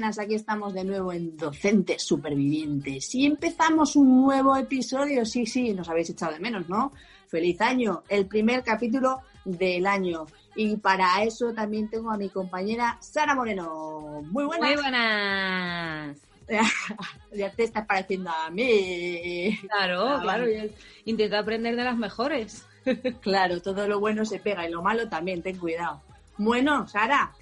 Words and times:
Buenas, 0.00 0.18
aquí 0.18 0.34
estamos 0.34 0.72
de 0.72 0.82
nuevo 0.82 1.12
en 1.12 1.36
Docentes 1.36 2.02
Supervivientes 2.02 3.14
y 3.14 3.26
empezamos 3.26 3.96
un 3.96 4.22
nuevo 4.22 4.56
episodio. 4.56 5.26
Sí, 5.26 5.44
sí, 5.44 5.74
nos 5.74 5.90
habéis 5.90 6.08
echado 6.08 6.32
de 6.32 6.40
menos, 6.40 6.70
¿no? 6.70 6.92
Feliz 7.28 7.60
año, 7.60 8.02
el 8.08 8.24
primer 8.24 8.62
capítulo 8.64 9.20
del 9.44 9.86
año. 9.86 10.24
Y 10.56 10.76
para 10.76 11.22
eso 11.22 11.52
también 11.52 11.90
tengo 11.90 12.10
a 12.10 12.16
mi 12.16 12.30
compañera 12.30 12.96
Sara 13.02 13.34
Moreno. 13.34 14.22
Muy 14.30 14.44
buenas. 14.44 14.70
Muy 14.70 14.80
buenas. 14.80 16.16
ya 17.34 17.52
te 17.52 17.64
estás 17.64 17.84
pareciendo 17.84 18.30
a 18.30 18.48
mí. 18.48 19.58
Claro, 19.68 20.08
Ah, 20.08 20.20
claro. 20.22 20.46
yo 20.48 20.62
Intento 21.04 21.36
aprender 21.36 21.76
de 21.76 21.84
las 21.84 21.98
mejores. 21.98 22.64
Claro, 23.20 23.60
todo 23.60 23.86
lo 23.86 24.00
bueno 24.00 24.24
se 24.24 24.38
pega 24.38 24.66
y 24.66 24.70
lo 24.72 24.80
malo 24.80 25.10
también, 25.10 25.42
ten 25.42 25.58
cuidado. 25.58 26.00
Bueno, 26.38 26.88
Sara, 26.88 27.32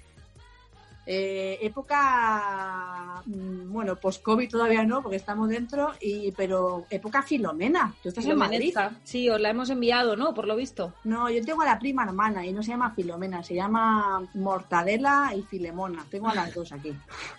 eh, 1.11 1.57
época, 1.65 3.23
mm, 3.25 3.73
bueno, 3.73 3.95
post-COVID 3.95 4.47
todavía 4.47 4.83
no, 4.83 5.01
porque 5.01 5.15
estamos 5.15 5.49
dentro, 5.49 5.93
y 5.99 6.31
pero 6.33 6.85
época 6.91 7.23
Filomena. 7.23 7.95
¿Tú 8.03 8.09
estás 8.09 8.25
en 8.25 8.37
Madrid? 8.37 8.75
Sí, 9.03 9.27
os 9.27 9.41
la 9.41 9.49
hemos 9.49 9.71
enviado, 9.71 10.15
¿no? 10.15 10.35
Por 10.35 10.45
lo 10.45 10.55
visto. 10.55 10.93
No, 11.05 11.27
yo 11.27 11.43
tengo 11.43 11.63
a 11.63 11.65
la 11.65 11.79
prima 11.79 12.03
hermana 12.03 12.45
y 12.45 12.53
no 12.53 12.61
se 12.61 12.69
llama 12.69 12.93
Filomena, 12.93 13.41
se 13.41 13.55
llama 13.55 14.21
Mortadela 14.35 15.33
y 15.35 15.41
Filemona. 15.41 16.05
Tengo 16.11 16.29
a 16.29 16.35
las 16.35 16.53
dos 16.53 16.71
aquí. 16.71 16.93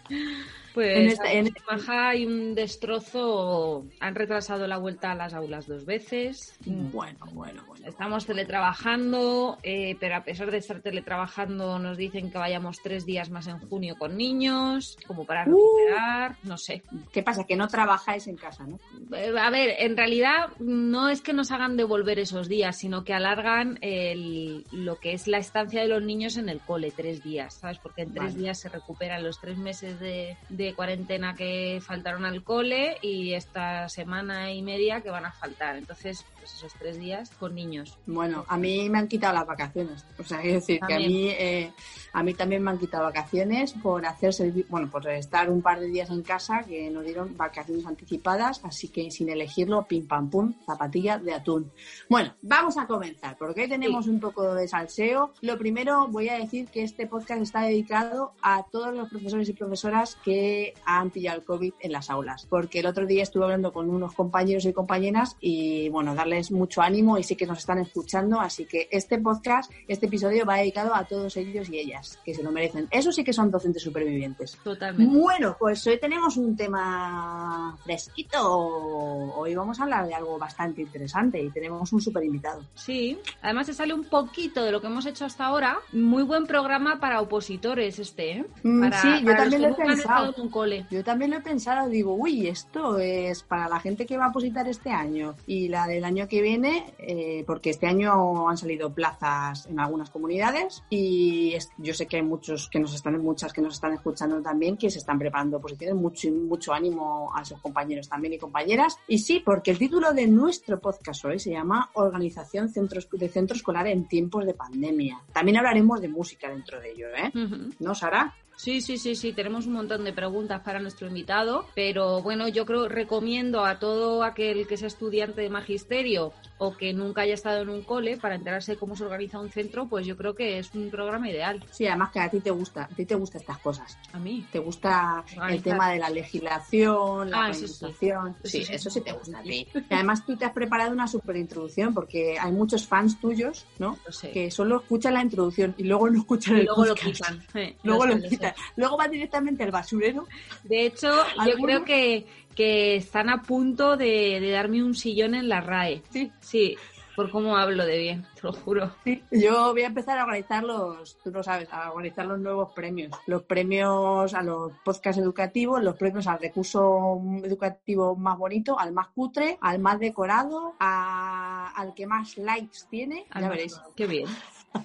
Pues 0.74 0.96
En 0.96 1.06
este- 1.08 1.38
en- 1.38 1.46
en 1.48 1.54
Maja 1.68 2.08
hay 2.10 2.26
un 2.26 2.54
destrozo. 2.54 3.86
Han 4.00 4.14
retrasado 4.14 4.66
la 4.66 4.78
vuelta 4.78 5.12
a 5.12 5.14
las 5.14 5.34
aulas 5.34 5.66
dos 5.66 5.84
veces. 5.84 6.54
Bueno, 6.64 7.18
bueno, 7.32 7.64
bueno. 7.66 7.86
Estamos 7.88 8.26
teletrabajando, 8.26 9.58
eh, 9.62 9.96
pero 9.98 10.16
a 10.16 10.24
pesar 10.24 10.50
de 10.50 10.58
estar 10.58 10.80
teletrabajando 10.80 11.78
nos 11.78 11.96
dicen 11.96 12.30
que 12.30 12.38
vayamos 12.38 12.78
tres 12.82 13.04
días 13.06 13.30
más 13.30 13.46
en 13.46 13.58
junio 13.58 13.96
con 13.98 14.16
niños, 14.16 14.96
como 15.06 15.24
para 15.24 15.42
Uh. 15.46 15.52
recuperar, 15.56 16.36
no 16.44 16.56
sé. 16.56 16.82
¿Qué 17.12 17.22
pasa? 17.22 17.44
Que 17.44 17.56
no 17.56 17.66
trabajáis 17.68 18.26
en 18.28 18.36
casa, 18.36 18.64
¿no? 18.66 18.78
Eh, 19.16 19.32
A 19.40 19.50
ver, 19.50 19.74
en 19.78 19.96
realidad 19.96 20.50
no 20.60 21.08
es 21.08 21.20
que 21.22 21.32
nos 21.32 21.50
hagan 21.50 21.76
devolver 21.76 22.18
esos 22.18 22.48
días, 22.48 22.76
sino 22.78 23.02
que 23.04 23.14
alargan 23.14 23.78
el- 23.80 24.66
lo 24.70 24.96
que 25.00 25.14
es 25.14 25.26
la 25.26 25.38
estancia 25.38 25.80
de 25.82 25.88
los 25.88 26.02
niños 26.02 26.36
en 26.36 26.48
el 26.48 26.60
cole, 26.60 26.92
tres 26.94 27.22
días, 27.24 27.54
¿sabes? 27.54 27.78
Porque 27.78 28.02
en 28.02 28.12
tres 28.12 28.32
Vale. 28.34 28.38
días 28.38 28.60
se 28.60 28.68
recuperan 28.68 29.24
los 29.24 29.40
tres 29.40 29.56
meses 29.56 29.98
de, 29.98 30.36
de 30.48 30.59
cuarentena 30.74 31.34
que 31.34 31.80
faltaron 31.84 32.24
al 32.24 32.42
cole 32.42 32.98
y 33.02 33.34
esta 33.34 33.88
semana 33.88 34.52
y 34.52 34.62
media 34.62 35.00
que 35.00 35.10
van 35.10 35.26
a 35.26 35.32
faltar. 35.32 35.76
Entonces, 35.76 36.24
pues 36.40 36.54
esos 36.54 36.72
tres 36.74 36.98
días 36.98 37.30
con 37.38 37.54
niños. 37.54 37.98
Bueno, 38.06 38.44
a 38.48 38.56
mí 38.56 38.88
me 38.88 38.98
han 38.98 39.06
quitado 39.08 39.34
las 39.34 39.46
vacaciones. 39.46 40.04
O 40.18 40.24
sea, 40.24 40.40
es 40.42 40.54
decir, 40.54 40.80
que 40.86 40.94
a 40.94 40.98
mí, 40.98 41.28
eh, 41.28 41.70
a 42.12 42.22
mí 42.22 42.34
también 42.34 42.62
me 42.62 42.70
han 42.70 42.78
quitado 42.78 43.04
vacaciones 43.04 43.72
por 43.74 44.04
hacer 44.06 44.30
servi- 44.32 44.66
bueno, 44.68 44.90
por 44.90 45.06
estar 45.08 45.50
un 45.50 45.62
par 45.62 45.78
de 45.80 45.86
días 45.86 46.10
en 46.10 46.22
casa 46.22 46.64
que 46.64 46.90
nos 46.90 47.04
dieron 47.04 47.36
vacaciones 47.36 47.86
anticipadas, 47.86 48.60
así 48.64 48.88
que 48.88 49.10
sin 49.10 49.28
elegirlo, 49.28 49.86
pim 49.86 50.06
pam 50.06 50.30
pum, 50.30 50.54
zapatilla 50.66 51.18
de 51.18 51.34
atún. 51.34 51.70
Bueno, 52.08 52.34
vamos 52.42 52.76
a 52.78 52.86
comenzar, 52.86 53.36
porque 53.38 53.62
hoy 53.62 53.68
tenemos 53.68 54.06
un 54.08 54.18
poco 54.20 54.54
de 54.54 54.66
salseo. 54.66 55.32
Lo 55.42 55.58
primero, 55.58 56.08
voy 56.08 56.28
a 56.28 56.38
decir 56.38 56.68
que 56.68 56.82
este 56.82 57.06
podcast 57.06 57.42
está 57.42 57.62
dedicado 57.62 58.32
a 58.42 58.64
todos 58.70 58.94
los 58.94 59.08
profesores 59.10 59.48
y 59.48 59.52
profesoras 59.52 60.16
que 60.24 60.74
han 60.84 61.10
pillado 61.10 61.38
el 61.38 61.44
COVID 61.44 61.74
en 61.80 61.92
las 61.92 62.10
aulas, 62.10 62.46
porque 62.48 62.80
el 62.80 62.86
otro 62.86 63.06
día 63.06 63.22
estuve 63.22 63.44
hablando 63.44 63.72
con 63.72 63.90
unos 63.90 64.14
compañeros 64.14 64.64
y 64.64 64.72
compañeras 64.72 65.36
y, 65.40 65.88
bueno, 65.90 66.14
darles 66.30 66.52
mucho 66.52 66.80
ánimo 66.80 67.18
y 67.18 67.24
sí 67.24 67.34
que 67.34 67.46
nos 67.46 67.58
están 67.58 67.78
escuchando, 67.78 68.40
así 68.40 68.64
que 68.64 68.88
este 68.90 69.18
podcast, 69.18 69.70
este 69.88 70.06
episodio 70.06 70.46
va 70.46 70.56
dedicado 70.58 70.94
a 70.94 71.04
todos 71.04 71.36
ellos 71.36 71.68
y 71.70 71.78
ellas, 71.78 72.18
que 72.24 72.34
se 72.34 72.42
lo 72.42 72.52
merecen. 72.52 72.86
Eso 72.90 73.10
sí 73.10 73.24
que 73.24 73.32
son 73.32 73.50
docentes 73.50 73.82
supervivientes. 73.82 74.56
Totalmente. 74.62 75.18
Bueno, 75.18 75.56
pues 75.58 75.84
hoy 75.86 75.98
tenemos 75.98 76.36
un 76.36 76.56
tema 76.56 77.76
fresquito. 77.84 78.38
Hoy 78.46 79.54
vamos 79.54 79.80
a 79.80 79.82
hablar 79.82 80.06
de 80.06 80.14
algo 80.14 80.38
bastante 80.38 80.82
interesante 80.82 81.42
y 81.42 81.50
tenemos 81.50 81.92
un 81.92 82.00
super 82.00 82.22
invitado. 82.24 82.62
Sí, 82.74 83.18
además 83.42 83.66
se 83.66 83.74
sale 83.74 83.92
un 83.92 84.04
poquito 84.04 84.62
de 84.62 84.70
lo 84.70 84.80
que 84.80 84.86
hemos 84.86 85.06
hecho 85.06 85.24
hasta 85.24 85.46
ahora. 85.46 85.78
Muy 85.92 86.22
buen 86.22 86.46
programa 86.46 87.00
para 87.00 87.20
opositores 87.20 87.98
este, 87.98 88.32
¿eh? 88.32 88.46
Mm, 88.62 88.80
Para, 88.82 89.02
sí, 89.02 89.08
yo 89.20 89.26
para 89.26 89.36
también 89.38 89.62
lo 89.62 89.68
he 89.68 89.74
pensado. 89.74 90.34
en 90.36 90.42
un 90.42 90.48
cole. 90.48 90.86
Yo 90.90 91.02
también 91.02 91.32
lo 91.32 91.38
he 91.38 91.42
pensado, 91.42 91.88
digo, 91.88 92.14
uy, 92.14 92.46
esto 92.46 92.98
es 92.98 93.42
para 93.42 93.68
la 93.68 93.80
gente 93.80 94.06
que 94.06 94.16
va 94.16 94.26
a 94.26 94.32
positar 94.32 94.68
este 94.68 94.90
año 94.90 95.34
y 95.46 95.68
la 95.68 95.86
del 95.86 96.04
año 96.04 96.19
que 96.28 96.42
viene, 96.42 96.94
eh, 96.98 97.44
porque 97.46 97.70
este 97.70 97.86
año 97.86 98.48
han 98.48 98.56
salido 98.56 98.92
plazas 98.92 99.66
en 99.66 99.78
algunas 99.80 100.10
comunidades 100.10 100.82
y 100.90 101.52
es- 101.54 101.70
yo 101.78 101.94
sé 101.94 102.06
que 102.06 102.16
hay 102.16 102.22
muchos 102.22 102.68
que 102.68 102.78
nos 102.80 102.94
están, 102.94 103.18
muchas 103.22 103.52
que 103.52 103.60
nos 103.62 103.74
están 103.74 103.92
escuchando 103.94 104.40
también 104.42 104.76
que 104.76 104.90
se 104.90 104.98
están 104.98 105.18
preparando 105.18 105.56
oposiciones, 105.58 105.96
mucho, 105.96 106.30
mucho 106.30 106.72
ánimo 106.72 107.32
a 107.34 107.44
sus 107.44 107.60
compañeros 107.60 108.08
también 108.08 108.34
y 108.34 108.38
compañeras. 108.38 108.96
Y 109.08 109.18
sí, 109.18 109.42
porque 109.44 109.70
el 109.70 109.78
título 109.78 110.12
de 110.12 110.26
nuestro 110.26 110.78
podcast 110.80 111.24
hoy 111.24 111.38
se 111.38 111.50
llama 111.50 111.90
Organización 111.94 112.68
Centros, 112.68 113.08
de 113.10 113.28
Centro 113.28 113.56
Escolar 113.56 113.86
en 113.86 114.06
tiempos 114.08 114.44
de 114.46 114.54
pandemia. 114.54 115.20
También 115.32 115.56
hablaremos 115.58 116.00
de 116.00 116.08
música 116.08 116.48
dentro 116.48 116.80
de 116.80 116.92
ello, 116.92 117.06
¿eh? 117.16 117.30
Ujú. 117.34 117.70
¿No, 117.80 117.94
Sara? 117.94 118.34
Sí, 118.60 118.82
sí, 118.82 118.98
sí, 118.98 119.16
sí, 119.16 119.32
tenemos 119.32 119.66
un 119.66 119.72
montón 119.72 120.04
de 120.04 120.12
preguntas 120.12 120.60
para 120.60 120.80
nuestro 120.80 121.08
invitado, 121.08 121.64
pero 121.74 122.20
bueno, 122.20 122.46
yo 122.46 122.66
creo, 122.66 122.90
recomiendo 122.90 123.64
a 123.64 123.78
todo 123.78 124.22
aquel 124.22 124.66
que 124.66 124.76
sea 124.76 124.88
estudiante 124.88 125.40
de 125.40 125.48
magisterio 125.48 126.34
o 126.58 126.76
que 126.76 126.92
nunca 126.92 127.22
haya 127.22 127.32
estado 127.32 127.62
en 127.62 127.70
un 127.70 127.80
cole 127.80 128.18
para 128.18 128.34
enterarse 128.34 128.72
de 128.72 128.78
cómo 128.78 128.94
se 128.96 129.04
organiza 129.04 129.40
un 129.40 129.50
centro, 129.50 129.88
pues 129.88 130.04
yo 130.04 130.14
creo 130.14 130.34
que 130.34 130.58
es 130.58 130.74
un 130.74 130.90
programa 130.90 131.30
ideal. 131.30 131.64
Sí, 131.70 131.86
además 131.86 132.10
que 132.12 132.20
a 132.20 132.28
ti 132.28 132.40
te 132.40 132.50
gusta, 132.50 132.82
a 132.84 132.88
ti 132.88 133.06
te 133.06 133.14
gustan 133.14 133.40
estas 133.40 133.58
cosas. 133.60 133.96
A 134.12 134.18
mí. 134.18 134.46
¿Te 134.52 134.58
gusta 134.58 135.24
el 135.48 135.62
tema 135.62 135.90
de 135.90 135.98
la 135.98 136.10
legislación, 136.10 137.30
la 137.30 137.44
Ah, 137.46 137.50
eso 137.50 137.66
sí. 137.66 137.86
Eso 137.88 138.34
Sí, 138.44 138.64
sí. 138.66 138.72
eso 138.74 138.90
sí 138.90 139.00
te 139.00 139.12
gusta 139.12 139.38
a 139.38 139.42
ti. 139.42 139.66
Y 139.88 139.94
además 139.94 140.26
tú 140.26 140.36
te 140.36 140.44
has 140.44 140.52
preparado 140.52 140.92
una 140.92 141.08
super 141.08 141.34
introducción 141.36 141.94
porque 141.94 142.38
hay 142.38 142.52
muchos 142.52 142.86
fans 142.86 143.18
tuyos, 143.18 143.64
¿no? 143.78 143.96
Lo 144.04 144.12
sé. 144.12 144.30
Que 144.30 144.50
solo 144.50 144.80
escuchan 144.80 145.14
la 145.14 145.22
introducción 145.22 145.74
y 145.78 145.84
luego 145.84 146.10
no 146.10 146.18
escuchan 146.18 146.58
Y 146.58 146.60
el 146.60 146.66
luego 146.66 146.84
lo 146.84 146.94
quitan. 146.94 147.42
Eh, 147.54 147.76
Luego 147.84 148.04
lo 148.04 148.16
lo 148.16 148.28
sé, 148.28 148.49
Luego 148.76 148.96
va 148.96 149.08
directamente 149.08 149.62
al 149.64 149.70
basurero. 149.70 150.26
De 150.64 150.86
hecho, 150.86 151.10
yo 151.46 151.56
creo 151.62 151.84
que, 151.84 152.26
que 152.54 152.96
están 152.96 153.28
a 153.28 153.42
punto 153.42 153.96
de, 153.96 154.38
de 154.40 154.50
darme 154.50 154.82
un 154.82 154.94
sillón 154.94 155.34
en 155.34 155.48
la 155.48 155.60
RAE. 155.60 156.02
Sí. 156.10 156.30
Sí, 156.40 156.76
por 157.16 157.30
cómo 157.30 157.56
hablo 157.58 157.84
de 157.84 157.98
bien, 157.98 158.26
te 158.34 158.40
lo 158.44 158.52
juro. 158.52 158.92
Sí. 159.04 159.22
Yo 159.30 159.72
voy 159.72 159.82
a 159.82 159.86
empezar 159.88 160.16
a 160.18 160.24
organizar 160.24 160.62
los, 160.64 161.18
tú 161.18 161.30
lo 161.30 161.42
sabes, 161.42 161.68
a 161.70 161.90
organizar 161.90 162.24
los 162.24 162.38
nuevos 162.38 162.72
premios. 162.72 163.10
Los 163.26 163.42
premios 163.42 164.32
a 164.32 164.42
los 164.42 164.72
podcasts 164.84 165.20
educativos, 165.20 165.82
los 165.82 165.96
premios 165.96 166.26
al 166.26 166.38
recurso 166.38 167.20
educativo 167.44 168.16
más 168.16 168.38
bonito, 168.38 168.78
al 168.78 168.92
más 168.92 169.08
cutre, 169.08 169.58
al 169.60 169.80
más 169.80 169.98
decorado, 169.98 170.74
a- 170.78 171.72
al 171.76 171.92
que 171.94 172.06
más 172.06 172.38
likes 172.38 172.78
tiene. 172.88 173.24
Ya 173.24 173.26
Además, 173.32 173.50
veréis. 173.50 173.80
Qué 173.96 174.06
bien. 174.06 174.26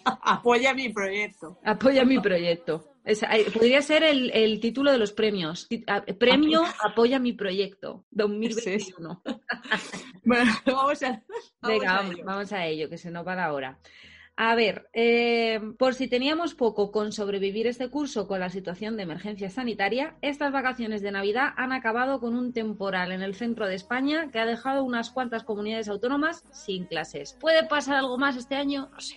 Apoya 0.05 0.73
mi 0.73 0.89
proyecto. 0.89 1.59
Apoya 1.63 2.03
mi 2.05 2.19
proyecto. 2.19 2.91
Es- 3.03 3.23
podría 3.53 3.81
ser 3.81 4.03
el, 4.03 4.31
el 4.33 4.59
título 4.59 4.91
de 4.91 4.97
los 4.97 5.11
premios. 5.11 5.67
Premio 6.19 6.63
Apoya 6.83 7.19
mi 7.19 7.33
proyecto 7.33 8.05
2021. 8.11 9.21
Bueno, 10.27 10.51
vamos 10.65 11.03
a, 11.03 11.09
vamos 11.09 11.23
Venga, 11.61 11.91
a 11.91 11.95
vamos, 11.97 12.15
ello. 12.15 12.23
vamos 12.25 12.51
a 12.51 12.65
ello, 12.65 12.89
que 12.89 12.97
se 12.97 13.11
nos 13.11 13.27
va 13.27 13.35
la 13.35 13.53
hora. 13.53 13.77
A 14.37 14.55
ver, 14.55 14.89
eh, 14.91 15.61
por 15.77 15.93
si 15.93 16.07
teníamos 16.07 16.55
poco 16.55 16.91
con 16.91 17.11
sobrevivir 17.11 17.67
este 17.67 17.89
curso 17.89 18.27
con 18.27 18.39
la 18.39 18.49
situación 18.49 18.97
de 18.97 19.03
emergencia 19.03 19.51
sanitaria, 19.51 20.17
estas 20.23 20.51
vacaciones 20.51 21.03
de 21.03 21.11
Navidad 21.11 21.53
han 21.57 21.71
acabado 21.73 22.19
con 22.19 22.35
un 22.35 22.53
temporal 22.53 23.11
en 23.11 23.21
el 23.21 23.35
centro 23.35 23.67
de 23.67 23.75
España 23.75 24.29
que 24.31 24.39
ha 24.39 24.45
dejado 24.47 24.83
unas 24.83 25.11
cuantas 25.11 25.43
comunidades 25.43 25.87
autónomas 25.89 26.43
sin 26.51 26.85
clases. 26.85 27.37
¿Puede 27.39 27.63
pasar 27.67 27.97
algo 27.97 28.17
más 28.17 28.35
este 28.35 28.55
año? 28.55 28.89
No 28.91 28.99
sé. 28.99 29.15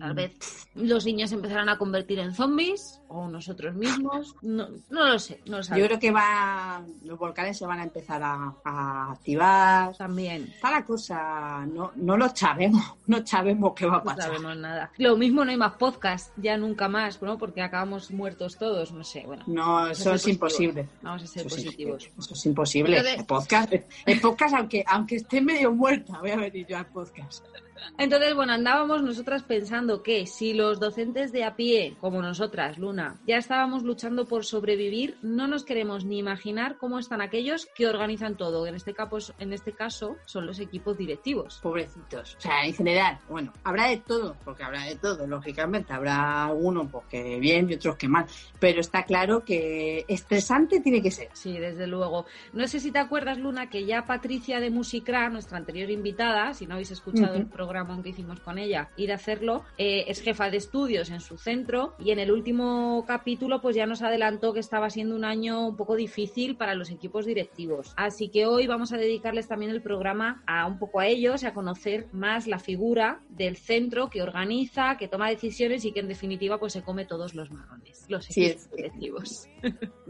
Tal 0.00 0.14
vez 0.14 0.32
los 0.74 1.04
niños 1.04 1.30
empezarán 1.32 1.68
a 1.68 1.78
convertir 1.78 2.18
en 2.18 2.34
zombies 2.34 3.00
o 3.08 3.28
nosotros 3.28 3.74
mismos. 3.74 4.34
No, 4.42 4.68
no 4.90 5.06
lo 5.06 5.18
sé, 5.18 5.40
no 5.46 5.58
lo 5.58 5.62
Yo 5.62 5.86
creo 5.86 5.98
que 6.00 6.10
va, 6.10 6.82
los 7.04 7.18
volcanes 7.18 7.58
se 7.58 7.66
van 7.66 7.78
a 7.80 7.84
empezar 7.84 8.22
a, 8.24 8.54
a 8.64 9.12
activar. 9.12 9.96
También. 9.96 10.44
Está 10.54 10.70
la 10.72 10.84
cosa, 10.84 11.64
no, 11.66 11.92
no 11.96 12.16
lo 12.16 12.28
sabemos, 12.34 12.82
no 13.06 13.24
sabemos 13.26 13.72
qué 13.76 13.86
va 13.86 13.98
a 13.98 14.02
pasar. 14.02 14.30
No 14.30 14.34
sabemos 14.38 14.56
nada. 14.56 14.90
Lo 14.98 15.16
mismo 15.16 15.44
no 15.44 15.50
hay 15.50 15.56
más 15.56 15.74
podcast, 15.74 16.32
ya 16.38 16.56
nunca 16.56 16.88
más, 16.88 17.22
¿no? 17.22 17.38
Porque 17.38 17.62
acabamos 17.62 18.10
muertos 18.10 18.56
todos, 18.58 18.92
no 18.92 19.04
sé, 19.04 19.24
bueno. 19.26 19.44
No, 19.46 19.86
eso 19.88 20.14
es 20.14 20.26
imposible. 20.26 20.88
Vamos 21.02 21.22
a 21.22 21.26
ser 21.26 21.46
Eso 21.46 21.56
es- 21.56 21.64
positivos. 21.64 22.10
eso 22.18 22.34
es 22.34 22.46
imposible. 22.46 22.98
El 22.98 23.24
podcast, 23.26 23.72
el 24.06 24.20
podcast 24.20 24.54
aunque, 24.54 24.82
aunque 24.88 25.16
esté 25.16 25.40
medio 25.40 25.70
muerta, 25.72 26.18
voy 26.18 26.30
a 26.30 26.36
venir 26.36 26.66
yo 26.66 26.78
al 26.78 26.86
podcast. 26.86 27.44
Entonces, 27.98 28.34
bueno, 28.34 28.52
andábamos 28.52 29.02
nosotras 29.02 29.42
pensando 29.42 30.02
que 30.02 30.26
si 30.26 30.54
los 30.54 30.80
docentes 30.80 31.32
de 31.32 31.44
a 31.44 31.56
pie, 31.56 31.96
como 32.00 32.22
nosotras, 32.22 32.78
Luna, 32.78 33.20
ya 33.26 33.36
estábamos 33.36 33.82
luchando 33.82 34.26
por 34.26 34.44
sobrevivir, 34.44 35.16
no 35.22 35.46
nos 35.46 35.64
queremos 35.64 36.04
ni 36.04 36.18
imaginar 36.18 36.76
cómo 36.78 36.98
están 36.98 37.20
aquellos 37.20 37.66
que 37.74 37.86
organizan 37.86 38.36
todo. 38.36 38.66
En 38.66 38.74
este 38.74 38.94
caso, 38.94 39.34
en 39.38 39.52
este 39.52 39.72
caso 39.72 40.16
son 40.24 40.46
los 40.46 40.58
equipos 40.58 40.96
directivos. 40.96 41.60
Pobrecitos. 41.62 42.36
O 42.36 42.40
sea, 42.40 42.64
en 42.64 42.74
general, 42.74 43.18
bueno, 43.28 43.52
habrá 43.64 43.88
de 43.88 43.98
todo, 43.98 44.36
porque 44.44 44.62
habrá 44.62 44.84
de 44.84 44.96
todo, 44.96 45.26
lógicamente. 45.26 45.92
Habrá 45.92 46.46
algunos 46.46 46.90
pues, 46.90 47.04
que 47.06 47.38
bien 47.38 47.70
y 47.70 47.74
otros 47.74 47.96
que 47.96 48.08
mal. 48.08 48.26
Pero 48.58 48.80
está 48.80 49.04
claro 49.04 49.44
que 49.44 50.04
estresante 50.08 50.80
tiene 50.80 51.02
que 51.02 51.10
ser. 51.10 51.28
Sí, 51.32 51.58
desde 51.58 51.86
luego. 51.86 52.26
No 52.52 52.66
sé 52.66 52.80
si 52.80 52.90
te 52.90 52.98
acuerdas, 52.98 53.38
Luna, 53.38 53.68
que 53.68 53.84
ya 53.84 54.04
Patricia 54.04 54.60
de 54.60 54.70
Musicra, 54.70 55.28
nuestra 55.28 55.58
anterior 55.58 55.90
invitada, 55.90 56.54
si 56.54 56.66
no 56.66 56.74
habéis 56.74 56.90
escuchado 56.90 57.34
el 57.34 57.42
Ujú. 57.42 57.50
Programa 57.72 58.02
que 58.02 58.10
hicimos 58.10 58.38
con 58.40 58.58
ella, 58.58 58.90
ir 58.98 59.12
a 59.12 59.14
hacerlo, 59.14 59.64
eh, 59.78 60.04
es 60.06 60.20
jefa 60.20 60.50
de 60.50 60.58
estudios 60.58 61.08
en 61.10 61.20
su 61.20 61.38
centro 61.38 61.94
y 61.98 62.10
en 62.10 62.18
el 62.18 62.30
último 62.30 63.02
capítulo 63.06 63.62
pues 63.62 63.74
ya 63.74 63.86
nos 63.86 64.02
adelantó 64.02 64.52
que 64.52 64.60
estaba 64.60 64.90
siendo 64.90 65.16
un 65.16 65.24
año 65.24 65.66
un 65.68 65.76
poco 65.76 65.96
difícil 65.96 66.56
para 66.56 66.74
los 66.74 66.90
equipos 66.90 67.24
directivos. 67.24 67.94
Así 67.96 68.28
que 68.28 68.44
hoy 68.46 68.66
vamos 68.66 68.92
a 68.92 68.98
dedicarles 68.98 69.48
también 69.48 69.70
el 69.70 69.80
programa 69.80 70.42
a 70.46 70.66
un 70.66 70.78
poco 70.78 71.00
a 71.00 71.06
ellos 71.06 71.42
y 71.42 71.46
a 71.46 71.54
conocer 71.54 72.08
más 72.12 72.46
la 72.46 72.58
figura 72.58 73.20
del 73.30 73.56
centro 73.56 74.10
que 74.10 74.20
organiza, 74.22 74.98
que 74.98 75.08
toma 75.08 75.30
decisiones 75.30 75.86
y 75.86 75.92
que 75.92 76.00
en 76.00 76.08
definitiva 76.08 76.58
pues 76.58 76.74
se 76.74 76.82
come 76.82 77.06
todos 77.06 77.34
los 77.34 77.50
marrones, 77.50 78.04
los 78.08 78.26
Sí, 78.26 78.44
equipos 78.44 78.64
es- 78.64 78.70
directivos. 78.76 79.48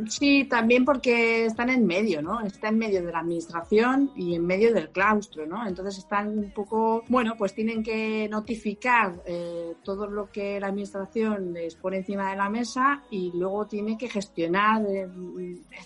Sí, 0.08 0.44
también 0.50 0.84
porque 0.84 1.44
están 1.44 1.70
en 1.70 1.86
medio, 1.86 2.22
¿no? 2.22 2.40
Está 2.40 2.68
en 2.70 2.78
medio 2.78 3.04
de 3.04 3.12
la 3.12 3.20
administración 3.20 4.10
y 4.16 4.34
en 4.34 4.44
medio 4.46 4.74
del 4.74 4.88
claustro, 4.90 5.46
¿no? 5.46 5.64
Entonces 5.66 5.98
están 5.98 6.36
un 6.38 6.50
poco, 6.52 7.04
bueno, 7.08 7.34
pues 7.38 7.51
tienen 7.54 7.82
que 7.82 8.28
notificar 8.30 9.22
eh, 9.26 9.74
todo 9.82 10.06
lo 10.06 10.30
que 10.30 10.58
la 10.60 10.68
administración 10.68 11.52
les 11.52 11.74
pone 11.76 11.98
encima 11.98 12.30
de 12.30 12.36
la 12.36 12.48
mesa 12.48 13.02
y 13.10 13.30
luego 13.34 13.66
tiene 13.66 13.96
que 13.98 14.08
gestionar 14.08 14.82
eh, 14.86 15.08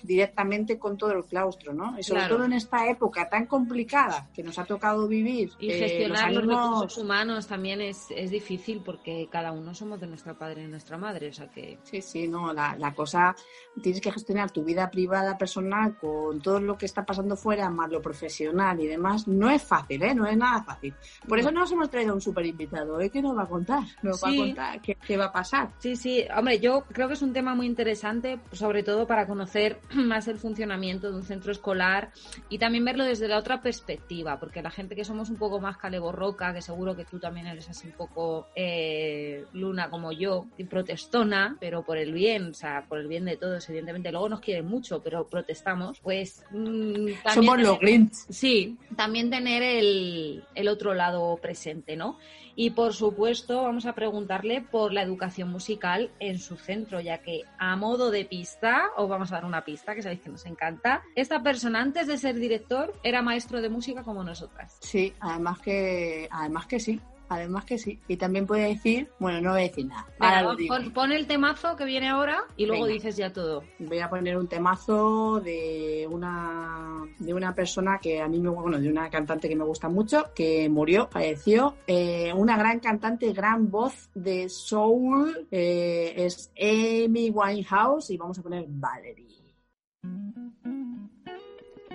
directamente 0.02 0.78
con 0.78 0.96
todo 0.96 1.12
el 1.12 1.24
claustro, 1.24 1.72
¿no? 1.72 1.98
Y 1.98 2.02
sobre 2.02 2.20
Claro. 2.20 2.36
todo 2.36 2.44
en 2.46 2.52
esta 2.54 2.88
época 2.88 3.28
tan 3.28 3.46
complicada 3.46 4.28
que 4.34 4.42
nos 4.42 4.58
ha 4.58 4.64
tocado 4.64 5.06
vivir. 5.08 5.50
Y 5.58 5.70
eh, 5.70 5.78
gestionar 5.78 6.32
los, 6.32 6.44
ánimos- 6.44 6.74
recursos 6.74 6.98
humanos 7.02 7.46
también 7.46 7.80
es, 7.80 8.06
es 8.10 8.30
difícil 8.30 8.80
porque 8.84 9.28
cada 9.30 9.52
uno 9.52 9.74
somos 9.74 10.00
de 10.00 10.06
nuestra 10.06 10.34
padre 10.34 10.64
y 10.64 10.66
nuestra 10.66 10.96
madre, 10.98 11.28
o 11.28 11.32
sea 11.32 11.48
que... 11.50 11.78
Sí, 11.82 12.00
sí, 12.02 12.28
no, 12.28 12.52
la, 12.52 12.76
la 12.76 12.94
cosa, 12.94 13.34
tienes 13.82 14.00
que 14.00 14.10
gestionar 14.12 14.50
tu 14.50 14.64
vida 14.64 14.90
privada, 14.90 15.36
personal, 15.38 15.96
con 15.98 16.40
todo 16.40 16.60
lo 16.60 16.76
que 16.78 16.86
está 16.86 17.04
pasando 17.04 17.36
fuera, 17.36 17.68
más 17.70 17.90
lo 17.90 18.00
profesional 18.00 18.80
y 18.80 18.86
demás, 18.86 19.26
no 19.28 19.50
es 19.50 19.62
fácil, 19.62 20.02
¿eh? 20.02 20.14
No 20.14 20.26
es 20.26 20.36
nada 20.36 20.62
fácil. 20.62 20.94
Por 21.28 21.38
eso 21.50 21.60
nos 21.60 21.72
hemos 21.72 21.90
traído 21.90 22.12
a 22.12 22.14
un 22.14 22.20
super 22.20 22.44
invitado, 22.46 23.00
¿eh? 23.00 23.10
Que 23.10 23.22
nos 23.22 23.36
va 23.36 23.42
a 23.42 23.48
contar, 23.48 23.82
nos 24.02 24.22
va 24.22 24.28
a 24.28 24.30
Sí. 24.32 24.36
contar 24.38 24.80
qué, 24.80 24.96
qué 25.06 25.16
va 25.16 25.26
a 25.26 25.32
pasar. 25.32 25.70
Sí, 25.78 25.96
sí, 25.96 26.24
hombre, 26.36 26.58
yo 26.60 26.84
creo 26.92 27.08
que 27.08 27.14
es 27.14 27.22
un 27.22 27.32
tema 27.32 27.54
muy 27.54 27.66
interesante, 27.66 28.38
sobre 28.52 28.82
todo 28.82 29.06
para 29.06 29.26
conocer 29.26 29.80
más 29.94 30.28
el 30.28 30.38
funcionamiento 30.38 31.10
de 31.10 31.16
un 31.16 31.24
centro 31.24 31.52
escolar 31.52 32.10
y 32.48 32.58
también 32.58 32.84
verlo 32.84 33.04
desde 33.04 33.28
la 33.28 33.38
otra 33.38 33.60
perspectiva, 33.62 34.38
porque 34.38 34.62
la 34.62 34.70
gente 34.70 34.94
que 34.96 35.04
somos 35.04 35.30
un 35.30 35.36
poco 35.36 35.60
más 35.60 35.76
caleborroca, 35.76 36.52
que 36.54 36.62
seguro 36.62 36.96
que 36.96 37.04
tú 37.04 37.18
también 37.18 37.46
eres 37.46 37.68
así 37.68 37.86
un 37.86 37.92
poco 37.94 38.46
eh, 38.54 39.44
luna 39.52 39.90
como 39.90 40.12
yo, 40.12 40.46
y 40.56 40.64
protestona, 40.64 41.56
pero 41.60 41.82
por 41.84 41.98
el 41.98 42.12
bien, 42.12 42.50
o 42.50 42.54
sea, 42.54 42.84
por 42.88 42.98
el 42.98 43.06
bien 43.08 43.24
de 43.24 43.36
todos, 43.36 43.68
evidentemente. 43.68 44.10
Luego 44.10 44.28
nos 44.28 44.40
quieren 44.40 44.66
mucho, 44.66 45.00
pero 45.02 45.26
protestamos, 45.26 46.00
pues 46.00 46.44
mm, 46.50 47.06
también 47.22 47.34
Somos 47.34 47.60
los 47.60 47.78
Grinch. 47.80 48.12
Sí, 48.28 48.76
también 48.96 49.30
tener 49.30 49.62
el, 49.62 50.44
el 50.54 50.68
otro 50.68 50.94
lado 50.94 51.35
presente, 51.38 51.96
¿no? 51.96 52.18
Y 52.54 52.70
por 52.70 52.94
supuesto 52.94 53.62
vamos 53.62 53.86
a 53.86 53.94
preguntarle 53.94 54.60
por 54.62 54.92
la 54.92 55.02
educación 55.02 55.50
musical 55.50 56.10
en 56.20 56.38
su 56.38 56.56
centro, 56.56 57.00
ya 57.00 57.18
que 57.18 57.42
a 57.58 57.76
modo 57.76 58.10
de 58.10 58.24
pista, 58.24 58.90
os 58.96 59.08
vamos 59.08 59.32
a 59.32 59.36
dar 59.36 59.44
una 59.44 59.64
pista 59.64 59.94
que 59.94 60.02
sabéis 60.02 60.20
que 60.20 60.30
nos 60.30 60.46
encanta, 60.46 61.02
esta 61.14 61.42
persona 61.42 61.80
antes 61.80 62.06
de 62.06 62.18
ser 62.18 62.36
director 62.36 62.92
era 63.02 63.22
maestro 63.22 63.60
de 63.60 63.68
música 63.68 64.02
como 64.02 64.24
nosotras. 64.24 64.76
Sí, 64.80 65.12
además 65.20 65.60
que, 65.60 66.28
además 66.30 66.66
que 66.66 66.80
sí, 66.80 67.00
además 67.28 67.64
que 67.64 67.78
sí. 67.78 67.98
Y 68.08 68.16
también 68.16 68.46
puede 68.46 68.68
decir, 68.68 69.10
bueno, 69.18 69.40
no 69.40 69.52
voy 69.52 69.60
a 69.60 69.64
decir 69.64 69.86
nada. 69.86 70.06
Ahora 70.18 70.42
lo 70.42 70.56
pon, 70.68 70.92
pon 70.92 71.12
el 71.12 71.26
temazo 71.26 71.76
que 71.76 71.84
viene 71.84 72.08
ahora 72.08 72.44
y 72.56 72.66
luego 72.66 72.84
Venga. 72.84 72.94
dices 72.94 73.16
ya 73.16 73.32
todo. 73.32 73.62
voy 73.78 73.98
a 73.98 74.08
poner 74.08 74.36
un 74.36 74.48
temazo 74.48 75.40
de 75.40 76.08
una 76.10 77.02
de 77.18 77.34
una 77.34 77.54
persona 77.54 77.98
que 78.00 78.20
a 78.20 78.28
mí 78.28 78.40
me 78.40 78.48
bueno 78.50 78.78
de 78.78 78.88
una 78.88 79.08
cantante 79.10 79.48
que 79.48 79.56
me 79.56 79.64
gusta 79.64 79.88
mucho 79.88 80.32
que 80.34 80.68
murió 80.68 81.08
falleció 81.10 81.76
eh, 81.86 82.32
una 82.34 82.56
gran 82.56 82.80
cantante 82.80 83.32
gran 83.32 83.70
voz 83.70 84.10
de 84.14 84.48
soul 84.48 85.46
eh, 85.50 86.14
es 86.16 86.50
Amy 86.60 87.30
Winehouse 87.30 88.10
y 88.10 88.16
vamos 88.16 88.38
a 88.38 88.42
poner 88.42 88.64
Valerie 88.68 89.35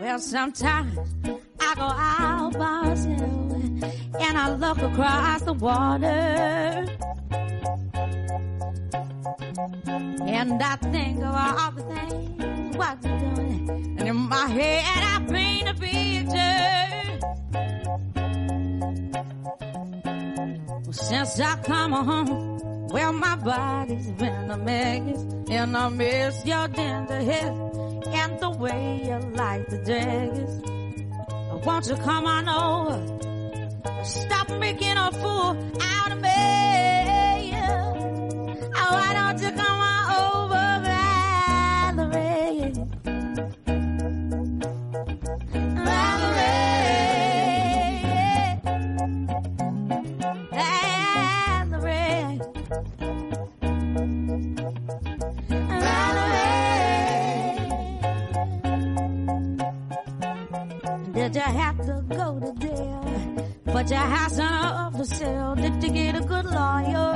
Well, 0.01 0.17
sometimes 0.17 0.97
I 1.59 1.75
go 1.75 1.83
out 1.83 2.53
by 2.53 2.81
myself 2.81 3.53
and 4.19 4.35
I 4.35 4.49
look 4.55 4.79
across 4.79 5.43
the 5.43 5.53
water. 5.53 6.07
And 10.25 10.63
I 10.63 10.75
think 10.77 11.19
of 11.19 11.35
all 11.35 11.71
the 11.73 11.83
things 11.83 12.77
what 12.77 12.97
you're 13.03 13.19
doing. 13.35 13.97
And 13.99 14.07
in 14.07 14.15
my 14.15 14.47
head 14.47 15.03
I 15.03 15.23
paint 15.31 15.69
a 15.69 15.75
picture. 15.75 16.61
Since 20.91 21.39
I 21.39 21.55
come 21.57 21.91
home, 21.91 22.70
well, 22.91 23.13
my 23.13 23.35
body's 23.35 24.11
been 24.11 24.51
a 24.51 24.57
mess. 24.57 25.25
And 25.49 25.75
I 25.75 25.89
miss 25.89 26.45
your 26.45 26.67
tender 26.69 27.19
hips 27.19 27.77
and 28.07 28.39
the 28.39 28.49
way 28.49 29.01
you 29.05 29.17
like 29.35 29.67
the 29.67 29.77
dress. 29.79 30.61
Won't 31.65 31.87
you 31.87 31.95
come 31.97 32.25
on 32.25 32.47
over? 32.49 32.99
Stop 34.03 34.49
making 34.59 34.97
a 34.97 35.11
fool 35.11 35.57
out 35.81 36.11
of 36.11 36.21
me. 36.21 37.53
Oh, 38.73 38.91
why 38.97 39.13
don't 39.13 39.41
you 39.41 39.51
come 39.51 39.79
on 39.79 40.45
over, 40.45 40.50
Up 63.93 64.95
for 64.95 65.03
sale. 65.03 65.55
Did 65.55 65.83
you 65.83 65.89
get 65.89 66.15
a 66.15 66.21
good 66.21 66.45
lawyer? 66.45 67.11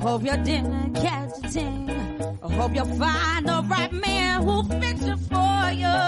Hope 0.00 0.24
you 0.24 0.36
didn't 0.38 0.94
catch 0.94 1.30
a 1.44 1.48
thing. 1.48 1.90
I 2.42 2.52
hope 2.54 2.74
you'll 2.74 2.86
find 2.86 3.46
the 3.46 3.62
right 3.68 3.92
man 3.92 4.42
who'll 4.42 4.64
fix 4.64 5.04
it 5.04 5.18
for 5.18 5.70
you. 5.72 5.98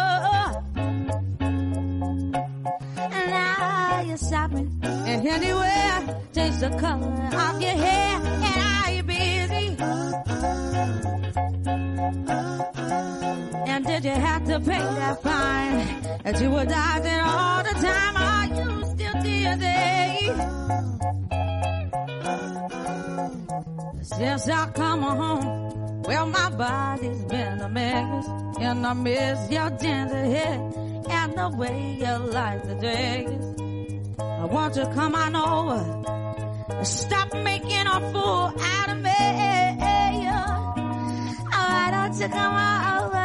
And 2.96 3.30
now 3.30 4.00
you're 4.06 4.16
shopping 4.16 4.78
and 4.82 5.26
anywhere 5.28 6.22
change 6.34 6.58
the 6.60 6.70
color 6.80 7.28
of 7.34 7.60
your 7.60 7.72
hair. 7.72 8.20
And 8.22 8.62
are 8.72 8.90
you 8.90 9.02
busy? 9.02 9.76
Have 14.14 14.44
to 14.46 14.60
pay 14.60 14.78
that 14.78 15.22
fine 15.22 16.02
that 16.22 16.40
you 16.40 16.50
were 16.50 16.64
dodging 16.64 17.20
all 17.20 17.62
the 17.62 17.74
time? 17.86 18.16
Are 18.16 18.46
you 18.56 18.84
still 18.86 19.22
dear. 19.22 19.54
Since 24.02 24.48
I 24.48 24.70
come 24.70 25.02
home, 25.02 26.02
well, 26.02 26.26
my 26.26 26.50
body's 26.50 27.24
been 27.24 27.60
a 27.60 27.68
mess, 27.68 28.26
and 28.60 28.86
I 28.86 28.92
miss 28.92 29.50
your 29.50 29.70
gentle 29.70 30.30
head 30.30 30.60
and 31.10 31.32
the 31.34 31.48
way 31.56 31.96
you 32.00 32.18
like 32.32 32.62
the 32.68 32.74
days. 32.76 33.40
I 34.20 34.44
want 34.44 34.76
you 34.76 34.84
to 34.84 34.90
come 34.94 35.14
on 35.14 35.34
over, 35.36 36.84
stop 36.84 37.32
making 37.34 37.86
a 37.86 38.00
fool 38.12 38.52
out 38.58 38.88
of 38.90 38.98
me. 38.98 39.10
Oh, 40.36 40.74
why 41.50 41.90
don't 41.90 42.14
you 42.20 42.28
come 42.28 42.54
on 42.54 43.04
over, 43.04 43.23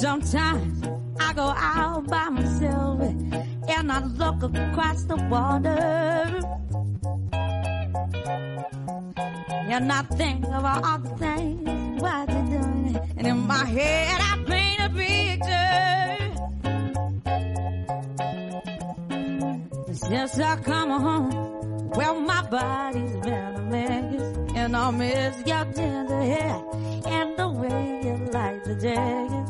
sometimes 0.00 0.82
I 1.20 1.34
go 1.34 1.52
out 1.54 2.06
by 2.06 2.30
myself 2.30 3.00
and 3.02 3.92
I 3.92 4.00
look 4.00 4.42
across 4.42 5.02
the 5.04 5.16
water. 5.28 6.40
And 9.68 9.92
I 9.92 10.02
think 10.16 10.46
of 10.46 10.64
all 10.64 10.98
the 10.98 11.10
things 11.18 12.00
what 12.00 12.30
you're 12.30 12.60
doing. 12.60 12.98
And 13.18 13.26
in 13.26 13.46
my 13.46 13.66
head 13.66 14.18
I 14.22 14.42
paint 14.46 14.80
a 14.80 14.88
picture. 14.88 16.16
Since 20.08 20.38
I 20.38 20.56
come 20.62 20.90
home, 20.90 21.90
well 21.90 22.20
my 22.20 22.42
body's 22.48 23.16
been 23.18 23.54
a 23.54 23.62
mess. 23.70 24.22
And 24.56 24.74
I 24.74 24.90
miss 24.92 25.36
your 25.46 25.64
tender 25.74 26.22
hair 26.22 26.64
and 27.06 27.36
the 27.36 27.48
way 27.50 28.00
you 28.02 28.16
like 28.32 28.64
the 28.64 28.74
jazz. 28.76 29.49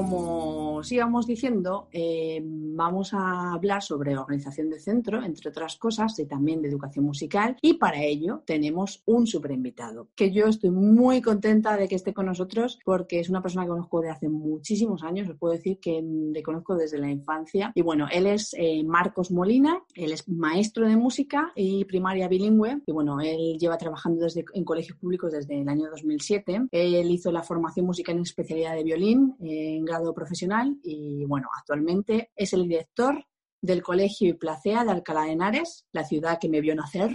como 0.00 0.76
os 0.76 0.90
íbamos 0.90 1.26
diciendo, 1.26 1.88
eh, 1.92 2.42
vamos 2.80 3.12
a 3.12 3.52
hablar 3.52 3.82
sobre 3.82 4.16
organización 4.16 4.70
de 4.70 4.80
centro, 4.80 5.22
entre 5.22 5.50
otras 5.50 5.76
cosas, 5.76 6.18
y 6.18 6.24
también 6.24 6.62
de 6.62 6.68
educación 6.68 7.04
musical. 7.04 7.58
Y 7.60 7.74
para 7.74 8.02
ello 8.02 8.42
tenemos 8.46 9.02
un 9.04 9.26
super 9.26 9.50
invitado, 9.50 10.08
que 10.14 10.30
yo 10.30 10.46
estoy 10.46 10.70
muy 10.70 11.20
contenta 11.20 11.76
de 11.76 11.88
que 11.88 11.96
esté 11.96 12.14
con 12.14 12.24
nosotros 12.24 12.78
porque 12.82 13.20
es 13.20 13.28
una 13.28 13.42
persona 13.42 13.64
que 13.64 13.70
conozco 13.70 14.00
de 14.00 14.08
hace 14.08 14.30
muchísimos 14.30 15.02
años. 15.02 15.28
Os 15.28 15.36
puedo 15.36 15.52
decir 15.52 15.78
que 15.78 16.00
le 16.02 16.42
conozco 16.42 16.74
desde 16.74 16.96
la 16.96 17.10
infancia. 17.10 17.70
Y 17.74 17.82
bueno, 17.82 18.06
él 18.10 18.26
es 18.26 18.54
eh, 18.56 18.82
Marcos 18.82 19.30
Molina, 19.30 19.82
él 19.94 20.12
es 20.12 20.26
maestro 20.26 20.88
de 20.88 20.96
música 20.96 21.52
y 21.54 21.84
primaria 21.84 22.28
bilingüe. 22.28 22.80
Y 22.86 22.92
bueno, 22.92 23.20
él 23.20 23.58
lleva 23.58 23.76
trabajando 23.76 24.24
desde, 24.24 24.46
en 24.54 24.64
colegios 24.64 24.96
públicos 24.96 25.32
desde 25.32 25.60
el 25.60 25.68
año 25.68 25.90
2007. 25.90 26.68
Él 26.70 27.10
hizo 27.10 27.30
la 27.30 27.42
formación 27.42 27.84
musical 27.84 28.16
en 28.16 28.22
especialidad 28.22 28.74
de 28.74 28.84
violín 28.84 29.36
eh, 29.40 29.76
en 29.76 29.84
grado 29.84 30.14
profesional 30.14 30.78
y 30.82 31.26
bueno, 31.26 31.48
actualmente 31.58 32.30
es 32.34 32.54
el 32.54 32.69
director 32.70 33.24
del 33.62 33.82
Colegio 33.82 34.28
y 34.28 34.34
Placea 34.34 34.84
de 34.84 34.92
Alcalá 34.92 35.24
de 35.24 35.32
Henares, 35.32 35.86
la 35.92 36.04
ciudad 36.04 36.38
que 36.40 36.48
me 36.48 36.60
vio 36.60 36.74
nacer. 36.74 37.10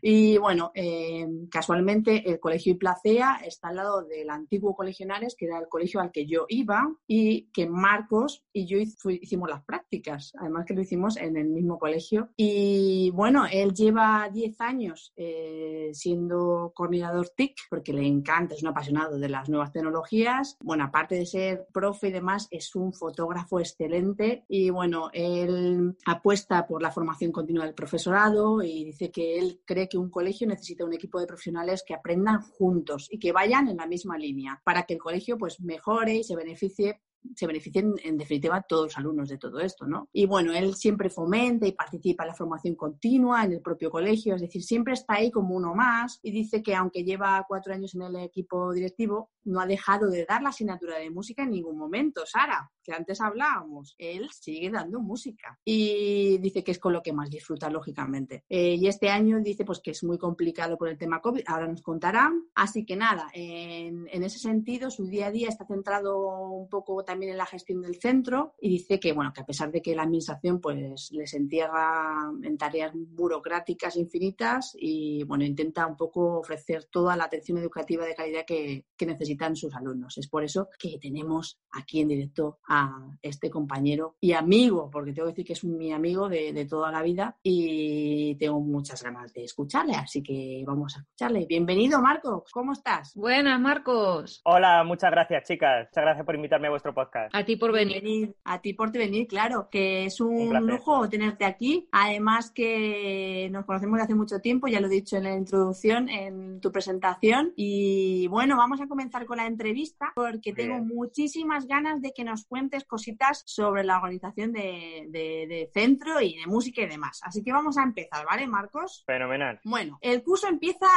Y 0.00 0.38
bueno, 0.38 0.72
eh, 0.74 1.26
casualmente 1.50 2.28
el 2.28 2.40
Colegio 2.40 2.72
y 2.72 2.76
Placea 2.76 3.40
está 3.44 3.68
al 3.68 3.76
lado 3.76 4.02
del 4.02 4.30
antiguo 4.30 4.74
Colegio 4.74 5.04
Henares, 5.04 5.36
que 5.36 5.46
era 5.46 5.58
el 5.58 5.68
colegio 5.68 6.00
al 6.00 6.10
que 6.10 6.26
yo 6.26 6.46
iba 6.48 6.94
y 7.06 7.50
que 7.52 7.68
Marcos 7.68 8.44
y 8.52 8.66
yo 8.66 8.78
hicimos 8.78 9.48
las 9.48 9.64
prácticas, 9.64 10.32
además 10.38 10.64
que 10.66 10.74
lo 10.74 10.82
hicimos 10.82 11.16
en 11.16 11.36
el 11.36 11.48
mismo 11.48 11.78
colegio. 11.78 12.30
Y 12.36 13.10
bueno, 13.10 13.46
él 13.50 13.72
lleva 13.72 14.28
10 14.32 14.60
años 14.60 15.12
eh, 15.16 15.90
siendo 15.92 16.72
coordinador 16.74 17.30
TIC, 17.30 17.56
porque 17.70 17.92
le 17.92 18.06
encanta, 18.06 18.54
es 18.54 18.62
un 18.62 18.68
apasionado 18.68 19.18
de 19.18 19.28
las 19.28 19.48
nuevas 19.48 19.72
tecnologías. 19.72 20.56
Bueno, 20.62 20.84
aparte 20.84 21.14
de 21.14 21.26
ser 21.26 21.66
profe 21.72 22.08
y 22.08 22.12
demás, 22.12 22.48
es 22.50 22.74
un 22.74 22.92
fotógrafo 22.92 23.60
excelente 23.60 24.44
y 24.48 24.70
bueno, 24.70 25.10
él 25.12 25.96
apuesta 26.06 26.66
por 26.66 26.82
la 26.82 26.90
formación 26.90 27.32
continua 27.32 27.64
del 27.64 27.74
profesorado 27.74 28.62
y 28.62 28.84
dice 28.84 29.10
que 29.10 29.38
él 29.38 29.60
cree 29.72 29.88
que 29.88 29.98
un 29.98 30.10
colegio 30.10 30.46
necesita 30.46 30.84
un 30.84 30.92
equipo 30.92 31.18
de 31.18 31.26
profesionales 31.26 31.82
que 31.86 31.94
aprendan 31.94 32.42
juntos 32.42 33.08
y 33.10 33.18
que 33.18 33.32
vayan 33.32 33.68
en 33.68 33.78
la 33.78 33.86
misma 33.86 34.18
línea 34.18 34.60
para 34.64 34.82
que 34.84 34.94
el 34.94 35.00
colegio 35.00 35.38
pues 35.38 35.60
mejore 35.60 36.16
y 36.16 36.24
se 36.24 36.36
beneficie 36.36 37.00
se 37.34 37.46
beneficien 37.46 37.94
en 38.02 38.18
definitiva 38.18 38.62
todos 38.62 38.86
los 38.86 38.98
alumnos 38.98 39.28
de 39.28 39.38
todo 39.38 39.60
esto, 39.60 39.86
¿no? 39.86 40.08
Y 40.12 40.26
bueno, 40.26 40.52
él 40.52 40.74
siempre 40.74 41.08
fomenta 41.08 41.66
y 41.66 41.72
participa 41.72 42.24
en 42.24 42.28
la 42.28 42.34
formación 42.34 42.74
continua 42.74 43.44
en 43.44 43.52
el 43.52 43.60
propio 43.60 43.90
colegio, 43.90 44.34
es 44.34 44.42
decir, 44.42 44.62
siempre 44.62 44.94
está 44.94 45.14
ahí 45.14 45.30
como 45.30 45.54
uno 45.54 45.74
más 45.74 46.18
y 46.22 46.32
dice 46.32 46.62
que 46.62 46.74
aunque 46.74 47.04
lleva 47.04 47.44
cuatro 47.48 47.72
años 47.72 47.94
en 47.94 48.02
el 48.02 48.16
equipo 48.16 48.72
directivo, 48.72 49.30
no 49.44 49.60
ha 49.60 49.66
dejado 49.66 50.10
de 50.10 50.24
dar 50.24 50.42
la 50.42 50.50
asignatura 50.50 50.98
de 50.98 51.10
música 51.10 51.42
en 51.42 51.50
ningún 51.50 51.76
momento. 51.76 52.24
Sara, 52.26 52.70
que 52.82 52.92
antes 52.92 53.20
hablábamos, 53.20 53.94
él 53.98 54.28
sigue 54.30 54.70
dando 54.70 55.00
música 55.00 55.58
y 55.64 56.38
dice 56.38 56.64
que 56.64 56.72
es 56.72 56.78
con 56.78 56.92
lo 56.92 57.02
que 57.02 57.12
más 57.12 57.30
disfruta, 57.30 57.70
lógicamente. 57.70 58.44
Eh, 58.48 58.74
y 58.74 58.86
este 58.86 59.08
año 59.08 59.40
dice 59.40 59.64
pues 59.64 59.80
que 59.80 59.92
es 59.92 60.02
muy 60.04 60.18
complicado 60.18 60.76
por 60.76 60.88
el 60.88 60.98
tema 60.98 61.20
COVID, 61.20 61.42
ahora 61.46 61.68
nos 61.68 61.82
contará. 61.82 62.32
Así 62.54 62.84
que 62.84 62.96
nada, 62.96 63.28
en, 63.32 64.08
en 64.10 64.22
ese 64.22 64.38
sentido, 64.38 64.90
su 64.90 65.06
día 65.06 65.28
a 65.28 65.30
día 65.30 65.48
está 65.48 65.66
centrado 65.66 66.18
un 66.50 66.68
poco 66.68 67.04
también 67.04 67.32
en 67.32 67.38
la 67.38 67.46
gestión 67.46 67.82
del 67.82 68.00
centro 68.00 68.54
y 68.60 68.68
dice 68.68 68.98
que, 68.98 69.12
bueno, 69.12 69.32
que 69.32 69.40
a 69.40 69.46
pesar 69.46 69.70
de 69.70 69.82
que 69.82 69.94
la 69.94 70.02
administración 70.02 70.60
pues 70.60 71.10
les 71.12 71.34
entierra 71.34 72.30
en 72.42 72.58
tareas 72.58 72.92
burocráticas 72.94 73.96
infinitas 73.96 74.76
y, 74.78 75.22
bueno, 75.24 75.44
intenta 75.44 75.86
un 75.86 75.96
poco 75.96 76.38
ofrecer 76.38 76.84
toda 76.84 77.16
la 77.16 77.24
atención 77.24 77.58
educativa 77.58 78.04
de 78.04 78.14
calidad 78.14 78.44
que, 78.46 78.86
que 78.96 79.06
sus 79.54 79.74
alumnos. 79.74 80.18
Es 80.18 80.28
por 80.28 80.44
eso 80.44 80.68
que 80.78 80.98
tenemos 81.00 81.60
aquí 81.72 82.00
en 82.00 82.08
directo 82.08 82.58
a 82.68 83.08
este 83.20 83.50
compañero 83.50 84.16
y 84.20 84.32
amigo, 84.32 84.90
porque 84.90 85.12
tengo 85.12 85.26
que 85.26 85.32
decir 85.32 85.46
que 85.46 85.52
es 85.54 85.64
mi 85.64 85.92
amigo 85.92 86.28
de, 86.28 86.52
de 86.52 86.66
toda 86.66 86.90
la 86.90 87.02
vida 87.02 87.36
y 87.42 88.36
tengo 88.36 88.60
muchas 88.60 89.02
ganas 89.02 89.32
de 89.32 89.44
escucharle, 89.44 89.94
así 89.94 90.22
que 90.22 90.62
vamos 90.66 90.96
a 90.96 91.00
escucharle. 91.00 91.46
Bienvenido, 91.46 92.00
Marco, 92.00 92.44
¿cómo 92.52 92.72
estás? 92.72 93.12
Buenas, 93.14 93.60
Marcos. 93.60 94.40
Hola, 94.44 94.84
muchas 94.84 95.10
gracias, 95.10 95.44
chicas. 95.46 95.88
Muchas 95.88 96.04
gracias 96.04 96.26
por 96.26 96.34
invitarme 96.34 96.68
a 96.68 96.70
vuestro 96.70 96.94
podcast. 96.94 97.34
A 97.34 97.44
ti 97.44 97.56
por 97.56 97.72
venir. 97.72 98.34
A 98.44 98.60
ti 98.60 98.74
por 98.74 98.92
venir, 98.92 99.26
claro, 99.26 99.68
que 99.70 100.04
es 100.06 100.20
un, 100.20 100.52
lujo 100.66 101.08
tenerte 101.08 101.44
aquí. 101.44 101.88
Además 101.92 102.50
que 102.50 103.48
nos 103.50 103.64
conocemos 103.64 103.98
de 103.98 104.04
hace 104.04 104.14
mucho 104.14 104.40
tiempo, 104.40 104.68
ya 104.68 104.80
lo 104.80 104.86
he 104.86 104.90
dicho 104.90 105.16
en 105.16 105.24
la 105.24 105.36
introducción, 105.36 106.08
en 106.08 106.60
tu 106.60 106.72
presentación. 106.72 107.52
Y 107.56 108.26
bueno, 108.28 108.56
vamos 108.56 108.80
a 108.80 108.86
comenzar 108.86 109.21
empezar 109.22 109.26
con 109.26 109.36
la 109.38 109.46
entrevista 109.46 110.12
porque 110.14 110.52
tengo 110.52 110.78
muchísimas 110.78 111.66
ganas 111.66 112.00
de 112.00 112.12
que 112.12 112.24
nos 112.24 112.44
cuentes 112.44 112.84
cositas 112.84 113.42
sobre 113.46 113.84
la 113.84 113.96
organización 113.96 114.52
de, 114.52 115.06
de, 115.10 115.70
centro 115.72 116.20
y 116.20 116.38
de 116.38 116.46
música 116.46 116.82
y 116.82 116.86
demás. 116.86 117.20
Así 117.22 117.42
que 117.42 117.52
vamos 117.52 117.78
a 117.78 117.82
empezar, 117.82 118.24
¿vale, 118.26 118.46
Marcos? 118.46 119.04
Fenomenal. 119.06 119.60
Bueno, 119.64 119.98
el 120.00 120.22
curso 120.22 120.48
empieza 120.48 120.88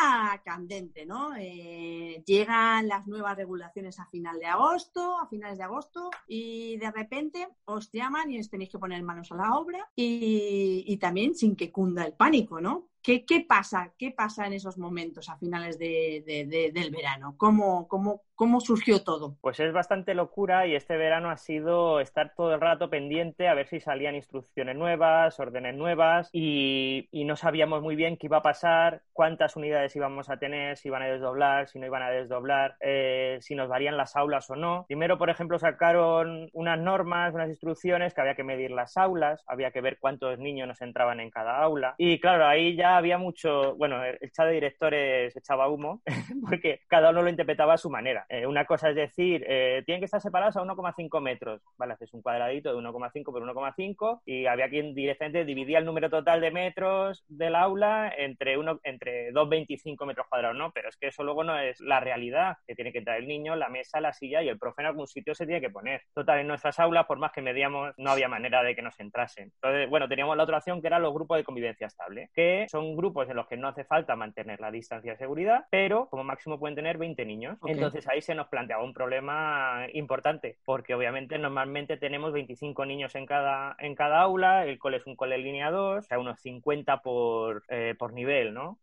candente, 0.44 1.06
¿no? 1.06 1.36
Eh, 1.38 2.24
llegan 2.26 2.88
las 2.88 3.08
nuevas 3.08 3.36
regulaciones 3.36 4.00
a 4.00 4.06
final 4.08 4.40
de 4.40 4.48
agosto, 4.48 5.18
a 5.20 5.28
finales 5.28 5.58
de 5.58 5.64
agosto, 5.64 6.10
y 6.28 6.78
de 6.78 6.92
repente 6.92 7.48
os 7.66 7.92
llaman 7.92 8.32
y 8.32 8.40
os 8.40 8.50
tenéis 8.50 8.72
que 8.72 8.80
poner 8.80 9.02
manos 9.04 9.32
a 9.32 9.36
la 9.36 9.56
obra 9.56 9.90
y, 9.96 10.84
y 10.88 10.98
también 10.98 11.36
sin 11.36 11.56
que 11.56 11.72
cunda 11.72 12.06
el 12.06 12.14
pánico, 12.14 12.62
¿no? 12.62 12.90
¿Qué, 13.06 13.46
pasa? 13.48 13.94
¿Qué 14.00 14.12
pasa 14.12 14.48
en 14.48 14.54
esos 14.54 14.80
momentos 14.80 15.30
a 15.30 15.38
finales 15.38 15.78
del 15.78 16.90
verano? 16.92 17.36
¿Cómo, 17.38 17.88
cómo, 17.88 18.24
¿Cómo 18.36 18.60
surgió 18.60 19.02
todo? 19.02 19.38
Pues 19.40 19.62
es 19.62 19.72
bastante 19.72 20.14
locura 20.14 20.68
y 20.68 20.76
este 20.76 20.98
verano 20.98 21.30
ha 21.30 21.38
sido 21.38 22.02
estar 22.02 22.34
todo 22.36 22.54
el 22.54 22.60
rato 22.60 22.90
pendiente 22.90 23.48
a 23.48 23.54
ver 23.54 23.68
si 23.68 23.80
salían 23.80 24.14
instrucciones 24.14 24.76
nuevas, 24.76 25.40
órdenes 25.40 25.74
nuevas 25.76 26.28
y, 26.34 27.08
no 27.26 27.38
sabíamos 27.38 27.82
muy 27.82 27.96
bien 27.96 28.18
qué 28.18 28.28
iba 28.28 28.38
a 28.38 28.44
pasar, 28.44 29.02
cuántas 29.14 29.56
unidades 29.56 29.96
íbamos 29.96 30.30
a 30.30 30.38
tener, 30.38 30.78
si 30.78 30.90
iban 30.90 31.02
a 31.02 31.08
desdoblar, 31.08 31.70
si 31.70 31.80
no 31.80 31.88
iban 31.88 32.04
a 32.04 32.12
desdoblar, 32.12 32.76
eh, 32.82 33.40
si 33.42 33.56
nos 33.56 33.68
varían 33.70 33.98
las 33.98 34.16
aulas 34.16 34.48
o 34.52 34.56
no. 34.56 34.86
Primero, 34.86 35.18
por 35.18 35.30
ejemplo, 35.30 35.58
sacaron 35.58 36.50
unas 36.54 36.78
normas, 36.78 37.34
unas 37.34 37.50
instrucciones 37.50 38.14
que 38.14 38.22
había 38.22 38.36
que 38.36 38.44
medir 38.44 38.70
las 38.70 38.98
aulas, 38.98 39.44
había 39.48 39.72
que 39.72 39.82
ver 39.82 39.98
cuántos 39.98 40.38
niños 40.38 40.68
nos 40.68 40.82
entraban 40.82 41.20
en 41.20 41.32
cada 41.32 41.64
aula 41.64 41.96
y 41.98 42.20
claro, 42.20 42.46
ahí 42.46 42.76
ya 42.76 42.98
había 42.98 43.18
mucho, 43.18 43.76
bueno, 43.76 44.04
el 44.04 44.32
chat 44.32 44.48
de 44.48 44.54
directores 44.54 45.36
echaba 45.36 45.70
humo 45.70 46.02
porque 46.48 46.82
cada 46.88 47.12
uno 47.12 47.24
lo 47.24 47.30
interpretaba 47.30 47.74
a 47.74 47.78
su 47.78 47.90
manera. 47.90 48.25
Eh, 48.30 48.46
una 48.46 48.66
cosa 48.66 48.90
es 48.90 48.96
decir, 48.96 49.44
eh, 49.48 49.84
tienen 49.86 50.02
que 50.02 50.06
estar 50.06 50.22
separados 50.22 50.58
a 50.58 50.62
1,5 50.62 51.22
metros, 51.22 51.62
¿vale? 51.78 51.94
Haces 51.94 52.14
un 52.14 52.22
cuadradito 52.22 52.70
de 52.70 52.78
1,5 52.78 53.24
por 53.32 53.42
1,5 53.42 54.22
y 54.26 54.46
había 54.46 54.70
quien 54.70 54.94
directamente 54.94 55.46
dividía 55.46 55.80
el 55.80 55.86
número 55.86 56.10
total 56.10 56.42
de 56.42 56.52
metros 56.52 57.24
del 57.28 57.56
aula 57.56 58.14
entre, 58.18 58.58
uno, 58.58 58.80
entre 58.84 59.32
2,25 59.32 60.06
metros 60.06 60.28
cuadrados, 60.28 60.58
¿no? 60.58 60.72
Pero 60.72 60.90
es 60.90 60.98
que 60.98 61.08
eso 61.08 61.24
luego 61.24 61.44
no 61.44 61.58
es 61.58 61.80
la 61.82 62.00
realidad, 62.00 62.58
que 62.68 62.76
tiene 62.76 62.92
que 62.92 63.00
entrar 63.00 63.18
el 63.18 63.28
niño, 63.28 63.56
la 63.56 63.70
mesa, 63.70 64.02
la 64.02 64.14
silla 64.14 64.42
y 64.44 64.50
el 64.50 64.60
profe 64.60 64.82
en 64.82 64.88
algún 64.88 65.08
sitio 65.08 65.36
se 65.36 65.46
tiene 65.46 65.62
que 65.62 65.70
poner. 65.70 66.02
Total, 66.14 66.40
en 66.40 66.48
nuestras 66.48 66.80
aulas, 66.80 67.06
por 67.06 67.18
más 67.18 67.32
que 67.32 67.42
medíamos, 67.42 67.94
no 67.98 68.12
había 68.12 68.28
manera 68.28 68.64
de 68.64 68.76
que 68.76 68.82
nos 68.82 69.00
entrasen. 69.00 69.52
Entonces, 69.56 69.90
bueno, 69.90 70.08
teníamos 70.08 70.38
la 70.38 70.44
otra 70.44 70.58
opción 70.58 70.82
que 70.82 70.88
eran 70.88 71.02
los 71.02 71.14
grupos 71.14 71.38
de 71.38 71.44
convivencia 71.44 71.88
estable, 71.88 72.30
que 72.34 72.66
son 72.70 72.96
grupos 72.96 73.30
en 73.30 73.36
los 73.36 73.48
que 73.48 73.58
no 73.58 73.68
hace 73.68 73.84
falta 73.84 74.16
mantener 74.16 74.60
la 74.60 74.72
distancia 74.72 75.12
de 75.12 75.18
seguridad, 75.18 75.66
pero 75.70 76.08
como 76.10 76.24
máximo 76.24 76.60
pueden 76.60 76.76
tener 76.76 76.98
20 76.98 77.26
niños. 77.26 77.58
Entonces 77.66 78.08
ahí 78.16 78.22
se 78.22 78.36
nos 78.36 78.48
planteaba 78.48 78.84
un 78.84 78.94
problema 78.94 79.86
importante, 79.94 80.58
porque 80.66 80.96
obviamente 80.96 81.38
normalmente 81.38 81.98
tenemos 81.98 82.34
25 82.34 82.86
niños 82.86 83.16
en 83.16 83.26
cada, 83.26 83.76
en 83.80 83.96
cada 83.96 84.22
aula, 84.22 84.66
el 84.66 84.80
cole 84.80 84.98
es 84.98 85.06
un 85.06 85.16
cole 85.16 85.38
línea 85.38 85.70
2, 85.70 86.00
o 86.00 86.02
sea, 86.02 86.20
unos 86.20 86.40
50 86.40 87.02
por, 87.02 87.64
eh, 87.70 87.96
por 87.98 88.14
nivel, 88.14 88.54
¿no? 88.54 88.80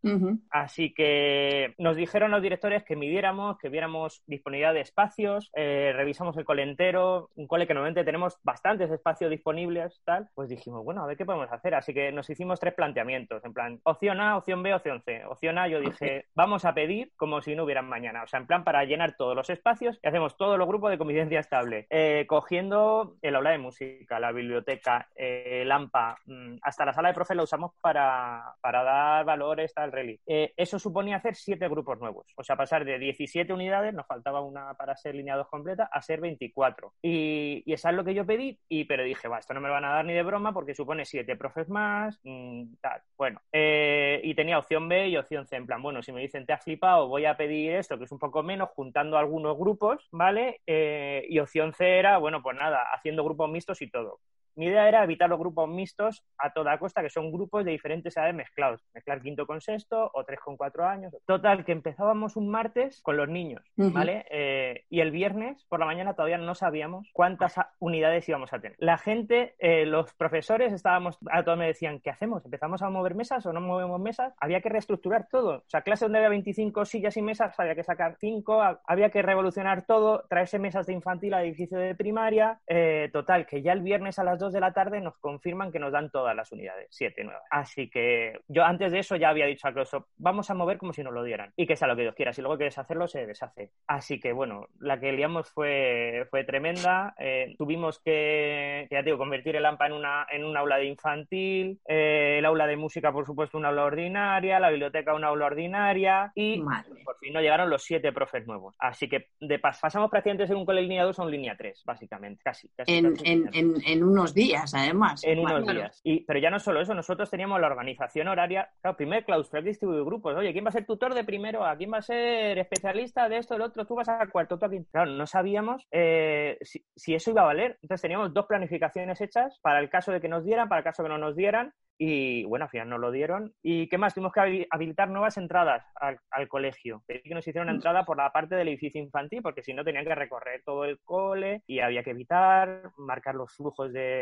Así 0.50 0.92
que 0.92 1.74
nos 1.78 1.96
dijeron 1.96 2.30
los 2.30 2.42
directores 2.42 2.84
que 2.84 2.96
midiéramos, 2.96 3.58
que 3.58 3.68
viéramos 3.68 4.22
disponibilidad 4.26 4.74
de 4.74 4.80
espacios, 4.80 5.50
eh, 5.54 5.92
revisamos 5.94 6.36
el 6.36 6.44
cole 6.44 6.62
entero, 6.62 7.30
un 7.34 7.46
cole 7.46 7.66
que 7.66 7.74
normalmente 7.74 8.04
tenemos 8.04 8.38
bastantes 8.42 8.90
espacios 8.90 9.30
disponibles, 9.30 10.00
tal, 10.04 10.28
pues 10.34 10.48
dijimos, 10.48 10.84
bueno, 10.84 11.02
a 11.02 11.06
ver 11.06 11.16
qué 11.16 11.24
podemos 11.24 11.50
hacer. 11.50 11.74
Así 11.74 11.94
que 11.94 12.12
nos 12.12 12.28
hicimos 12.28 12.60
tres 12.60 12.74
planteamientos, 12.74 13.44
en 13.44 13.52
plan, 13.52 13.80
opción 13.84 14.20
A, 14.20 14.36
opción 14.36 14.62
B, 14.62 14.74
opción 14.74 15.02
C. 15.02 15.24
Opción 15.24 15.58
A, 15.58 15.68
yo 15.68 15.80
dije, 15.80 16.26
vamos 16.34 16.64
a 16.64 16.74
pedir 16.74 17.12
como 17.16 17.40
si 17.40 17.54
no 17.54 17.64
hubieran 17.64 17.88
mañana. 17.88 18.22
O 18.22 18.26
sea, 18.26 18.40
en 18.40 18.46
plan 18.46 18.64
para 18.64 18.84
llenar 18.84 19.16
todos 19.22 19.36
los 19.36 19.50
espacios 19.50 20.00
y 20.02 20.08
hacemos 20.08 20.36
todos 20.36 20.58
los 20.58 20.66
grupos 20.66 20.90
de 20.90 20.98
convivencia 20.98 21.38
estable. 21.38 21.86
Eh, 21.90 22.26
cogiendo 22.26 23.18
el 23.22 23.36
aula 23.36 23.50
de 23.50 23.58
música, 23.58 24.18
la 24.18 24.32
biblioteca, 24.32 25.08
eh, 25.14 25.60
el 25.62 25.70
AMPA, 25.70 26.18
mm, 26.26 26.56
hasta 26.60 26.84
la 26.84 26.92
sala 26.92 27.10
de 27.10 27.14
profe 27.14 27.36
la 27.36 27.44
usamos 27.44 27.70
para, 27.80 28.56
para 28.60 28.82
dar 28.82 29.24
valores 29.24 29.72
al 29.76 29.92
rally. 29.92 30.18
Eh, 30.26 30.52
eso 30.56 30.80
suponía 30.80 31.18
hacer 31.18 31.36
siete 31.36 31.68
grupos 31.68 32.00
nuevos. 32.00 32.26
O 32.36 32.42
sea, 32.42 32.56
pasar 32.56 32.84
de 32.84 32.98
17 32.98 33.52
unidades, 33.52 33.94
nos 33.94 34.08
faltaba 34.08 34.40
una 34.40 34.74
para 34.74 34.96
ser 34.96 35.14
línea 35.14 35.36
2 35.36 35.46
completa, 35.46 35.88
a 35.92 36.02
ser 36.02 36.20
24. 36.20 36.92
Y, 37.00 37.62
y 37.64 37.74
eso 37.74 37.90
es 37.90 37.94
lo 37.94 38.02
que 38.02 38.14
yo 38.14 38.26
pedí, 38.26 38.58
y, 38.68 38.86
pero 38.86 39.04
dije, 39.04 39.28
va, 39.28 39.38
esto 39.38 39.54
no 39.54 39.60
me 39.60 39.68
lo 39.68 39.74
van 39.74 39.84
a 39.84 39.92
dar 39.92 40.04
ni 40.04 40.14
de 40.14 40.24
broma 40.24 40.52
porque 40.52 40.74
supone 40.74 41.04
siete 41.04 41.36
profes 41.36 41.68
más, 41.68 42.18
mm, 42.24 42.74
tal. 42.80 43.00
Bueno, 43.16 43.40
y 43.52 44.34
tenía 44.34 44.58
opción 44.58 44.88
B 44.88 45.10
y 45.10 45.16
opción 45.16 45.46
C. 45.46 45.54
En 45.54 45.66
plan, 45.66 45.80
bueno, 45.80 46.02
si 46.02 46.10
me 46.10 46.22
dicen 46.22 46.44
te 46.44 46.52
has 46.52 46.64
flipado, 46.64 47.06
voy 47.06 47.24
a 47.24 47.36
pedir 47.36 47.74
esto, 47.74 47.96
que 47.98 48.04
es 48.04 48.10
un 48.10 48.18
poco 48.18 48.42
menos, 48.42 48.70
juntando 48.70 49.11
algunos 49.18 49.56
grupos, 49.58 50.06
¿vale? 50.12 50.60
Eh, 50.66 51.24
y 51.28 51.38
opción 51.38 51.72
C 51.74 51.98
era, 51.98 52.18
bueno, 52.18 52.42
pues 52.42 52.56
nada, 52.56 52.82
haciendo 52.94 53.24
grupos 53.24 53.50
mixtos 53.50 53.82
y 53.82 53.90
todo. 53.90 54.20
Mi 54.56 54.66
idea 54.66 54.88
era 54.88 55.04
evitar 55.04 55.28
los 55.28 55.38
grupos 55.38 55.68
mixtos 55.68 56.24
a 56.38 56.52
toda 56.52 56.78
costa, 56.78 57.02
que 57.02 57.10
son 57.10 57.32
grupos 57.32 57.64
de 57.64 57.72
diferentes 57.72 58.16
edades 58.16 58.34
mezclados. 58.34 58.84
Mezclar 58.94 59.20
quinto 59.22 59.46
con 59.46 59.60
sexto 59.60 60.10
o 60.12 60.24
tres 60.24 60.40
con 60.40 60.56
cuatro 60.56 60.86
años. 60.86 61.14
Total, 61.26 61.64
que 61.64 61.72
empezábamos 61.72 62.36
un 62.36 62.48
martes 62.48 63.00
con 63.02 63.16
los 63.16 63.28
niños, 63.28 63.62
¿vale? 63.76 64.26
Eh, 64.30 64.84
y 64.90 65.00
el 65.00 65.10
viernes 65.10 65.64
por 65.68 65.80
la 65.80 65.86
mañana 65.86 66.14
todavía 66.14 66.38
no 66.38 66.54
sabíamos 66.54 67.08
cuántas 67.12 67.54
unidades 67.78 68.28
íbamos 68.28 68.52
a 68.52 68.60
tener. 68.60 68.76
La 68.78 68.98
gente, 68.98 69.54
eh, 69.58 69.86
los 69.86 70.12
profesores, 70.14 70.72
estábamos, 70.72 71.18
a 71.30 71.44
todos 71.44 71.58
me 71.58 71.66
decían, 71.66 72.00
¿qué 72.00 72.10
hacemos? 72.10 72.44
¿Empezamos 72.44 72.82
a 72.82 72.90
mover 72.90 73.14
mesas 73.14 73.44
o 73.46 73.52
no 73.52 73.60
movemos 73.60 74.00
mesas? 74.00 74.34
Había 74.38 74.60
que 74.60 74.68
reestructurar 74.68 75.28
todo. 75.30 75.58
O 75.58 75.68
sea, 75.68 75.82
clase 75.82 76.04
donde 76.04 76.18
había 76.18 76.30
25 76.30 76.84
sillas 76.84 77.16
y 77.16 77.22
mesas, 77.22 77.58
había 77.58 77.74
que 77.74 77.84
sacar 77.84 78.16
5, 78.18 78.80
había 78.84 79.10
que 79.10 79.22
revolucionar 79.22 79.86
todo, 79.86 80.24
traerse 80.28 80.58
mesas 80.58 80.86
de 80.86 80.92
infantil 80.92 81.34
al 81.34 81.44
edificio 81.44 81.78
de 81.78 81.94
primaria. 81.94 82.60
Eh, 82.66 83.10
total, 83.12 83.46
que 83.46 83.62
ya 83.62 83.72
el 83.72 83.82
viernes 83.82 84.18
a 84.18 84.24
las 84.24 84.38
de 84.50 84.60
la 84.60 84.72
tarde 84.72 85.00
nos 85.00 85.18
confirman 85.18 85.70
que 85.70 85.78
nos 85.78 85.92
dan 85.92 86.10
todas 86.10 86.34
las 86.34 86.50
unidades, 86.52 86.88
siete 86.90 87.22
nuevas. 87.22 87.42
Así 87.50 87.90
que 87.90 88.40
yo 88.48 88.64
antes 88.64 88.92
de 88.92 89.00
eso 89.00 89.16
ya 89.16 89.28
había 89.28 89.46
dicho 89.46 89.68
a 89.68 89.72
Closop, 89.72 90.06
vamos 90.16 90.50
a 90.50 90.54
mover 90.54 90.78
como 90.78 90.92
si 90.92 91.02
nos 91.02 91.12
lo 91.12 91.22
dieran 91.22 91.52
y 91.56 91.66
que 91.66 91.76
sea 91.76 91.88
lo 91.88 91.96
que 91.96 92.02
Dios 92.02 92.14
quiera. 92.14 92.32
Si 92.32 92.40
luego 92.40 92.56
quieres 92.56 92.78
hacerlo, 92.78 93.06
se 93.06 93.26
deshace. 93.26 93.70
Así 93.86 94.18
que 94.18 94.32
bueno, 94.32 94.68
la 94.78 94.98
que 94.98 95.12
liamos 95.12 95.50
fue, 95.50 96.26
fue 96.30 96.44
tremenda. 96.44 97.14
Eh, 97.18 97.54
tuvimos 97.58 98.00
que, 98.00 98.88
ya 98.90 99.02
digo, 99.02 99.18
convertir 99.18 99.56
el 99.56 99.66
AMPA 99.66 99.86
en, 99.86 99.92
una, 99.92 100.26
en 100.30 100.44
un 100.44 100.56
aula 100.56 100.78
de 100.78 100.86
infantil, 100.86 101.80
eh, 101.86 102.36
el 102.38 102.44
aula 102.46 102.66
de 102.66 102.76
música, 102.76 103.12
por 103.12 103.26
supuesto, 103.26 103.58
una 103.58 103.68
aula 103.68 103.84
ordinaria, 103.84 104.58
la 104.58 104.70
biblioteca 104.70 105.12
una 105.14 105.28
aula 105.28 105.46
ordinaria 105.46 106.32
y 106.34 106.62
por 107.04 107.18
fin 107.18 107.32
nos 107.32 107.42
llegaron 107.42 107.70
los 107.70 107.82
siete 107.82 108.12
profes 108.12 108.46
nuevos. 108.46 108.74
Así 108.78 109.08
que 109.08 109.28
de 109.40 109.58
pasamos 109.58 110.10
prácticamente 110.10 110.46
de 110.46 110.54
un 110.54 110.64
cole 110.64 110.82
línea 110.82 111.04
2 111.04 111.18
a 111.18 111.22
un 111.22 111.30
línea 111.30 111.56
3, 111.56 111.82
básicamente, 111.84 112.42
casi. 112.42 112.70
en, 112.86 113.14
en, 113.24 113.82
en, 113.84 114.04
unos 114.04 114.31
días, 114.34 114.74
además. 114.74 115.22
En 115.24 115.40
unos 115.40 115.66
días. 115.66 116.00
Y, 116.04 116.24
pero 116.24 116.38
ya 116.38 116.50
no 116.50 116.58
solo 116.58 116.80
eso, 116.80 116.94
nosotros 116.94 117.30
teníamos 117.30 117.60
la 117.60 117.66
organización 117.66 118.28
horaria. 118.28 118.70
Claro, 118.80 118.96
primer 118.96 119.24
claustrar 119.24 119.62
distribuido 119.62 120.04
grupos. 120.04 120.36
Oye, 120.36 120.52
¿quién 120.52 120.64
va 120.64 120.70
a 120.70 120.72
ser 120.72 120.86
tutor 120.86 121.14
de 121.14 121.24
primero 121.24 121.64
A? 121.64 121.76
¿Quién 121.76 121.92
va 121.92 121.98
a 121.98 122.02
ser 122.02 122.58
especialista 122.58 123.28
de 123.28 123.38
esto, 123.38 123.54
del 123.54 123.62
otro? 123.62 123.86
Tú 123.86 123.94
vas 123.94 124.08
a 124.08 124.26
cuarto, 124.28 124.58
tú 124.58 124.66
aquí. 124.66 124.84
Claro, 124.90 125.10
no 125.12 125.26
sabíamos 125.26 125.86
eh, 125.90 126.58
si, 126.62 126.84
si 126.96 127.14
eso 127.14 127.30
iba 127.30 127.42
a 127.42 127.46
valer. 127.46 127.78
Entonces 127.82 128.02
teníamos 128.02 128.32
dos 128.32 128.46
planificaciones 128.46 129.20
hechas 129.20 129.58
para 129.60 129.80
el 129.80 129.90
caso 129.90 130.12
de 130.12 130.20
que 130.20 130.28
nos 130.28 130.44
dieran, 130.44 130.68
para 130.68 130.80
el 130.80 130.84
caso 130.84 131.02
de 131.02 131.08
que 131.08 131.14
no 131.14 131.18
nos 131.18 131.36
dieran 131.36 131.72
y 132.04 132.44
bueno, 132.46 132.64
al 132.64 132.70
final 132.70 132.88
nos 132.88 133.00
lo 133.00 133.12
dieron. 133.12 133.54
¿Y 133.62 133.88
qué 133.88 133.96
más? 133.96 134.14
Tuvimos 134.14 134.32
que 134.32 134.66
habilitar 134.70 135.08
nuevas 135.08 135.36
entradas 135.36 135.84
al, 135.94 136.48
colegio. 136.48 137.04
Pedí 137.06 137.22
que 137.22 137.34
nos 137.34 137.46
hicieran 137.46 137.68
una 137.68 137.76
entrada 137.76 138.04
por 138.04 138.16
la 138.16 138.32
parte 138.32 138.56
del 138.56 138.68
edificio 138.68 139.00
infantil, 139.00 139.40
porque 139.40 139.62
si 139.62 139.72
no 139.72 139.84
tenían 139.84 140.04
que 140.04 140.14
recorrer 140.14 140.62
todo 140.64 140.84
el 140.84 140.98
cole 141.04 141.62
y 141.66 141.78
había 141.78 142.02
que 142.02 142.10
evitar, 142.10 142.90
marcar 142.98 143.36
los 143.36 143.54
flujos 143.54 143.92
de, 143.92 144.21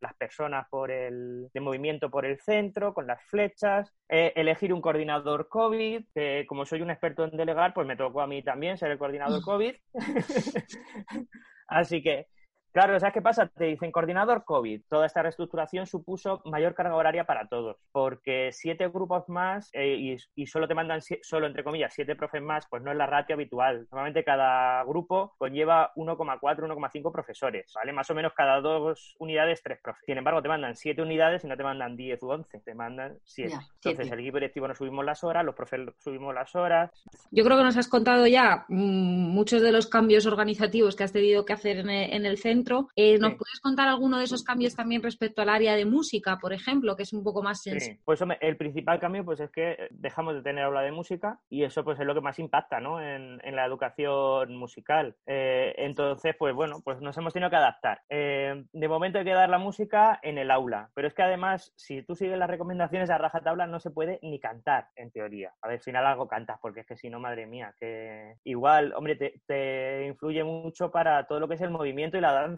las 0.00 0.14
personas 0.14 0.66
por 0.68 0.90
el 0.90 1.48
de 1.52 1.60
movimiento 1.60 2.10
por 2.10 2.24
el 2.26 2.38
centro, 2.40 2.94
con 2.94 3.06
las 3.06 3.22
flechas, 3.24 3.92
eh, 4.08 4.32
elegir 4.36 4.72
un 4.72 4.80
coordinador 4.80 5.48
COVID, 5.48 6.04
que 6.14 6.44
como 6.46 6.66
soy 6.66 6.82
un 6.82 6.90
experto 6.90 7.24
en 7.24 7.36
delegar, 7.36 7.74
pues 7.74 7.86
me 7.86 7.96
tocó 7.96 8.20
a 8.20 8.26
mí 8.26 8.42
también 8.42 8.78
ser 8.78 8.90
el 8.90 8.98
coordinador 8.98 9.42
COVID. 9.42 9.74
Así 11.66 12.02
que 12.02 12.28
Claro, 12.74 12.98
¿sabes 12.98 13.14
qué 13.14 13.22
pasa? 13.22 13.46
Te 13.46 13.66
dicen 13.66 13.92
coordinador 13.92 14.44
COVID. 14.44 14.82
Toda 14.88 15.06
esta 15.06 15.22
reestructuración 15.22 15.86
supuso 15.86 16.42
mayor 16.44 16.74
carga 16.74 16.96
horaria 16.96 17.22
para 17.22 17.46
todos, 17.46 17.76
porque 17.92 18.50
siete 18.50 18.88
grupos 18.88 19.28
más 19.28 19.70
eh, 19.74 20.18
y, 20.34 20.46
solo 20.48 20.66
te 20.66 20.74
mandan, 20.74 21.00
solo 21.22 21.46
entre 21.46 21.62
comillas, 21.62 21.94
siete 21.94 22.16
profes 22.16 22.42
más, 22.42 22.66
pues 22.68 22.82
no 22.82 22.90
es 22.90 22.96
la 22.96 23.06
ratio 23.06 23.36
habitual. 23.36 23.86
Normalmente 23.92 24.24
cada 24.24 24.82
grupo 24.82 25.36
conlleva 25.38 25.92
1,4, 25.94 26.40
1,5 26.40 27.12
profesores, 27.12 27.72
¿vale? 27.76 27.92
Más 27.92 28.10
o 28.10 28.14
menos 28.16 28.32
cada 28.34 28.60
dos 28.60 29.14
unidades, 29.20 29.62
tres 29.62 29.78
profes. 29.80 30.02
Sin 30.04 30.18
embargo, 30.18 30.42
te 30.42 30.48
mandan 30.48 30.74
siete 30.74 31.00
unidades 31.00 31.44
y 31.44 31.46
no 31.46 31.56
te 31.56 31.62
mandan 31.62 31.96
10 31.96 32.20
u 32.24 32.28
11, 32.28 32.58
te 32.58 32.74
mandan 32.74 33.16
siete. 33.22 33.54
Entonces, 33.84 34.10
el 34.10 34.18
equipo 34.18 34.38
directivo 34.38 34.66
nos 34.66 34.78
subimos 34.78 35.04
las 35.04 35.22
horas, 35.22 35.44
los 35.44 35.54
profes 35.54 35.80
subimos 36.00 36.34
las 36.34 36.52
horas. 36.56 36.90
Yo 37.30 37.44
creo 37.44 37.56
que 37.56 37.62
nos 37.62 37.76
has 37.76 37.86
contado 37.86 38.26
ya 38.26 38.64
mm, 38.68 39.28
muchos 39.32 39.62
de 39.62 39.70
los 39.70 39.86
cambios 39.86 40.26
organizativos 40.26 40.96
que 40.96 41.04
has 41.04 41.12
tenido 41.12 41.44
que 41.44 41.52
hacer 41.52 41.78
en 41.78 42.26
el 42.26 42.36
centro 42.36 42.63
Eh, 42.96 43.18
¿Nos 43.18 43.34
puedes 43.34 43.60
contar 43.62 43.88
alguno 43.88 44.18
de 44.18 44.24
esos 44.24 44.42
cambios 44.42 44.74
también 44.74 45.02
respecto 45.02 45.42
al 45.42 45.48
área 45.48 45.74
de 45.74 45.84
música, 45.84 46.38
por 46.38 46.52
ejemplo, 46.52 46.96
que 46.96 47.02
es 47.02 47.12
un 47.12 47.22
poco 47.22 47.42
más 47.42 47.62
sensible? 47.62 48.00
Pues 48.04 48.20
el 48.40 48.56
principal 48.56 49.00
cambio 49.00 49.24
pues 49.24 49.40
es 49.40 49.50
que 49.50 49.88
dejamos 49.90 50.34
de 50.34 50.42
tener 50.42 50.64
aula 50.64 50.82
de 50.82 50.92
música 50.92 51.40
y 51.48 51.64
eso 51.64 51.84
pues 51.84 51.98
es 51.98 52.06
lo 52.06 52.14
que 52.14 52.20
más 52.20 52.38
impacta 52.38 52.80
¿no? 52.80 53.00
en, 53.00 53.40
la 53.54 53.66
educación 53.66 54.56
musical. 54.56 55.14
Eh, 55.26 55.74
entonces, 55.78 56.34
pues 56.38 56.54
bueno, 56.54 56.80
pues 56.84 57.00
nos 57.00 57.16
hemos 57.18 57.32
tenido 57.32 57.50
que 57.50 57.56
adaptar. 57.56 58.02
Eh, 58.08 58.64
de 58.72 58.88
momento 58.88 59.18
hay 59.18 59.24
que 59.24 59.32
dar 59.32 59.48
la 59.48 59.58
música 59.58 60.18
en 60.22 60.38
el 60.38 60.50
aula, 60.50 60.90
pero 60.94 61.06
es 61.06 61.14
que 61.14 61.22
además, 61.22 61.72
si 61.76 62.02
tú 62.02 62.14
sigues 62.14 62.38
las 62.38 62.50
recomendaciones 62.50 63.10
a 63.10 63.18
rajatabla, 63.18 63.66
no 63.66 63.80
se 63.80 63.90
puede 63.90 64.18
ni 64.22 64.40
cantar, 64.40 64.88
en 64.96 65.10
teoría. 65.10 65.54
A 65.62 65.68
ver, 65.68 65.78
al 65.78 65.82
final 65.82 66.06
algo 66.06 66.26
cantas, 66.26 66.58
porque 66.60 66.80
es 66.80 66.86
que 66.86 66.96
si 66.96 67.10
no, 67.10 67.20
madre 67.20 67.46
mía, 67.46 67.74
que 67.78 68.36
igual, 68.44 68.92
hombre, 68.94 69.16
te, 69.16 70.06
influye 70.06 70.44
mucho 70.44 70.90
para 70.90 71.26
todo 71.26 71.40
lo 71.40 71.48
que 71.48 71.54
es 71.54 71.60
el 71.60 71.70
movimiento 71.70 72.16
y 72.16 72.20
la 72.20 72.32
danza. 72.32 72.53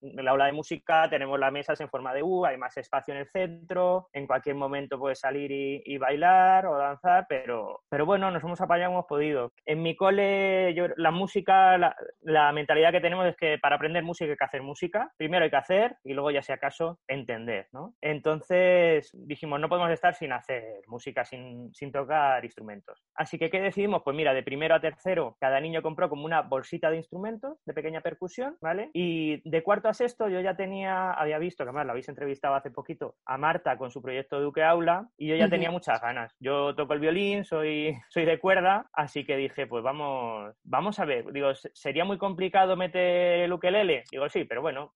En 0.00 0.18
el 0.18 0.28
aula 0.28 0.46
de 0.46 0.52
música 0.52 1.08
tenemos 1.08 1.38
las 1.38 1.52
mesas 1.52 1.80
en 1.80 1.88
forma 1.88 2.14
de 2.14 2.22
U, 2.22 2.44
hay 2.44 2.56
más 2.56 2.76
espacio 2.76 3.14
en 3.14 3.20
el 3.20 3.28
centro, 3.28 4.08
en 4.12 4.26
cualquier 4.26 4.56
momento 4.56 4.98
puedes 4.98 5.20
salir 5.20 5.50
y, 5.50 5.98
bailar 5.98 6.66
o 6.66 6.78
danzar, 6.78 7.26
pero, 7.28 7.82
pero 7.88 8.06
bueno, 8.06 8.30
nos 8.30 8.42
hemos 8.42 8.60
apañado, 8.60 8.92
hemos 8.92 9.06
podido. 9.06 9.52
En 9.66 9.82
mi 9.82 9.94
cole, 9.94 10.74
la 10.96 11.10
música, 11.10 11.76
la, 11.76 11.94
la 12.22 12.52
mentalidad 12.52 12.90
que 12.90 13.00
tenemos 13.00 13.26
es 13.26 13.36
que 13.36 13.58
para 13.58 13.76
aprender 13.76 14.02
música 14.02 14.30
hay 14.30 14.36
que 14.36 14.44
hacer 14.44 14.62
música. 14.62 15.12
Primero 15.16 15.44
hay 15.44 15.50
que 15.50 15.56
hacer 15.56 15.96
y 16.04 16.14
luego 16.14 16.30
ya 16.30 16.42
si 16.42 16.52
acaso 16.52 16.98
entender, 17.06 17.68
¿no? 17.72 17.94
Entonces 18.00 19.10
dijimos, 19.12 19.60
no 19.60 19.68
podemos 19.68 19.90
estar 19.90 20.14
sin 20.14 20.32
hacer 20.32 20.82
música, 20.86 21.24
sin, 21.24 21.72
sin 21.74 21.92
tocar 21.92 22.44
instrumentos. 22.44 23.02
Así 23.14 23.38
que, 23.38 23.50
¿qué 23.50 23.60
decidimos? 23.60 24.02
Pues 24.04 24.16
mira, 24.16 24.32
de 24.32 24.42
primero 24.42 24.74
a 24.74 24.80
tercero, 24.80 25.36
cada 25.40 25.60
niño 25.60 25.82
compró 25.82 26.08
como 26.08 26.24
una 26.24 26.42
bolsita 26.42 26.90
de 26.90 26.96
instrumentos 26.96 27.58
de 27.64 27.74
pequeña 27.74 28.00
percusión, 28.00 28.56
¿vale? 28.60 28.90
Y 28.92 29.39
de 29.44 29.62
cuarto 29.62 29.88
a 29.88 29.94
sexto 29.94 30.28
yo 30.28 30.40
ya 30.40 30.54
tenía, 30.54 31.12
había 31.12 31.38
visto, 31.38 31.64
que 31.64 31.68
además 31.68 31.86
lo 31.86 31.92
habéis 31.92 32.08
entrevistado 32.08 32.54
hace 32.54 32.70
poquito, 32.70 33.16
a 33.24 33.38
Marta 33.38 33.76
con 33.76 33.90
su 33.90 34.02
proyecto 34.02 34.40
Duque 34.40 34.62
Aula 34.62 35.08
y 35.16 35.28
yo 35.28 35.36
ya 35.36 35.48
tenía 35.48 35.70
muchas 35.70 36.00
ganas. 36.00 36.34
Yo 36.40 36.74
toco 36.74 36.94
el 36.94 37.00
violín, 37.00 37.44
soy, 37.44 37.96
soy 38.08 38.24
de 38.24 38.38
cuerda, 38.38 38.88
así 38.92 39.24
que 39.24 39.36
dije, 39.36 39.66
pues 39.66 39.82
vamos, 39.82 40.54
vamos 40.64 40.98
a 40.98 41.04
ver. 41.04 41.32
Digo, 41.32 41.54
¿sería 41.54 42.04
muy 42.04 42.18
complicado 42.18 42.76
meter 42.76 43.40
el 43.40 43.52
ukelele? 43.52 44.04
Digo, 44.10 44.28
sí, 44.28 44.44
pero 44.44 44.62
bueno, 44.62 44.94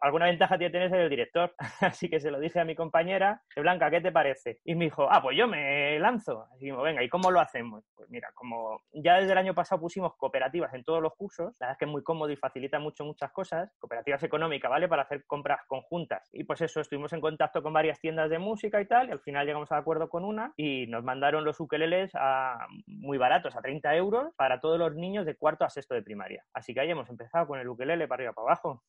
alguna 0.00 0.26
ventaja 0.26 0.58
tiene 0.58 0.70
tener 0.70 0.94
el 0.94 1.10
director. 1.10 1.54
así 1.80 2.08
que 2.08 2.20
se 2.20 2.30
lo 2.30 2.40
dije 2.40 2.60
a 2.60 2.64
mi 2.64 2.74
compañera, 2.74 3.42
Blanca, 3.56 3.90
¿qué 3.90 4.00
te 4.00 4.12
parece? 4.12 4.60
Y 4.64 4.74
me 4.74 4.86
dijo, 4.86 5.08
ah, 5.10 5.22
pues 5.22 5.36
yo 5.36 5.46
me 5.48 5.98
lanzo. 5.98 6.46
Así 6.54 6.66
que, 6.66 6.72
venga, 6.72 7.02
¿y 7.02 7.08
cómo 7.08 7.30
lo 7.30 7.40
hacemos? 7.40 7.84
Pues 7.94 8.08
mira, 8.10 8.30
como 8.34 8.82
ya 8.92 9.16
desde 9.16 9.32
el 9.32 9.38
año 9.38 9.54
pasado 9.54 9.80
pusimos 9.80 10.14
cooperativas 10.16 10.74
en 10.74 10.84
todos 10.84 11.02
los 11.02 11.14
cursos, 11.14 11.56
la 11.60 11.66
verdad 11.66 11.72
es 11.72 11.78
que 11.78 11.84
es 11.84 11.90
muy 11.90 12.02
cómodo 12.02 12.30
y 12.30 12.36
facilita 12.36 12.78
mucho 12.78 13.04
muchas 13.04 13.32
cosas, 13.32 13.70
cooperativas 13.84 14.22
económicas, 14.22 14.70
¿vale? 14.70 14.88
Para 14.88 15.02
hacer 15.02 15.24
compras 15.26 15.60
conjuntas. 15.66 16.30
Y 16.32 16.44
pues 16.44 16.62
eso, 16.62 16.80
estuvimos 16.80 17.12
en 17.12 17.20
contacto 17.20 17.62
con 17.62 17.74
varias 17.74 18.00
tiendas 18.00 18.30
de 18.30 18.38
música 18.38 18.80
y 18.80 18.86
tal, 18.86 19.08
y 19.08 19.12
al 19.12 19.20
final 19.20 19.46
llegamos 19.46 19.70
a 19.72 19.76
acuerdo 19.76 20.08
con 20.08 20.24
una 20.24 20.52
y 20.56 20.86
nos 20.86 21.04
mandaron 21.04 21.44
los 21.44 21.60
ukeleles 21.60 22.12
a 22.14 22.66
muy 22.86 23.18
baratos, 23.18 23.56
a 23.56 23.60
30 23.60 23.94
euros, 23.96 24.34
para 24.36 24.60
todos 24.60 24.78
los 24.78 24.94
niños 24.94 25.26
de 25.26 25.36
cuarto 25.36 25.64
a 25.64 25.70
sexto 25.70 25.94
de 25.94 26.02
primaria. 26.02 26.44
Así 26.54 26.72
que 26.72 26.80
ahí 26.80 26.90
hemos 26.90 27.10
empezado 27.10 27.46
con 27.46 27.58
el 27.60 27.68
ukelele 27.68 28.08
para 28.08 28.22
arriba 28.22 28.32
para 28.32 28.48
abajo. 28.48 28.82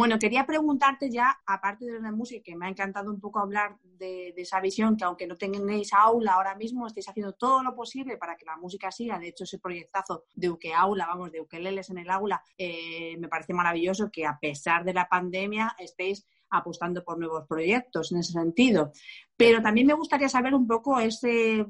Bueno, 0.00 0.18
quería 0.18 0.46
preguntarte 0.46 1.10
ya, 1.10 1.42
aparte 1.44 1.84
de 1.84 2.00
la 2.00 2.10
música, 2.10 2.42
que 2.42 2.56
me 2.56 2.64
ha 2.64 2.70
encantado 2.70 3.10
un 3.10 3.20
poco 3.20 3.38
hablar 3.38 3.76
de, 3.82 4.32
esa 4.34 4.58
visión, 4.58 4.96
que 4.96 5.04
aunque 5.04 5.26
no 5.26 5.36
tengáis 5.36 5.92
aula 5.92 6.32
ahora 6.32 6.54
mismo, 6.54 6.86
estáis 6.86 7.10
haciendo 7.10 7.34
todo 7.34 7.62
lo 7.62 7.74
posible 7.74 8.16
para 8.16 8.34
que 8.34 8.46
la 8.46 8.56
música 8.56 8.90
siga. 8.90 9.18
De 9.18 9.28
hecho, 9.28 9.44
ese 9.44 9.58
proyectazo 9.58 10.24
de 10.34 10.48
Uke 10.48 10.72
Aula, 10.72 11.06
vamos, 11.06 11.30
de 11.30 11.42
ukeleles 11.42 11.90
en 11.90 11.98
el 11.98 12.08
aula, 12.08 12.42
eh, 12.56 13.14
me 13.18 13.28
parece 13.28 13.52
maravilloso 13.52 14.10
que 14.10 14.24
a 14.24 14.38
pesar 14.40 14.84
de 14.84 14.94
la 14.94 15.06
pandemia 15.06 15.76
estéis 15.78 16.26
apostando 16.48 17.04
por 17.04 17.18
nuevos 17.18 17.46
proyectos 17.46 18.10
en 18.12 18.20
ese 18.20 18.32
sentido. 18.32 18.92
Pero 19.36 19.60
también 19.60 19.86
me 19.86 19.92
gustaría 19.92 20.30
saber 20.30 20.54
un 20.54 20.66
poco 20.66 20.98
ese, 20.98 21.66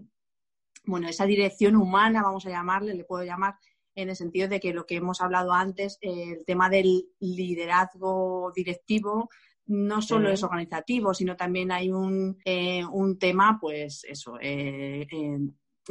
bueno, 0.84 1.08
esa 1.08 1.26
dirección 1.26 1.74
humana, 1.74 2.22
vamos 2.22 2.46
a 2.46 2.50
llamarle, 2.50 2.94
le 2.94 3.02
puedo 3.02 3.24
llamar, 3.24 3.56
en 4.02 4.10
el 4.10 4.16
sentido 4.16 4.48
de 4.48 4.60
que 4.60 4.72
lo 4.72 4.86
que 4.86 4.96
hemos 4.96 5.20
hablado 5.20 5.52
antes, 5.52 5.98
el 6.00 6.44
tema 6.44 6.68
del 6.68 7.08
liderazgo 7.20 8.52
directivo, 8.54 9.28
no 9.66 10.02
solo 10.02 10.30
es 10.30 10.42
organizativo, 10.42 11.14
sino 11.14 11.36
también 11.36 11.70
hay 11.70 11.92
un, 11.92 12.36
eh, 12.44 12.84
un 12.84 13.18
tema, 13.18 13.58
pues 13.60 14.04
eso, 14.04 14.36
eh, 14.40 15.06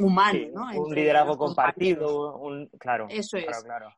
humano, 0.00 0.38
¿no? 0.54 0.82
Un 0.82 0.94
liderazgo 0.94 1.36
compartido, 1.36 2.36
un, 2.38 2.66
claro. 2.78 3.06
Eso 3.10 3.36
es. 3.36 3.46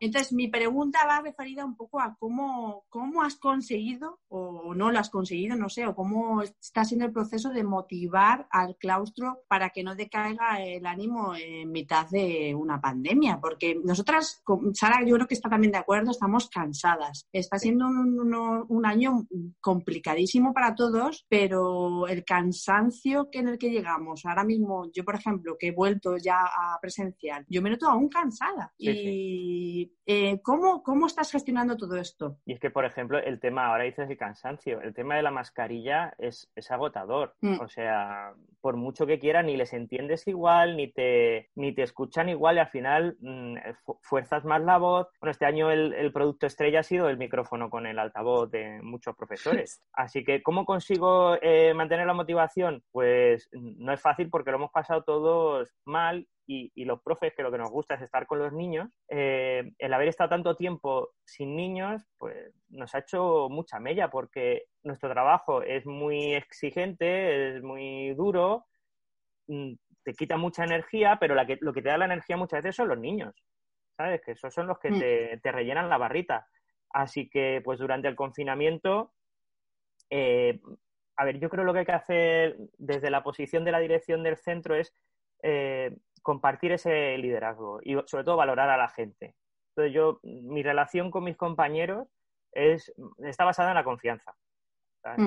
Entonces, 0.00 0.32
mi 0.32 0.48
pregunta 0.48 1.06
va 1.06 1.20
referida 1.20 1.64
un 1.64 1.76
poco 1.76 2.00
a 2.00 2.16
cómo, 2.18 2.84
cómo 2.88 3.22
has 3.22 3.36
conseguido, 3.36 4.20
o 4.28 4.74
no 4.74 4.90
lo 4.90 4.98
has 4.98 5.10
conseguido, 5.10 5.56
no 5.56 5.68
sé, 5.68 5.86
o 5.86 5.94
cómo 5.94 6.42
está 6.42 6.84
siendo 6.84 7.06
el 7.06 7.12
proceso 7.12 7.50
de 7.50 7.64
motivar 7.64 8.46
al 8.50 8.76
claustro 8.76 9.42
para 9.48 9.70
que 9.70 9.84
no 9.84 9.94
decaiga 9.94 10.62
el 10.62 10.86
ánimo 10.86 11.34
en 11.36 11.70
mitad 11.70 12.08
de 12.10 12.54
una 12.54 12.80
pandemia. 12.80 13.38
Porque 13.40 13.78
nosotras, 13.82 14.42
Sara, 14.74 15.04
yo 15.06 15.14
creo 15.14 15.26
que 15.26 15.34
está 15.34 15.48
también 15.48 15.72
de 15.72 15.78
acuerdo, 15.78 16.10
estamos 16.10 16.48
cansadas. 16.48 17.28
Está 17.32 17.58
siendo 17.58 17.86
un, 17.86 18.34
un 18.68 18.86
año 18.86 19.26
complicadísimo 19.60 20.52
para 20.52 20.74
todos, 20.74 21.26
pero 21.28 22.06
el 22.08 22.24
cansancio 22.24 23.28
en 23.32 23.48
el 23.48 23.58
que 23.58 23.70
llegamos, 23.70 24.24
ahora 24.24 24.44
mismo, 24.44 24.90
yo, 24.92 25.04
por 25.04 25.14
ejemplo, 25.14 25.56
que 25.58 25.70
vuelvo 25.70 25.91
ya 26.22 26.44
a 26.44 26.78
presencial, 26.80 27.44
yo 27.48 27.62
me 27.62 27.70
noto 27.70 27.88
aún 27.88 28.08
cansada. 28.08 28.72
y 28.78 29.92
eh, 30.04 30.40
¿cómo, 30.42 30.82
¿cómo 30.82 31.06
estás 31.06 31.30
gestionando 31.30 31.76
todo 31.76 31.96
esto? 31.96 32.38
Y 32.44 32.52
es 32.52 32.60
que, 32.60 32.70
por 32.70 32.84
ejemplo, 32.84 33.18
el 33.18 33.38
tema, 33.38 33.66
ahora 33.66 33.84
dices 33.84 34.08
de 34.08 34.16
cansancio, 34.16 34.80
el 34.80 34.94
tema 34.94 35.16
de 35.16 35.22
la 35.22 35.30
mascarilla 35.30 36.12
es, 36.18 36.50
es 36.56 36.70
agotador. 36.70 37.34
Mm. 37.40 37.60
O 37.60 37.68
sea, 37.68 38.34
por 38.60 38.76
mucho 38.76 39.06
que 39.06 39.18
quieran, 39.20 39.46
ni 39.46 39.56
les 39.56 39.72
entiendes 39.72 40.26
igual, 40.26 40.76
ni 40.76 40.92
te, 40.92 41.50
ni 41.54 41.72
te 41.72 41.82
escuchan 41.82 42.28
igual 42.28 42.56
y 42.56 42.58
al 42.60 42.68
final 42.68 43.16
mm, 43.20 43.56
fuerzas 44.02 44.44
más 44.44 44.60
la 44.62 44.78
voz. 44.78 45.08
Bueno, 45.20 45.30
este 45.30 45.46
año 45.46 45.70
el, 45.70 45.92
el, 45.94 46.12
producto 46.12 46.46
estrella 46.46 46.80
ha 46.80 46.84
sido 46.84 47.08
el 47.08 47.16
micrófono 47.16 47.70
con 47.70 47.86
el 47.86 47.98
altavoz 47.98 48.50
de 48.50 48.80
muchos 48.82 49.16
profesores. 49.16 49.82
Así 49.92 50.24
que, 50.24 50.42
¿cómo 50.42 50.64
consigo 50.64 51.36
eh, 51.40 51.74
mantener 51.74 52.06
la 52.06 52.14
motivación? 52.14 52.82
Pues 52.90 53.48
no 53.52 53.92
es 53.92 54.00
fácil 54.00 54.30
porque 54.30 54.50
lo 54.50 54.56
hemos 54.56 54.72
pasado 54.72 55.04
todos 55.04 55.71
mal 55.84 56.26
y, 56.46 56.84
los 56.84 57.00
profes, 57.02 57.32
que 57.34 57.42
lo 57.42 57.50
que 57.50 57.58
nos 57.58 57.70
gusta 57.70 57.94
es 57.94 58.02
estar 58.02 58.26
con 58.26 58.38
los 58.38 58.52
niños, 58.52 58.88
eh, 59.08 59.72
el 59.78 59.92
haber 59.94 60.08
estado 60.08 60.30
tanto 60.30 60.56
tiempo 60.56 61.10
sin 61.24 61.56
niños, 61.56 62.02
pues 62.18 62.52
nos 62.68 62.94
ha 62.94 62.98
hecho 62.98 63.48
mucha 63.48 63.80
mella 63.80 64.10
porque 64.10 64.64
nuestro 64.82 65.08
trabajo 65.10 65.62
es 65.62 65.86
muy 65.86 66.34
exigente, 66.34 67.56
es 67.56 67.62
muy 67.62 68.14
duro, 68.14 68.66
mm, 69.46 69.72
te 70.04 70.12
quita 70.14 70.36
mucha 70.36 70.64
energía, 70.64 71.16
pero 71.18 71.34
la 71.34 71.46
que, 71.46 71.58
lo 71.60 71.72
que 71.72 71.82
te 71.82 71.88
da 71.88 71.98
la 71.98 72.06
energía 72.06 72.36
muchas 72.36 72.62
veces 72.62 72.76
son 72.76 72.88
los 72.88 72.98
niños, 72.98 73.34
¿sabes? 73.96 74.20
Que 74.20 74.32
esos 74.32 74.52
son 74.52 74.66
los 74.66 74.78
que 74.78 74.90
mm. 74.90 75.40
te, 75.40 75.52
rellenan 75.52 75.88
la 75.88 75.98
barrita. 75.98 76.48
Así 76.90 77.30
que, 77.30 77.62
pues 77.64 77.78
durante 77.78 78.08
el 78.08 78.16
confinamiento, 78.16 79.14
eh, 80.10 80.60
a 81.16 81.24
ver, 81.24 81.38
yo 81.38 81.48
creo 81.48 81.64
lo 81.64 81.72
que 81.72 81.80
hay 81.80 81.86
que 81.86 81.92
hacer 81.92 82.56
desde 82.76 83.10
la 83.10 83.22
posición 83.22 83.64
de 83.64 83.72
la 83.72 83.78
dirección 83.78 84.22
del 84.22 84.36
centro 84.36 84.74
es 84.74 84.92
eh, 85.42 85.96
compartir 86.22 86.72
ese 86.72 87.18
liderazgo 87.18 87.80
y 87.82 87.94
sobre 88.06 88.24
todo 88.24 88.36
valorar 88.36 88.70
a 88.70 88.76
la 88.76 88.88
gente. 88.88 89.34
Entonces 89.70 89.94
yo, 89.94 90.20
mi 90.22 90.62
relación 90.62 91.10
con 91.10 91.24
mis 91.24 91.36
compañeros 91.36 92.08
es, 92.52 92.92
está 93.18 93.44
basada 93.44 93.70
en 93.70 93.76
la 93.76 93.84
confianza. 93.84 94.34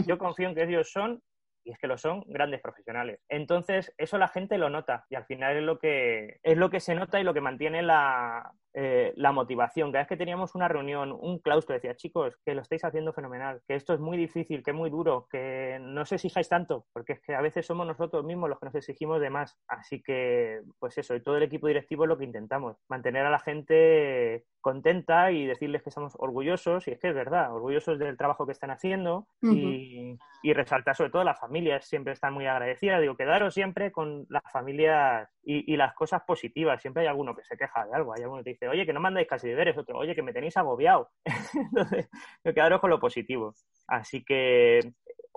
Yo 0.08 0.18
confío 0.18 0.48
en 0.48 0.56
que 0.56 0.64
ellos 0.64 0.90
son, 0.90 1.22
y 1.66 1.72
es 1.72 1.80
que 1.80 1.88
lo 1.88 1.98
son, 1.98 2.24
grandes 2.28 2.62
profesionales. 2.62 3.20
Entonces, 3.28 3.94
eso 3.98 4.18
la 4.18 4.28
gente 4.28 4.58
lo 4.58 4.70
nota 4.70 5.06
y 5.10 5.16
al 5.16 5.26
final 5.26 5.58
es 5.58 5.64
lo 5.64 5.80
que, 5.80 6.40
es 6.44 6.58
lo 6.58 6.70
que 6.70 6.80
se 6.80 6.96
nota 6.96 7.20
y 7.20 7.24
lo 7.24 7.34
que 7.34 7.42
mantiene 7.42 7.82
la, 7.82 8.54
eh, 8.78 9.14
la 9.16 9.32
motivación. 9.32 9.90
Cada 9.92 10.04
vez 10.04 10.10
que 10.10 10.18
teníamos 10.18 10.54
una 10.54 10.68
reunión, 10.68 11.18
un 11.18 11.40
claustro, 11.40 11.76
decía, 11.76 11.96
chicos, 11.96 12.38
que 12.46 12.54
lo 12.54 12.62
estáis 12.62 12.84
haciendo 12.84 13.14
fenomenal, 13.14 13.62
que 13.66 13.76
esto 13.76 13.94
es 13.94 14.02
muy 14.02 14.18
difícil, 14.18 14.64
que 14.64 14.72
es 14.72 14.78
muy 14.78 14.90
duro, 14.90 15.28
que 15.32 15.78
no 15.82 16.02
os 16.02 16.12
exijáis 16.12 16.50
tanto, 16.50 16.86
porque 16.92 17.14
es 17.14 17.22
que 17.22 17.34
a 17.34 17.42
veces 17.42 17.66
somos 17.66 17.88
nosotros 17.88 18.26
mismos 18.26 18.50
los 18.50 18.60
que 18.60 18.66
nos 18.66 18.76
exigimos 18.76 19.22
de 19.22 19.30
más. 19.30 19.58
Así 19.70 20.04
que, 20.04 20.60
pues 20.78 20.98
eso, 20.98 21.16
y 21.16 21.24
todo 21.24 21.38
el 21.38 21.44
equipo 21.44 21.68
directivo 21.68 22.04
es 22.04 22.10
lo 22.10 22.18
que 22.18 22.26
intentamos, 22.26 22.76
mantener 22.90 23.26
a 23.26 23.30
la 23.30 23.40
gente 23.40 24.44
contenta 24.60 25.32
y 25.32 25.46
decirles 25.46 25.82
que 25.82 25.90
estamos 25.90 26.14
orgullosos, 26.18 26.86
y 26.90 26.92
es 26.92 27.00
que 27.00 27.10
es 27.10 27.16
verdad, 27.16 27.54
orgullosos 27.54 27.98
del 27.98 28.18
trabajo 28.18 28.46
que 28.46 28.52
están 28.52 28.72
haciendo 28.72 29.28
y, 29.42 30.18
resaltar 30.54 30.96
sobre 30.96 31.12
todo 31.12 31.24
las 31.24 31.40
siempre 31.82 32.14
están 32.14 32.34
muy 32.34 32.46
agradecidas. 32.46 33.02
Digo, 33.02 33.16
quedaros 33.16 33.54
siempre 33.54 33.92
con 33.92 34.26
las 34.30 34.44
familias 34.52 35.30
y, 35.44 35.76
las 35.78 35.94
cosas 35.94 36.22
positivas. 36.26 36.82
Siempre 36.82 37.04
hay 37.04 37.08
alguno 37.08 37.36
que 37.36 37.44
se 37.44 37.58
queja 37.58 37.86
de 37.86 37.96
algo, 37.96 38.14
hay 38.14 38.24
alguno 38.24 38.44
que 38.44 38.52
dice, 38.52 38.68
oye, 38.68 38.86
que 38.86 38.94
no 38.94 39.00
mandáis 39.00 39.28
casi 39.28 39.54
otro, 39.54 39.98
oye, 39.98 40.16
que 40.16 40.22
me 40.24 40.34
tenéis 40.34 40.58
agobiado. 40.58 41.10
Entonces, 41.54 42.08
quedaros 42.44 42.82
con 42.82 42.90
lo 42.90 43.00
positivo. 43.00 43.54
Así 43.88 44.24
que 44.24 44.80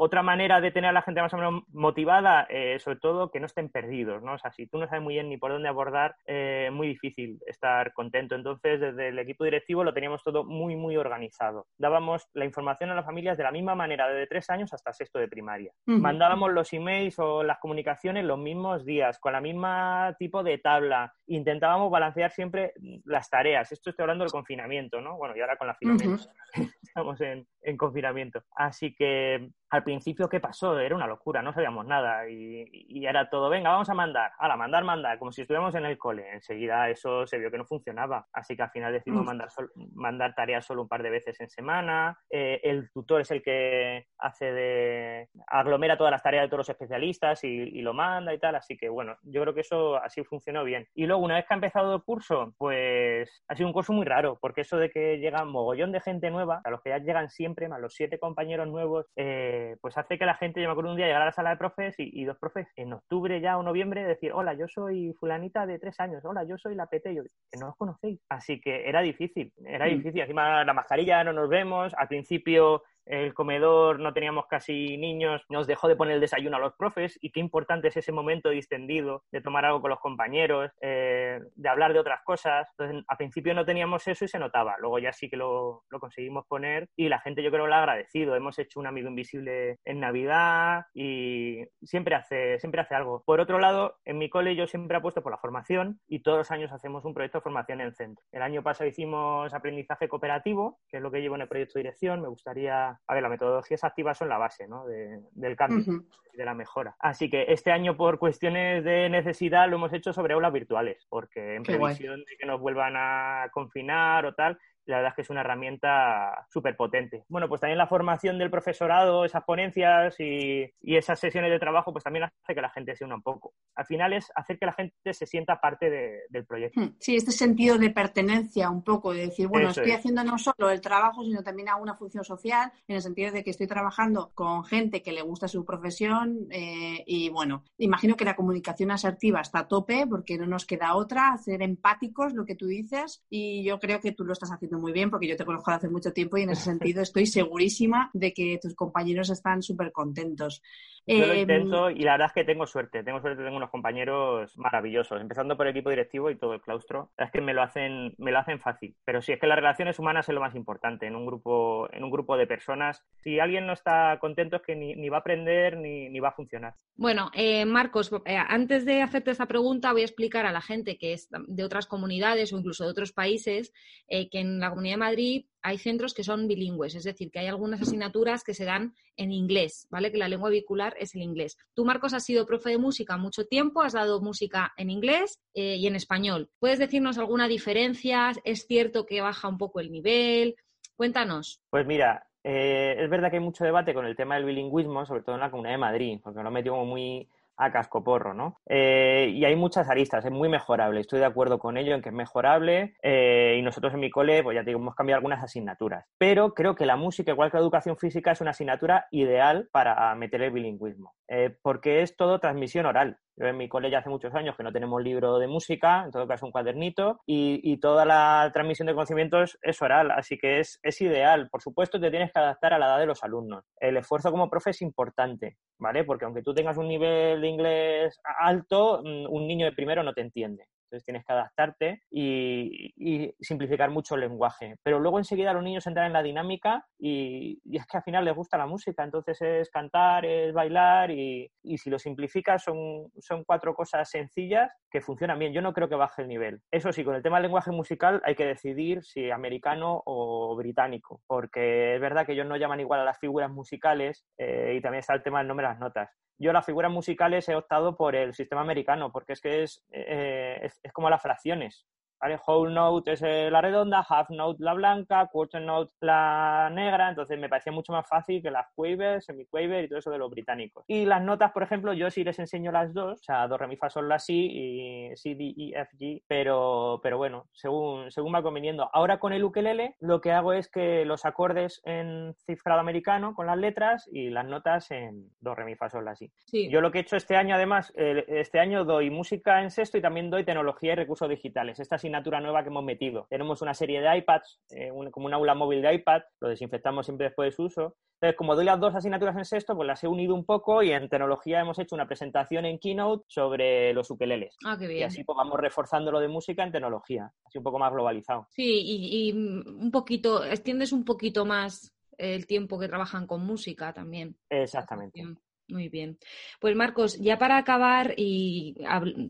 Otra 0.00 0.22
manera 0.22 0.60
de 0.60 0.70
tener 0.70 0.90
a 0.90 0.92
la 0.92 1.02
gente 1.02 1.20
más 1.20 1.34
o 1.34 1.36
menos 1.36 1.64
motivada, 1.72 2.46
eh, 2.48 2.78
sobre 2.78 3.00
todo 3.00 3.32
que 3.32 3.40
no 3.40 3.46
estén 3.46 3.68
perdidos, 3.68 4.22
¿no? 4.22 4.34
O 4.34 4.38
sea, 4.38 4.52
si 4.52 4.68
tú 4.68 4.78
no 4.78 4.86
sabes 4.86 5.02
muy 5.02 5.14
bien 5.14 5.28
ni 5.28 5.38
por 5.38 5.50
dónde 5.50 5.68
abordar, 5.68 6.14
eh, 6.24 6.66
es 6.68 6.72
muy 6.72 6.86
difícil 6.86 7.40
estar 7.48 7.92
contento. 7.92 8.36
Entonces, 8.36 8.80
desde 8.80 9.08
el 9.08 9.18
equipo 9.18 9.42
directivo 9.42 9.82
lo 9.82 9.92
teníamos 9.92 10.22
todo 10.22 10.44
muy, 10.44 10.76
muy 10.76 10.96
organizado. 10.96 11.66
Dábamos 11.78 12.28
la 12.34 12.44
información 12.44 12.90
a 12.90 12.94
las 12.94 13.06
familias 13.06 13.36
de 13.36 13.42
la 13.42 13.50
misma 13.50 13.74
manera, 13.74 14.08
desde 14.08 14.28
tres 14.28 14.48
años 14.50 14.72
hasta 14.72 14.92
sexto 14.92 15.18
de 15.18 15.26
primaria. 15.26 15.72
Mandábamos 15.86 16.52
los 16.52 16.72
emails 16.72 17.18
o 17.18 17.42
las 17.42 17.58
comunicaciones 17.58 18.24
los 18.24 18.38
mismos 18.38 18.84
días, 18.84 19.18
con 19.18 19.32
la 19.32 19.40
misma 19.40 20.14
tipo 20.16 20.44
de 20.44 20.58
tabla. 20.58 21.12
Intentábamos 21.26 21.90
balancear 21.90 22.30
siempre 22.30 22.72
las 23.04 23.28
tareas. 23.28 23.72
Esto 23.72 23.90
estoy 23.90 24.04
hablando 24.04 24.22
del 24.22 24.30
confinamiento, 24.30 25.00
¿no? 25.00 25.16
Bueno, 25.16 25.36
y 25.36 25.40
ahora 25.40 25.56
con 25.56 25.66
la 25.66 25.74
filomena. 25.74 26.18
Estamos 26.82 27.20
en, 27.20 27.48
en 27.62 27.76
confinamiento. 27.76 28.44
Así 28.54 28.94
que 28.94 29.50
al 29.70 29.84
principio, 29.84 30.28
¿qué 30.28 30.40
pasó? 30.40 30.78
Era 30.78 30.94
una 30.94 31.06
locura, 31.06 31.42
no 31.42 31.52
sabíamos 31.52 31.86
nada 31.86 32.28
y, 32.28 32.64
y 32.72 33.06
era 33.06 33.28
todo, 33.28 33.48
venga, 33.48 33.70
vamos 33.70 33.90
a 33.90 33.94
mandar, 33.94 34.32
a 34.38 34.48
la 34.48 34.56
mandar, 34.56 34.84
mandar, 34.84 35.18
como 35.18 35.32
si 35.32 35.42
estuviéramos 35.42 35.74
en 35.74 35.84
el 35.84 35.98
cole. 35.98 36.32
Enseguida 36.32 36.88
eso 36.88 37.26
se 37.26 37.38
vio 37.38 37.50
que 37.50 37.58
no 37.58 37.64
funcionaba, 37.64 38.26
así 38.32 38.56
que 38.56 38.62
al 38.62 38.70
final 38.70 38.92
decidimos 38.92 39.24
mandar, 39.24 39.48
mandar 39.94 40.34
tareas 40.34 40.64
solo 40.64 40.82
un 40.82 40.88
par 40.88 41.02
de 41.02 41.10
veces 41.10 41.38
en 41.40 41.48
semana. 41.48 42.18
Eh, 42.30 42.60
el 42.64 42.90
tutor 42.92 43.20
es 43.20 43.30
el 43.30 43.42
que 43.42 44.06
hace 44.18 44.52
de, 44.52 45.28
aglomera 45.46 45.98
todas 45.98 46.10
las 46.10 46.22
tareas 46.22 46.44
de 46.44 46.48
todos 46.48 46.60
los 46.60 46.68
especialistas 46.70 47.44
y, 47.44 47.48
y, 47.48 47.82
lo 47.82 47.92
manda 47.92 48.32
y 48.32 48.38
tal, 48.38 48.54
así 48.54 48.76
que 48.76 48.88
bueno, 48.88 49.16
yo 49.22 49.42
creo 49.42 49.54
que 49.54 49.60
eso 49.60 49.96
así 49.96 50.24
funcionó 50.24 50.64
bien. 50.64 50.86
Y 50.94 51.06
luego, 51.06 51.22
una 51.22 51.36
vez 51.36 51.46
que 51.46 51.54
ha 51.54 51.56
empezado 51.56 51.94
el 51.94 52.02
curso, 52.02 52.54
pues 52.56 53.42
ha 53.48 53.54
sido 53.54 53.66
un 53.66 53.72
curso 53.72 53.92
muy 53.92 54.06
raro, 54.06 54.38
porque 54.40 54.62
eso 54.62 54.78
de 54.78 54.90
que 54.90 55.18
llega 55.18 55.42
un 55.42 55.52
mogollón 55.52 55.92
de 55.92 56.00
gente 56.00 56.30
nueva, 56.30 56.60
a 56.64 56.70
los 56.70 56.80
que 56.82 56.90
ya 56.90 56.98
llegan 56.98 57.28
siempre, 57.28 57.68
más 57.68 57.80
los 57.80 57.94
siete 57.94 58.18
compañeros 58.18 58.68
nuevos, 58.68 59.06
eh, 59.16 59.57
pues 59.80 59.96
hace 59.98 60.18
que 60.18 60.26
la 60.26 60.34
gente, 60.34 60.60
yo 60.60 60.68
me 60.68 60.72
acuerdo 60.72 60.90
un 60.90 60.96
día 60.96 61.06
llegar 61.06 61.22
a 61.22 61.26
la 61.26 61.32
sala 61.32 61.50
de 61.50 61.56
profes 61.56 61.94
y, 61.98 62.24
dos 62.24 62.38
profes 62.38 62.68
en 62.76 62.92
octubre 62.92 63.40
ya 63.40 63.56
o 63.58 63.62
noviembre 63.62 64.04
decir, 64.04 64.32
hola, 64.32 64.54
yo 64.54 64.68
soy 64.68 65.12
fulanita 65.18 65.66
de 65.66 65.78
tres 65.78 65.98
años, 66.00 66.24
hola, 66.24 66.44
yo 66.44 66.58
soy 66.58 66.74
la 66.74 66.86
PT, 66.86 67.14
yo, 67.14 67.22
que 67.22 67.58
no 67.58 67.70
os 67.70 67.76
conocéis. 67.76 68.20
Así 68.28 68.60
que 68.60 68.88
era 68.88 69.00
difícil, 69.00 69.52
era 69.64 69.86
mm. 69.86 69.88
difícil. 69.90 70.20
Encima 70.20 70.64
la 70.64 70.74
mascarilla 70.74 71.24
no 71.24 71.32
nos 71.32 71.48
vemos, 71.48 71.94
al 71.94 72.08
principio 72.08 72.82
el 73.08 73.34
comedor 73.34 74.00
no 74.00 74.12
teníamos 74.12 74.46
casi 74.46 74.96
niños, 74.98 75.42
nos 75.48 75.66
dejó 75.66 75.88
de 75.88 75.96
poner 75.96 76.14
el 76.14 76.20
desayuno 76.20 76.56
a 76.56 76.60
los 76.60 76.74
profes 76.74 77.18
y 77.20 77.30
qué 77.30 77.40
importante 77.40 77.88
es 77.88 77.96
ese 77.96 78.12
momento 78.12 78.50
distendido 78.50 79.24
de 79.32 79.40
tomar 79.40 79.64
algo 79.64 79.80
con 79.80 79.90
los 79.90 80.00
compañeros, 80.00 80.70
eh, 80.80 81.40
de 81.54 81.68
hablar 81.68 81.92
de 81.92 82.00
otras 82.00 82.20
cosas. 82.24 82.68
Entonces, 82.72 83.04
al 83.06 83.16
principio 83.16 83.54
no 83.54 83.64
teníamos 83.64 84.06
eso 84.06 84.24
y 84.24 84.28
se 84.28 84.38
notaba, 84.38 84.76
luego 84.78 84.98
ya 84.98 85.12
sí 85.12 85.28
que 85.28 85.36
lo, 85.36 85.84
lo 85.90 86.00
conseguimos 86.00 86.46
poner 86.46 86.88
y 86.96 87.08
la 87.08 87.20
gente 87.20 87.42
yo 87.42 87.50
creo 87.50 87.66
lo 87.66 87.74
ha 87.74 87.78
agradecido. 87.78 88.36
Hemos 88.36 88.58
hecho 88.58 88.80
un 88.80 88.86
amigo 88.86 89.08
invisible 89.08 89.78
en 89.84 90.00
Navidad 90.00 90.84
y 90.94 91.64
siempre 91.82 92.14
hace, 92.14 92.58
siempre 92.58 92.80
hace 92.80 92.94
algo. 92.94 93.22
Por 93.24 93.40
otro 93.40 93.58
lado, 93.58 93.96
en 94.04 94.18
mi 94.18 94.28
cole 94.28 94.54
yo 94.54 94.66
siempre 94.66 94.96
apuesto 94.96 95.22
por 95.22 95.32
la 95.32 95.38
formación 95.38 96.00
y 96.06 96.20
todos 96.20 96.38
los 96.38 96.50
años 96.50 96.72
hacemos 96.72 97.04
un 97.04 97.14
proyecto 97.14 97.38
de 97.38 97.42
formación 97.42 97.80
en 97.80 97.94
centro. 97.94 98.24
El 98.32 98.42
año 98.42 98.62
pasado 98.62 98.88
hicimos 98.88 99.52
aprendizaje 99.54 100.08
cooperativo, 100.08 100.78
que 100.88 100.98
es 100.98 101.02
lo 101.02 101.10
que 101.10 101.20
llevo 101.20 101.34
en 101.36 101.42
el 101.42 101.48
proyecto 101.48 101.74
de 101.74 101.84
dirección. 101.84 102.20
Me 102.20 102.28
gustaría 102.28 102.97
a 103.06 103.14
ver, 103.14 103.22
las 103.22 103.30
metodologías 103.30 103.84
activas 103.84 104.18
son 104.18 104.28
la 104.28 104.38
base 104.38 104.68
¿no? 104.68 104.84
del 104.86 105.56
cambio, 105.56 106.04
de 106.34 106.44
la 106.44 106.54
mejora. 106.54 106.94
Así 106.98 107.30
que 107.30 107.46
este 107.48 107.72
año, 107.72 107.96
por 107.96 108.18
cuestiones 108.18 108.84
de 108.84 109.08
necesidad, 109.08 109.68
lo 109.68 109.76
hemos 109.76 109.92
hecho 109.92 110.12
sobre 110.12 110.34
aulas 110.34 110.52
virtuales, 110.52 111.06
porque 111.08 111.54
en 111.54 111.62
previsión 111.62 112.20
de 112.24 112.36
que 112.38 112.46
nos 112.46 112.60
vuelvan 112.60 112.94
a 112.96 113.48
confinar 113.52 114.26
o 114.26 114.34
tal, 114.34 114.58
la 114.88 114.96
verdad 114.96 115.10
es 115.10 115.16
que 115.16 115.22
es 115.22 115.30
una 115.30 115.42
herramienta 115.42 116.46
súper 116.50 116.76
potente. 116.76 117.24
Bueno, 117.28 117.48
pues 117.48 117.60
también 117.60 117.78
la 117.78 117.86
formación 117.86 118.38
del 118.38 118.50
profesorado, 118.50 119.24
esas 119.24 119.44
ponencias 119.44 120.16
y, 120.18 120.72
esas 120.82 121.20
sesiones 121.20 121.50
de 121.50 121.58
trabajo, 121.58 121.92
pues 121.92 122.04
también 122.04 122.24
hace 122.24 122.54
que 122.54 122.62
la 122.62 122.70
gente 122.70 122.96
se 122.96 123.04
una 123.04 123.16
un 123.16 123.22
poco. 123.22 123.52
Al 123.76 123.86
final 123.86 124.12
es 124.12 124.32
hacer 124.34 124.58
que 124.58 124.66
la 124.66 124.72
gente 124.72 124.94
se 125.12 125.26
sienta 125.26 125.60
parte 125.60 126.26
del 126.28 126.46
proyecto. 126.46 126.80
Hmm, 126.80 126.96
sí, 126.98 127.16
este 127.16 127.32
sentido 127.32 127.78
de 127.78 127.90
pertenencia 127.90 128.70
un 128.70 128.82
poco, 128.82 129.12
de 129.12 129.26
decir, 129.26 129.46
bueno, 129.46 129.70
estoy 129.70 129.92
haciendo 129.92 130.24
no 130.24 130.38
solo 130.38 130.70
el 130.70 130.80
trabajo, 130.80 131.22
sino 131.22 131.42
también 131.42 131.68
hago 131.68 131.82
una 131.82 131.94
función 131.94 132.24
social, 132.24 132.72
en 132.86 132.96
el 132.96 133.02
sentido 133.02 133.30
de 133.30 133.44
que 133.44 133.50
estoy 133.50 133.66
trabajando 133.66 134.32
con 134.34 134.64
gente 134.64 135.02
que 135.02 135.12
le 135.12 135.22
gusta 135.22 135.48
su 135.48 135.64
profesión 135.64 136.46
eh, 136.50 137.04
y 137.06 137.28
bueno, 137.28 137.64
imagino 137.76 138.16
que 138.16 138.24
la 138.24 138.36
comunicación 138.36 138.90
asertiva 138.90 139.40
está 139.40 139.60
a 139.60 139.68
tope 139.68 140.06
porque 140.08 140.38
no 140.38 140.46
nos 140.46 140.64
queda 140.64 140.94
otra, 140.94 141.36
ser 141.38 141.62
empáticos, 141.62 142.32
lo 142.32 142.44
que 142.44 142.54
tú 142.54 142.66
dices, 142.66 143.22
y 143.28 143.62
yo 143.64 143.78
creo 143.78 144.00
que 144.00 144.12
tú 144.12 144.24
lo 144.24 144.32
estás 144.32 144.50
haciendo 144.50 144.77
muy 144.78 144.92
bien 144.92 145.10
porque 145.10 145.28
yo 145.28 145.36
te 145.36 145.44
conozco 145.44 145.70
hace 145.70 145.88
mucho 145.88 146.12
tiempo 146.12 146.36
y 146.36 146.42
en 146.42 146.50
ese 146.50 146.62
sentido 146.62 147.02
estoy 147.02 147.26
segurísima 147.26 148.10
de 148.12 148.32
que 148.32 148.58
tus 148.60 148.74
compañeros 148.74 149.30
están 149.30 149.62
súper 149.62 149.92
contentos. 149.92 150.62
Yo 151.08 151.26
lo 151.26 151.32
em, 151.32 151.40
intento 151.40 151.90
y 151.90 152.00
la 152.00 152.12
verdad 152.12 152.26
es 152.28 152.32
que 152.34 152.44
tengo 152.44 152.66
suerte. 152.66 153.02
Tengo 153.02 153.20
suerte, 153.20 153.42
tengo 153.42 153.56
unos 153.56 153.70
compañeros 153.70 154.56
maravillosos, 154.58 155.20
empezando 155.20 155.56
por 155.56 155.66
el 155.66 155.70
equipo 155.72 155.90
directivo 155.90 156.30
y 156.30 156.36
todo 156.36 156.54
el 156.54 156.60
claustro. 156.60 157.10
Es 157.16 157.30
que 157.30 157.40
me 157.40 157.54
lo 157.54 157.62
hacen, 157.62 158.14
me 158.18 158.30
lo 158.30 158.38
hacen 158.38 158.60
fácil. 158.60 158.94
Pero 159.04 159.22
sí, 159.22 159.32
es 159.32 159.40
que 159.40 159.46
las 159.46 159.56
relaciones 159.56 159.98
humanas 159.98 160.28
es 160.28 160.34
lo 160.34 160.40
más 160.40 160.54
importante 160.54 161.06
en 161.06 161.16
un 161.16 161.24
grupo, 161.24 161.88
en 161.92 162.04
un 162.04 162.10
grupo 162.10 162.36
de 162.36 162.46
personas. 162.46 163.02
Si 163.22 163.40
alguien 163.40 163.66
no 163.66 163.72
está 163.72 164.18
contento 164.20 164.56
es 164.56 164.62
que 164.62 164.76
ni, 164.76 165.08
va 165.08 165.18
a 165.18 165.20
aprender 165.20 165.78
ni, 165.78 166.10
ni, 166.10 166.20
va 166.20 166.28
a 166.28 166.32
funcionar. 166.32 166.74
Bueno, 166.96 167.30
eh, 167.32 167.64
Marcos, 167.64 168.12
eh, 168.26 168.36
antes 168.36 168.84
de 168.84 169.02
hacerte 169.02 169.30
esta 169.30 169.46
pregunta 169.46 169.92
voy 169.92 170.02
a 170.02 170.06
explicar 170.06 170.44
a 170.44 170.52
la 170.52 170.60
gente 170.60 170.98
que 170.98 171.14
es 171.14 171.28
de 171.30 171.64
otras 171.64 171.86
comunidades 171.86 172.52
o 172.52 172.58
incluso 172.58 172.84
de 172.84 172.90
otros 172.90 173.12
países 173.12 173.72
eh, 174.08 174.28
que 174.28 174.40
en 174.40 174.60
la 174.60 174.70
Comunidad 174.70 174.94
de 174.94 174.98
Madrid 174.98 175.46
hay 175.62 175.78
centros 175.78 176.14
que 176.14 176.24
son 176.24 176.48
bilingües, 176.48 176.94
es 176.94 177.04
decir, 177.04 177.30
que 177.30 177.38
hay 177.38 177.46
algunas 177.46 177.80
asignaturas 177.82 178.44
que 178.44 178.54
se 178.54 178.64
dan 178.64 178.94
en 179.16 179.32
inglés, 179.32 179.86
¿vale? 179.90 180.12
Que 180.12 180.18
la 180.18 180.28
lengua 180.28 180.50
vehicular 180.50 180.94
es 180.98 181.14
el 181.14 181.22
inglés. 181.22 181.56
Tú, 181.74 181.84
Marcos, 181.84 182.14
has 182.14 182.24
sido 182.24 182.46
profe 182.46 182.70
de 182.70 182.78
música 182.78 183.16
mucho 183.16 183.46
tiempo, 183.46 183.82
has 183.82 183.92
dado 183.92 184.20
música 184.20 184.72
en 184.76 184.90
inglés 184.90 185.40
eh, 185.54 185.76
y 185.76 185.86
en 185.86 185.96
español. 185.96 186.50
¿Puedes 186.58 186.78
decirnos 186.78 187.18
alguna 187.18 187.48
diferencia? 187.48 188.32
¿Es 188.44 188.66
cierto 188.66 189.06
que 189.06 189.20
baja 189.20 189.48
un 189.48 189.58
poco 189.58 189.80
el 189.80 189.90
nivel? 189.90 190.56
Cuéntanos. 190.96 191.60
Pues 191.70 191.86
mira, 191.86 192.26
eh, 192.44 192.96
es 192.98 193.10
verdad 193.10 193.30
que 193.30 193.36
hay 193.36 193.42
mucho 193.42 193.64
debate 193.64 193.94
con 193.94 194.06
el 194.06 194.16
tema 194.16 194.36
del 194.36 194.44
bilingüismo, 194.44 195.04
sobre 195.06 195.22
todo 195.22 195.34
en 195.34 195.40
la 195.40 195.50
Comunidad 195.50 195.74
de 195.74 195.78
Madrid, 195.78 196.20
porque 196.22 196.42
lo 196.42 196.50
metido 196.50 196.74
como 196.74 196.86
muy 196.86 197.28
a 197.58 197.72
cascoporro, 197.72 198.32
¿no? 198.34 198.60
Eh, 198.66 199.32
y 199.34 199.44
hay 199.44 199.56
muchas 199.56 199.88
aristas, 199.88 200.24
es 200.24 200.30
muy 200.30 200.48
mejorable, 200.48 201.00
estoy 201.00 201.18
de 201.18 201.26
acuerdo 201.26 201.58
con 201.58 201.76
ello 201.76 201.94
en 201.94 202.02
que 202.02 202.08
es 202.08 202.14
mejorable 202.14 202.94
eh, 203.02 203.56
y 203.58 203.62
nosotros 203.62 203.92
en 203.92 204.00
mi 204.00 204.10
cole, 204.10 204.42
pues 204.42 204.54
ya 204.54 204.62
te 204.62 204.70
digo, 204.70 204.80
hemos 204.80 204.94
cambiado 204.94 205.18
algunas 205.18 205.42
asignaturas, 205.42 206.06
pero 206.18 206.54
creo 206.54 206.74
que 206.74 206.86
la 206.86 206.96
música, 206.96 207.32
igual 207.32 207.50
que 207.50 207.56
la 207.56 207.62
educación 207.62 207.96
física, 207.96 208.30
es 208.30 208.40
una 208.40 208.52
asignatura 208.52 209.08
ideal 209.10 209.68
para 209.72 210.14
meter 210.14 210.40
el 210.42 210.52
bilingüismo, 210.52 211.14
eh, 211.26 211.56
porque 211.62 212.02
es 212.02 212.16
todo 212.16 212.38
transmisión 212.38 212.86
oral. 212.86 213.18
Yo 213.38 213.46
en 213.46 213.56
mi 213.56 213.68
cole 213.68 213.88
ya 213.88 213.98
hace 213.98 214.10
muchos 214.10 214.34
años 214.34 214.56
que 214.56 214.64
no 214.64 214.72
tenemos 214.72 215.00
libro 215.00 215.38
de 215.38 215.46
música, 215.46 216.02
en 216.04 216.10
todo 216.10 216.26
caso 216.26 216.44
un 216.44 216.50
cuadernito, 216.50 217.20
y, 217.24 217.78
toda 217.78 218.04
la 218.04 218.50
transmisión 218.52 218.86
de 218.86 218.94
conocimientos 218.94 219.56
es 219.62 219.80
oral, 219.80 220.10
así 220.10 220.36
que 220.36 220.58
es, 220.58 220.80
es 220.82 221.00
ideal. 221.00 221.48
Por 221.48 221.62
supuesto, 221.62 222.00
te 222.00 222.10
tienes 222.10 222.32
que 222.32 222.40
adaptar 222.40 222.74
a 222.74 222.78
la 222.78 222.86
edad 222.86 222.98
de 222.98 223.06
los 223.06 223.22
alumnos. 223.22 223.64
El 223.78 223.96
esfuerzo 223.96 224.32
como 224.32 224.50
profe 224.50 224.70
es 224.70 224.82
importante, 224.82 225.58
¿vale? 225.78 226.02
Porque 226.02 226.24
aunque 226.24 226.42
tú 226.42 226.52
tengas 226.52 226.76
un 226.76 226.88
nivel 226.88 227.40
de 227.40 227.48
inglés 227.48 228.20
alto, 228.40 229.02
mm, 229.04 229.26
un 229.32 229.46
niño 229.46 229.66
de 229.66 229.72
primero 229.72 230.02
no 230.02 230.12
te 230.12 230.22
entiende. 230.22 230.66
Entonces 230.88 231.04
tienes 231.04 231.24
que 231.24 231.32
adaptarte 231.32 232.02
y, 232.10 233.34
simplificar 233.40 233.90
mucho 233.90 234.14
el 234.14 234.22
lenguaje. 234.22 234.76
Pero 234.82 234.98
luego 234.98 235.18
enseguida 235.18 235.52
los 235.52 235.62
niños 235.62 235.86
entran 235.86 236.06
en 236.06 236.12
la 236.14 236.22
dinámica 236.22 236.86
y, 236.98 237.60
es 237.70 237.86
que 237.86 237.98
al 237.98 238.02
final 238.02 238.24
les 238.24 238.34
gusta 238.34 238.56
la 238.56 238.66
música. 238.66 239.04
Entonces 239.04 239.40
es 239.42 239.70
cantar, 239.70 240.24
es 240.24 240.54
bailar 240.54 241.10
y, 241.10 241.50
si 241.76 241.90
lo 241.90 241.98
simplificas 241.98 242.64
son, 242.64 243.10
cuatro 243.44 243.74
cosas 243.74 244.08
sencillas 244.10 244.72
que 244.90 245.02
funcionan 245.02 245.38
bien. 245.38 245.52
Yo 245.52 245.60
no 245.60 245.74
creo 245.74 245.88
que 245.88 245.94
baje 245.94 246.22
el 246.22 246.28
nivel. 246.28 246.60
Eso 246.70 246.90
sí, 246.92 247.04
con 247.04 247.14
el 247.14 247.22
tema 247.22 247.36
del 247.36 247.44
lenguaje 247.44 247.70
musical 247.70 248.22
hay 248.24 248.34
que 248.34 248.46
decidir 248.46 249.02
si 249.04 249.30
americano 249.30 250.02
o 250.06 250.56
británico. 250.56 251.20
Porque 251.26 251.96
es 251.96 252.00
verdad 252.00 252.24
que 252.24 252.32
ellos 252.32 252.46
no 252.46 252.56
llaman 252.56 252.80
igual 252.80 253.00
a 253.00 253.04
las 253.04 253.18
figuras 253.18 253.50
musicales 253.50 254.24
eh, 254.38 254.74
y 254.76 254.80
también 254.80 255.00
está 255.00 255.14
el 255.14 255.22
tema 255.22 255.38
del 255.38 255.48
nombre 255.48 255.66
de 255.66 255.72
las 255.72 255.80
notas 255.80 256.08
yo 256.38 256.52
las 256.52 256.64
figuras 256.64 256.90
musicales 256.90 257.48
he 257.48 257.56
optado 257.56 257.96
por 257.96 258.14
el 258.14 258.34
sistema 258.34 258.60
americano, 258.60 259.10
porque 259.10 259.32
es 259.32 259.40
que 259.40 259.62
es, 259.64 259.84
eh, 259.90 260.58
es, 260.62 260.80
es 260.82 260.92
como 260.92 261.10
las 261.10 261.22
fracciones. 261.22 261.86
¿Vale? 262.20 262.38
Whole 262.46 262.74
note 262.74 263.12
es 263.12 263.22
eh, 263.22 263.50
la 263.50 263.60
redonda, 263.60 264.04
half 264.08 264.30
note 264.30 264.62
la 264.62 264.74
blanca, 264.74 265.28
quarter 265.30 265.62
note 265.62 265.92
la 266.00 266.70
negra, 266.72 267.08
entonces 267.08 267.38
me 267.38 267.48
parecía 267.48 267.72
mucho 267.72 267.92
más 267.92 268.06
fácil 268.06 268.42
que 268.42 268.50
las 268.50 268.66
quaver, 268.74 269.22
semi-quaver 269.22 269.84
y 269.84 269.88
todo 269.88 269.98
eso 269.98 270.10
de 270.10 270.18
los 270.18 270.30
británicos. 270.30 270.84
Y 270.86 271.04
las 271.04 271.22
notas, 271.22 271.52
por 271.52 271.62
ejemplo, 271.62 271.92
yo 271.92 272.10
sí 272.10 272.24
les 272.24 272.38
enseño 272.38 272.72
las 272.72 272.92
dos, 272.92 273.20
o 273.20 273.22
sea, 273.22 273.46
do, 273.46 273.56
re, 273.56 273.66
mi, 273.66 273.76
fa, 273.76 273.90
sol, 273.90 274.08
la, 274.08 274.18
si 274.18 274.46
y 274.46 275.16
si, 275.16 275.34
d, 275.34 275.54
e, 275.56 275.80
f, 275.80 275.96
g, 275.96 276.22
pero, 276.26 277.00
pero 277.02 277.18
bueno, 277.18 277.46
según, 277.52 278.10
según 278.10 278.34
va 278.34 278.42
conveniendo. 278.42 278.88
Ahora 278.92 279.18
con 279.18 279.32
el 279.32 279.44
ukelele 279.44 279.96
lo 280.00 280.20
que 280.20 280.32
hago 280.32 280.52
es 280.52 280.68
que 280.68 281.04
los 281.04 281.24
acordes 281.24 281.80
en 281.84 282.34
cifrado 282.46 282.80
americano 282.80 283.34
con 283.34 283.46
las 283.46 283.58
letras 283.58 284.08
y 284.12 284.30
las 284.30 284.46
notas 284.46 284.90
en 284.90 285.30
do, 285.40 285.54
re, 285.54 285.64
mi, 285.64 285.76
fa, 285.76 285.88
sol, 285.88 286.04
la, 286.04 286.14
si. 286.14 286.30
Yo 286.68 286.80
lo 286.80 286.90
que 286.90 286.98
he 286.98 287.02
hecho 287.02 287.16
este 287.16 287.36
año, 287.36 287.54
además, 287.54 287.92
este 287.96 288.58
año 288.58 288.84
doy 288.84 289.10
música 289.10 289.62
en 289.62 289.70
sexto 289.70 289.98
y 289.98 290.02
también 290.02 290.30
doy 290.30 290.44
tecnología 290.44 290.92
y 290.92 290.96
recursos 290.96 291.28
digitales. 291.28 291.78
Esta 291.80 291.98
asignatura 292.08 292.40
nueva 292.40 292.62
que 292.62 292.68
hemos 292.68 292.84
metido. 292.84 293.26
Tenemos 293.28 293.62
una 293.62 293.74
serie 293.74 294.00
de 294.00 294.18
iPads, 294.18 294.60
eh, 294.70 294.90
como 295.10 295.26
un 295.26 295.34
aula 295.34 295.54
móvil 295.54 295.82
de 295.82 295.94
iPad, 295.94 296.22
lo 296.40 296.48
desinfectamos 296.48 297.06
siempre 297.06 297.26
después 297.26 297.48
de 297.48 297.56
su 297.56 297.64
uso. 297.64 297.96
Entonces, 298.14 298.36
como 298.36 298.56
doy 298.56 298.64
las 298.64 298.80
dos 298.80 298.94
asignaturas 298.94 299.36
en 299.36 299.44
sexto, 299.44 299.76
pues 299.76 299.86
las 299.86 300.02
he 300.02 300.08
unido 300.08 300.34
un 300.34 300.44
poco 300.44 300.82
y 300.82 300.90
en 300.90 301.08
tecnología 301.08 301.60
hemos 301.60 301.78
hecho 301.78 301.94
una 301.94 302.06
presentación 302.06 302.64
en 302.64 302.78
Keynote 302.78 303.24
sobre 303.28 303.92
los 303.92 304.10
ukeleles. 304.10 304.56
Ah, 304.64 304.76
qué 304.78 304.88
bien. 304.88 305.00
Y 305.00 305.02
así 305.04 305.22
pues, 305.22 305.36
vamos 305.36 305.60
reforzando 305.60 306.10
lo 306.10 306.18
de 306.18 306.28
música 306.28 306.64
en 306.64 306.72
tecnología, 306.72 307.30
así 307.44 307.58
un 307.58 307.64
poco 307.64 307.78
más 307.78 307.92
globalizado. 307.92 308.48
Sí, 308.50 308.82
y, 308.84 309.28
y 309.28 309.32
un 309.32 309.90
poquito, 309.92 310.44
extiendes 310.44 310.92
un 310.92 311.04
poquito 311.04 311.44
más 311.44 311.94
el 312.16 312.46
tiempo 312.46 312.78
que 312.78 312.88
trabajan 312.88 313.26
con 313.26 313.46
música 313.46 313.92
también. 313.92 314.36
Exactamente. 314.50 315.22
Muy 315.68 315.90
bien. 315.90 316.18
Pues 316.60 316.74
Marcos, 316.74 317.18
ya 317.18 317.38
para 317.38 317.58
acabar 317.58 318.14
y 318.16 318.74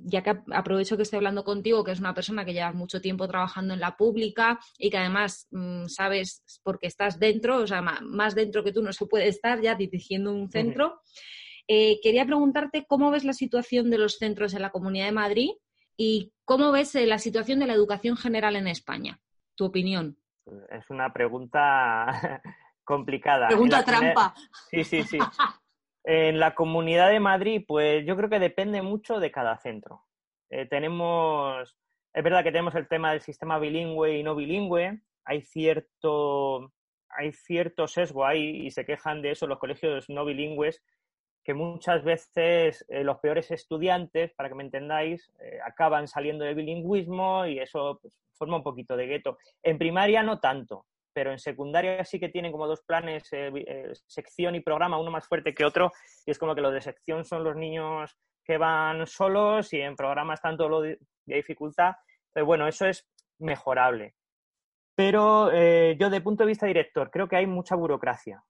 ya 0.05 0.22
que 0.22 0.38
aprovecho 0.53 0.96
que 0.96 1.03
estoy 1.03 1.16
hablando 1.16 1.42
contigo, 1.42 1.83
que 1.83 1.90
es 1.90 1.98
una 1.98 2.14
persona 2.14 2.44
que 2.44 2.53
lleva 2.53 2.72
mucho 2.72 3.01
tiempo 3.01 3.27
trabajando 3.27 3.74
en 3.74 3.81
la 3.81 3.96
pública 3.96 4.61
y 4.79 4.88
que 4.88 4.98
además 4.98 5.48
mm, 5.51 5.87
sabes 5.87 6.44
porque 6.62 6.87
estás 6.87 7.18
dentro, 7.18 7.57
o 7.57 7.66
sea, 7.66 7.83
más 7.83 8.37
dentro 8.37 8.62
que 8.62 8.72
tú 8.72 8.83
no 8.83 8.92
se 8.92 9.07
puede 9.07 9.27
estar 9.27 9.61
ya 9.61 9.74
dirigiendo 9.74 10.33
un 10.33 10.48
centro, 10.48 11.01
eh, 11.66 11.98
quería 12.03 12.24
preguntarte 12.24 12.87
cómo 12.87 13.11
ves 13.11 13.24
la 13.24 13.33
situación 13.33 13.90
de 13.90 13.98
los 13.98 14.18
centros 14.18 14.55
en 14.55 14.62
la 14.62 14.70
Comunidad 14.70 15.07
de 15.07 15.12
Madrid 15.12 15.51
y 15.96 16.33
cómo 16.44 16.70
ves 16.70 16.94
eh, 16.94 17.07
la 17.07 17.18
situación 17.18 17.59
de 17.59 17.66
la 17.66 17.74
educación 17.74 18.16
general 18.16 18.55
en 18.55 18.68
España. 18.68 19.20
Tu 19.57 19.64
opinión. 19.64 20.16
Es 20.70 20.88
una 20.88 21.12
pregunta 21.12 22.40
complicada. 22.85 23.48
Pregunta 23.48 23.85
trampa. 23.85 24.35
Sí, 24.70 24.85
sí, 24.85 25.03
sí. 25.03 25.18
En 26.04 26.38
la 26.40 26.54
Comunidad 26.54 27.11
de 27.11 27.20
Madrid, 27.20 27.64
pues 27.66 28.06
yo 28.06 28.16
creo 28.16 28.30
que 28.30 28.38
depende 28.38 28.82
mucho 28.82 29.20
de 29.20 29.30
cada 29.30 29.58
centro. 29.58 30.04
Eh, 30.50 30.66
tenemos, 30.66 31.76
es 32.12 32.24
verdad 32.24 32.42
que 32.42 32.52
tenemos 32.52 32.74
el 32.74 32.88
tema 32.88 33.12
del 33.12 33.20
sistema 33.20 33.58
bilingüe 33.58 34.18
y 34.18 34.22
no 34.22 34.34
bilingüe. 34.34 35.00
Hay 35.24 35.42
cierto, 35.42 36.72
hay 37.11 37.32
cierto 37.32 37.87
sesgo 37.87 38.24
ahí 38.24 38.66
y 38.66 38.70
se 38.70 38.87
quejan 38.87 39.20
de 39.20 39.32
eso 39.32 39.46
los 39.46 39.58
colegios 39.58 40.08
no 40.08 40.24
bilingües, 40.24 40.82
que 41.44 41.54
muchas 41.54 42.02
veces 42.04 42.84
eh, 42.88 43.04
los 43.04 43.18
peores 43.18 43.50
estudiantes, 43.50 44.32
para 44.32 44.48
que 44.48 44.54
me 44.54 44.64
entendáis, 44.64 45.30
eh, 45.40 45.58
acaban 45.64 46.08
saliendo 46.08 46.44
de 46.44 46.54
bilingüismo 46.54 47.46
y 47.46 47.58
eso 47.58 47.98
pues, 48.00 48.14
forma 48.32 48.56
un 48.56 48.62
poquito 48.62 48.96
de 48.96 49.06
gueto. 49.06 49.38
En 49.62 49.78
primaria 49.78 50.22
no 50.22 50.40
tanto 50.40 50.87
pero 51.18 51.33
en 51.33 51.40
secundaria 51.40 52.04
sí 52.04 52.20
que 52.20 52.28
tienen 52.28 52.52
como 52.52 52.68
dos 52.68 52.83
planes, 52.83 53.28
eh, 53.33 53.50
eh, 53.66 53.90
sección 54.07 54.54
y 54.54 54.61
programa, 54.61 55.00
uno 55.00 55.11
más 55.11 55.26
fuerte 55.26 55.52
que 55.52 55.64
otro, 55.64 55.90
y 56.24 56.31
es 56.31 56.38
como 56.38 56.54
que 56.54 56.61
los 56.61 56.72
de 56.72 56.81
sección 56.81 57.24
son 57.24 57.42
los 57.42 57.57
niños 57.57 58.16
que 58.44 58.57
van 58.57 59.04
solos 59.04 59.72
y 59.72 59.81
en 59.81 59.96
programa 59.96 60.35
están 60.35 60.57
todo 60.57 60.68
lo 60.68 60.81
de, 60.81 60.96
dificultad. 61.26 61.96
Pero 62.33 62.46
bueno, 62.46 62.68
eso 62.68 62.87
es 62.87 63.04
mejorable. 63.40 64.14
Pero 64.94 65.50
eh, 65.52 65.96
yo, 65.98 66.09
de 66.09 66.20
punto 66.20 66.44
de 66.44 66.48
vista 66.50 66.66
director, 66.66 67.11
creo 67.11 67.26
que 67.26 67.35
hay 67.35 67.48
mucha 67.48 67.74
burocracia. 67.74 68.40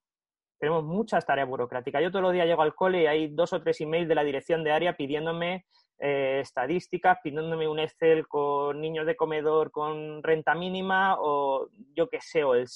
Tenemos 0.61 0.85
muchas 0.85 1.25
tareas 1.25 1.49
burocráticas. 1.49 2.03
Yo 2.03 2.11
todos 2.11 2.23
los 2.23 2.35
días 2.35 2.47
llego 2.47 2.61
al 2.61 2.75
cole 2.75 3.05
y 3.05 3.07
hay 3.07 3.29
dos 3.29 3.55
o 3.55 3.63
tres 3.63 3.81
emails 3.81 4.09
de 4.09 4.15
la 4.15 4.25
dirección 4.25 4.63
de 4.63 4.73
área 4.73 4.95
pidiéndome 4.95 5.65
eh, 5.99 6.41
estadísticas, 6.41 7.19
pidiéndome 7.23 7.67
un 7.69 7.81
Excel 7.81 8.27
con 8.29 8.81
niños 8.81 9.07
de 9.07 9.17
comedor 9.17 9.71
con 9.71 10.23
renta 10.23 10.55
mínima 10.55 11.17
o 11.19 11.69
yo 11.95 12.09
qué 12.09 12.21
sé, 12.21 12.45
o 12.45 12.55
el, 12.55 12.67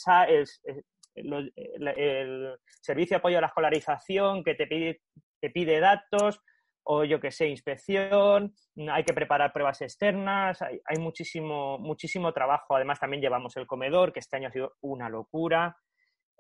el, 1.14 2.56
servicio 2.66 3.14
de 3.14 3.18
apoyo 3.18 3.38
a 3.38 3.40
la 3.40 3.46
escolarización 3.46 4.42
que 4.42 4.54
te 4.54 4.66
pide, 4.66 5.00
te 5.40 5.50
pide 5.50 5.80
datos 5.80 6.40
o 6.84 7.04
yo 7.04 7.20
qué 7.20 7.30
sé, 7.30 7.48
inspección, 7.48 8.54
hay 8.90 9.04
que 9.04 9.12
preparar 9.12 9.52
pruebas 9.52 9.80
externas, 9.82 10.60
hay, 10.62 10.98
muchísimo, 10.98 11.78
muchísimo 11.78 12.32
trabajo. 12.32 12.74
Además, 12.74 12.98
también 12.98 13.22
llevamos 13.22 13.56
el 13.56 13.66
comedor, 13.66 14.12
que 14.12 14.18
este 14.20 14.36
año 14.36 14.48
ha 14.48 14.52
sido 14.52 14.74
una 14.80 15.08
locura. 15.08 15.76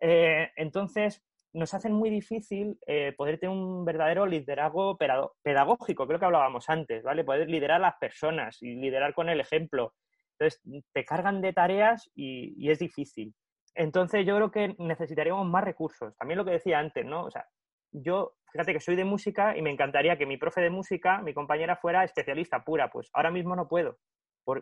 Eh, 0.00 0.50
entonces, 0.56 1.22
nos 1.54 1.74
hacen 1.74 1.92
muy 1.92 2.10
difícil 2.10 2.78
eh, 2.86 3.12
poder 3.16 3.38
tener 3.38 3.54
un 3.54 3.84
verdadero 3.84 4.26
liderazgo 4.26 4.96
pedagógico, 5.42 6.06
creo 6.06 6.18
que 6.18 6.24
hablábamos 6.24 6.68
antes, 6.70 7.02
¿vale? 7.02 7.24
Poder 7.24 7.48
liderar 7.48 7.76
a 7.76 7.86
las 7.86 7.96
personas 7.98 8.62
y 8.62 8.74
liderar 8.74 9.14
con 9.14 9.28
el 9.28 9.40
ejemplo. 9.40 9.94
Entonces, 10.38 10.62
te 10.92 11.04
cargan 11.04 11.40
de 11.40 11.52
tareas 11.52 12.10
y, 12.14 12.70
es 12.70 12.78
difícil. 12.78 13.34
Entonces, 13.74 14.26
yo 14.26 14.36
creo 14.36 14.50
que 14.50 14.74
necesitaríamos 14.78 15.46
más 15.46 15.64
recursos. 15.64 16.16
También 16.16 16.38
lo 16.38 16.44
que 16.44 16.52
decía 16.52 16.78
antes, 16.78 17.04
¿no? 17.04 17.24
O 17.24 17.30
sea, 17.30 17.46
yo, 17.90 18.34
fíjate 18.50 18.72
que 18.72 18.80
soy 18.80 18.96
de 18.96 19.04
música 19.04 19.56
y 19.56 19.62
me 19.62 19.70
encantaría 19.70 20.16
que 20.16 20.26
mi 20.26 20.38
profe 20.38 20.62
de 20.62 20.70
música, 20.70 21.20
mi 21.20 21.34
compañera, 21.34 21.76
fuera 21.76 22.04
especialista 22.04 22.64
pura. 22.64 22.90
Pues 22.90 23.10
ahora 23.12 23.30
mismo 23.30 23.54
no 23.54 23.68
puedo. 23.68 23.98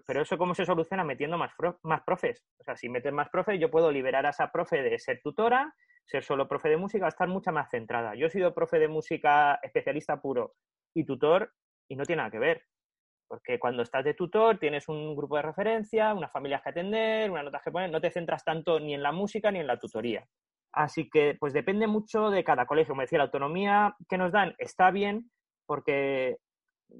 pero 0.07 0.23
eso 0.23 0.37
cómo 0.37 0.55
se 0.55 0.67
soluciona 0.67 1.05
metiendo 1.05 1.39
más, 1.39 1.53
más 1.83 2.03
profes. 2.03 2.45
O 2.59 2.65
sea, 2.65 2.77
si 2.77 2.89
metes 2.89 3.13
más 3.13 3.31
profes, 3.31 3.61
yo 3.61 3.71
puedo 3.71 3.93
liberar 3.93 4.27
a 4.27 4.31
esa 4.31 4.51
profe 4.51 4.83
de 4.83 4.99
ser 4.99 5.21
tutora 5.23 5.73
ser 6.07 6.25
solo 6.25 6.49
profe 6.49 6.69
de 6.69 6.77
música, 6.77 7.09
estar 7.09 7.29
mucha 7.29 7.53
más 7.53 7.71
centrada. 7.71 8.15
Yo 8.15 8.27
he 8.27 8.31
sido 8.31 8.55
profe 8.55 8.79
de 8.79 8.89
música 8.89 9.59
especialista 9.63 10.21
puro 10.21 10.55
y 10.95 11.05
tutor 11.05 11.53
y 11.89 11.97
no 11.97 12.05
tiene 12.05 12.21
nada 12.21 12.31
que 12.31 12.39
ver. 12.39 12.65
Porque 13.29 13.61
cuando 13.61 13.83
estás 13.83 14.05
de 14.05 14.15
tutor 14.15 14.59
tienes 14.59 14.89
un 14.89 15.15
grupo 15.15 15.37
de 15.37 15.43
referencia, 15.43 16.15
unas 16.15 16.33
familias 16.33 16.63
que 16.63 16.71
atender, 16.71 17.31
unas 17.31 17.45
notas 17.45 17.63
que 17.63 17.71
poner, 17.71 17.91
no 17.91 18.01
te 18.01 18.11
centras 18.11 18.45
tanto 18.45 18.81
ni 18.81 18.95
en 18.95 19.03
la 19.03 19.13
música 19.13 19.53
ni 19.53 19.61
en 19.61 19.69
la 19.69 19.79
tutoría. 19.79 20.27
Así 20.73 21.09
que, 21.09 21.37
pues 21.39 21.53
depende 21.53 21.87
mucho 21.87 22.31
de 22.31 22.45
cada 22.45 22.67
colegio. 22.67 22.93
Como 22.93 23.03
decía, 23.03 23.19
la 23.19 23.25
autonomía 23.25 23.97
que 24.09 24.19
nos 24.19 24.33
dan 24.33 24.55
está 24.59 24.91
bien 24.91 25.31
porque 25.67 26.39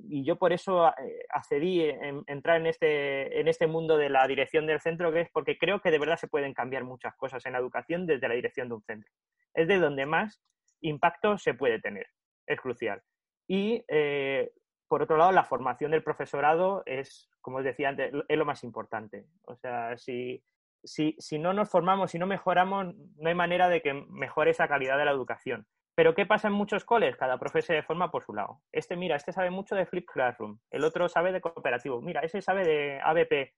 y 0.09 0.25
yo 0.25 0.37
por 0.37 0.53
eso 0.53 0.89
eh, 0.89 1.25
accedí 1.31 1.83
en, 1.83 2.23
entrar 2.27 2.57
en 2.57 2.67
este, 2.67 3.41
en 3.41 3.49
este 3.49 3.67
mundo 3.67 3.97
de 3.97 4.09
la 4.09 4.27
dirección 4.27 4.67
del 4.67 4.81
centro, 4.81 5.13
que 5.13 5.23
es 5.23 5.31
porque 5.31 5.59
creo 5.59 5.81
que 5.81 5.91
de 5.91 5.99
verdad 5.99 6.17
se 6.17 6.29
pueden 6.29 6.55
cambiar 6.55 6.85
muchas 6.85 7.15
cosas 7.17 7.45
en 7.47 7.53
la 7.53 7.59
educación 7.59 8.07
desde 8.07 8.29
la 8.29 8.35
dirección 8.35 8.69
de 8.69 8.75
un 8.75 8.83
centro. 8.83 9.11
Es 9.55 9.69
de 9.69 9.79
donde 9.79 10.07
más 10.07 10.43
impacto 10.81 11.39
se 11.39 11.55
puede 11.55 11.81
tener, 11.81 12.07
es 12.47 12.61
crucial. 12.61 13.03
Y 13.47 13.85
eh, 13.89 14.53
por 14.89 15.03
otro 15.03 15.17
lado, 15.17 15.33
la 15.33 15.45
formación 15.45 15.93
del 15.93 16.03
profesorado 16.03 16.83
es, 16.87 17.31
como 17.41 17.59
os 17.59 17.65
decía 17.65 17.91
antes, 17.91 18.13
es 18.29 18.39
lo 18.39 18.45
más 18.45 18.65
importante. 18.65 19.27
O 19.45 19.55
sea, 19.55 19.97
si, 19.97 20.43
si, 20.83 21.15
si 21.19 21.39
no 21.39 21.53
nos 21.53 21.71
formamos, 21.71 22.11
si 22.11 22.19
no 22.19 22.27
mejoramos, 22.27 22.95
no 23.17 23.29
hay 23.29 23.35
manera 23.35 23.69
de 23.69 23.83
que 23.83 23.95
mejore 23.95 24.51
esa 24.51 24.69
calidad 24.69 24.99
de 24.99 25.05
la 25.05 25.13
educación. 25.13 25.67
Pero 26.01 26.15
¿qué 26.15 26.25
pasa 26.25 26.49
en 26.49 26.55
muchos 26.55 26.87
coles? 26.87 27.15
Cada 27.19 27.39
profe 27.39 27.61
se 27.61 27.83
forma 27.83 28.11
por 28.11 28.25
su 28.25 28.33
lado. 28.33 28.63
Este, 28.73 28.97
mira, 28.97 29.17
este 29.17 29.35
sabe 29.35 29.51
mucho 29.51 29.75
de 29.75 29.85
Flip 29.85 30.09
Classroom, 30.09 30.59
el 30.71 30.83
otro 30.83 31.11
sabe 31.11 31.31
de 31.31 31.43
cooperativo, 31.43 32.01
mira, 32.01 32.23
ese 32.23 32.41
sabe 32.41 32.65
de 32.65 33.01
ABP. 33.03 33.53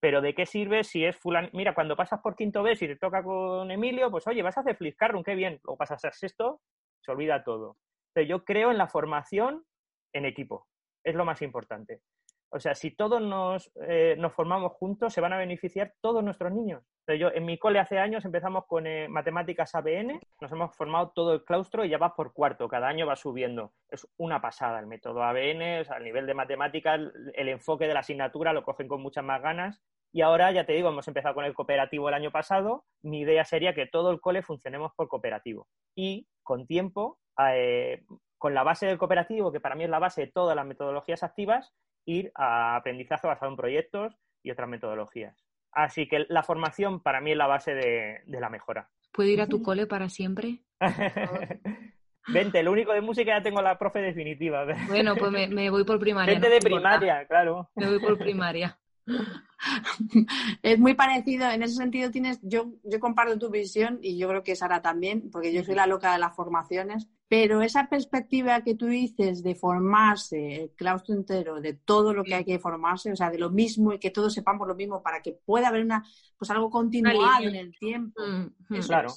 Pero 0.00 0.20
¿de 0.20 0.34
qué 0.34 0.46
sirve 0.46 0.82
si 0.82 1.04
es 1.04 1.16
fulano? 1.16 1.48
Mira, 1.52 1.76
cuando 1.76 1.94
pasas 1.94 2.18
por 2.22 2.34
quinto 2.34 2.64
B, 2.64 2.74
si 2.74 2.88
te 2.88 2.96
toca 2.96 3.22
con 3.22 3.70
Emilio, 3.70 4.10
pues 4.10 4.26
oye, 4.26 4.42
vas 4.42 4.56
a 4.58 4.62
hacer 4.62 4.74
Flip 4.74 4.96
Classroom, 4.96 5.22
qué 5.22 5.36
bien. 5.36 5.60
Luego 5.62 5.78
pasas 5.78 6.04
a 6.04 6.10
sexto, 6.10 6.60
se 7.02 7.12
olvida 7.12 7.44
todo. 7.44 7.76
Pero 8.12 8.26
yo 8.26 8.44
creo 8.44 8.72
en 8.72 8.78
la 8.78 8.88
formación 8.88 9.64
en 10.12 10.24
equipo. 10.24 10.66
Es 11.04 11.14
lo 11.14 11.24
más 11.24 11.40
importante. 11.40 12.00
O 12.50 12.60
sea, 12.60 12.74
si 12.74 12.90
todos 12.90 13.20
nos, 13.20 13.70
eh, 13.88 14.14
nos, 14.18 14.32
formamos 14.32 14.72
juntos, 14.72 15.12
se 15.12 15.20
van 15.20 15.32
a 15.32 15.38
beneficiar 15.38 15.94
todos 16.00 16.22
nuestros 16.22 16.52
niños. 16.52 16.82
yo, 17.18 17.30
en 17.32 17.44
mi 17.44 17.58
cole 17.58 17.78
hace 17.78 17.98
años 17.98 18.24
empezamos 18.24 18.66
con 18.66 18.86
eh, 18.86 19.08
matemáticas 19.08 19.74
ABN, 19.74 20.20
nos 20.40 20.52
hemos 20.52 20.74
formado 20.76 21.12
todo 21.14 21.34
el 21.34 21.44
claustro 21.44 21.84
y 21.84 21.88
ya 21.88 21.98
va 21.98 22.14
por 22.14 22.32
cuarto, 22.32 22.68
cada 22.68 22.88
año 22.88 23.06
va 23.06 23.16
subiendo. 23.16 23.72
Es 23.88 24.06
una 24.16 24.40
pasada 24.40 24.78
el 24.78 24.86
método 24.86 25.22
ABN, 25.22 25.80
o 25.80 25.84
sea, 25.84 25.98
nivel 25.98 26.26
de 26.26 26.34
matemáticas, 26.34 27.00
el 27.34 27.48
enfoque 27.48 27.88
de 27.88 27.94
la 27.94 28.00
asignatura 28.00 28.52
lo 28.52 28.64
cogen 28.64 28.88
con 28.88 29.02
muchas 29.02 29.24
más 29.24 29.42
ganas. 29.42 29.82
Y 30.12 30.22
ahora, 30.22 30.50
ya 30.50 30.64
te 30.64 30.72
digo, 30.72 30.88
hemos 30.88 31.06
empezado 31.08 31.34
con 31.34 31.44
el 31.44 31.52
cooperativo 31.52 32.08
el 32.08 32.14
año 32.14 32.30
pasado. 32.30 32.84
Mi 33.02 33.20
idea 33.20 33.44
sería 33.44 33.74
que 33.74 33.86
todo 33.86 34.10
el 34.10 34.20
cole 34.20 34.42
funcionemos 34.42 34.92
por 34.94 35.08
cooperativo. 35.08 35.68
Y 35.94 36.26
con 36.42 36.66
tiempo, 36.66 37.18
eh, 37.50 38.02
con 38.38 38.54
la 38.54 38.62
base 38.62 38.86
del 38.86 38.96
cooperativo, 38.96 39.52
que 39.52 39.60
para 39.60 39.74
mí 39.74 39.84
es 39.84 39.90
la 39.90 39.98
base 39.98 40.22
de 40.22 40.32
todas 40.32 40.56
las 40.56 40.64
metodologías 40.64 41.22
activas, 41.22 41.74
ir 42.06 42.32
a 42.34 42.76
aprendizaje 42.76 43.26
basado 43.26 43.50
en 43.50 43.56
proyectos 43.56 44.16
y 44.42 44.50
otras 44.50 44.68
metodologías. 44.68 45.44
Así 45.72 46.08
que 46.08 46.24
la 46.30 46.42
formación 46.42 47.00
para 47.00 47.20
mí 47.20 47.32
es 47.32 47.36
la 47.36 47.46
base 47.46 47.74
de, 47.74 48.22
la 48.26 48.48
mejora. 48.48 48.88
¿Puedo 49.12 49.28
ir 49.28 49.42
a 49.42 49.46
tu 49.46 49.62
cole 49.62 49.86
para 49.86 50.08
siempre? 50.08 50.62
Vente, 52.28 52.62
lo 52.62 52.72
único 52.72 52.92
de 52.92 53.02
música 53.02 53.36
ya 53.36 53.42
tengo 53.42 53.60
la 53.60 53.78
profe 53.78 54.00
definitiva. 54.00 54.66
Bueno, 54.88 55.14
pues 55.16 55.30
me, 55.30 55.70
voy 55.70 55.84
por 55.84 56.00
primaria. 56.00 56.32
Vente 56.32 56.48
de 56.48 56.60
primaria, 56.60 57.26
claro. 57.26 57.70
Me 57.74 57.88
voy 57.88 58.00
por 58.00 58.18
primaria. 58.18 58.78
es 60.62 60.78
muy 60.78 60.94
parecido, 60.94 61.48
en 61.50 61.62
ese 61.62 61.74
sentido 61.74 62.10
tienes, 62.10 62.40
yo, 62.42 62.72
yo 62.82 62.98
comparto 62.98 63.38
tu 63.38 63.50
visión 63.50 63.98
y 64.02 64.18
yo 64.18 64.28
creo 64.28 64.42
que 64.42 64.56
Sara 64.56 64.82
también, 64.82 65.30
porque 65.30 65.52
yo 65.52 65.62
soy 65.62 65.74
la 65.74 65.86
loca 65.86 66.12
de 66.12 66.18
las 66.18 66.34
formaciones, 66.34 67.08
pero 67.28 67.60
esa 67.60 67.88
perspectiva 67.88 68.62
que 68.62 68.76
tú 68.76 68.86
dices 68.86 69.42
de 69.42 69.56
formarse, 69.56 70.62
el 70.62 70.70
claustro 70.70 71.14
entero, 71.14 71.60
de 71.60 71.74
todo 71.74 72.14
lo 72.14 72.22
que 72.22 72.34
hay 72.34 72.44
que 72.44 72.60
formarse, 72.60 73.10
o 73.10 73.16
sea, 73.16 73.30
de 73.30 73.38
lo 73.38 73.50
mismo 73.50 73.92
y 73.92 73.98
que 73.98 74.12
todos 74.12 74.32
sepamos 74.32 74.68
lo 74.68 74.76
mismo 74.76 75.02
para 75.02 75.22
que 75.22 75.32
pueda 75.32 75.68
haber 75.68 75.82
una, 75.82 76.04
pues 76.38 76.50
algo 76.50 76.70
continuado 76.70 77.42
en 77.42 77.56
el 77.56 77.76
tiempo. 77.76 78.20
Mm, 78.22 78.78
claro. 78.86 79.12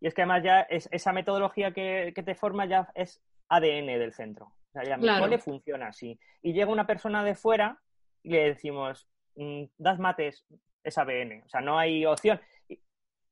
Y 0.00 0.06
es 0.06 0.14
que 0.14 0.22
además 0.22 0.44
ya 0.44 0.60
es, 0.60 0.88
esa 0.92 1.12
metodología 1.12 1.72
que, 1.72 2.12
te 2.14 2.34
forma 2.36 2.66
ya 2.66 2.88
es 2.94 3.20
ADN 3.48 3.86
del 3.86 4.12
centro. 4.12 4.46
O 4.46 4.72
sea, 4.72 4.84
ya 4.84 4.96
mi 4.96 5.08
cole 5.08 5.38
funciona 5.38 5.88
así. 5.88 6.18
Y 6.42 6.52
llega 6.52 6.70
una 6.70 6.86
persona 6.86 7.24
de 7.24 7.34
fuera 7.34 7.80
y 8.22 8.30
le 8.30 8.44
decimos, 8.44 9.08
mm, 9.34 9.64
das 9.76 9.98
mates, 9.98 10.46
es 10.84 10.96
ABN. 10.96 11.42
O 11.44 11.48
sea, 11.48 11.60
no 11.60 11.78
hay 11.78 12.06
opción. 12.06 12.40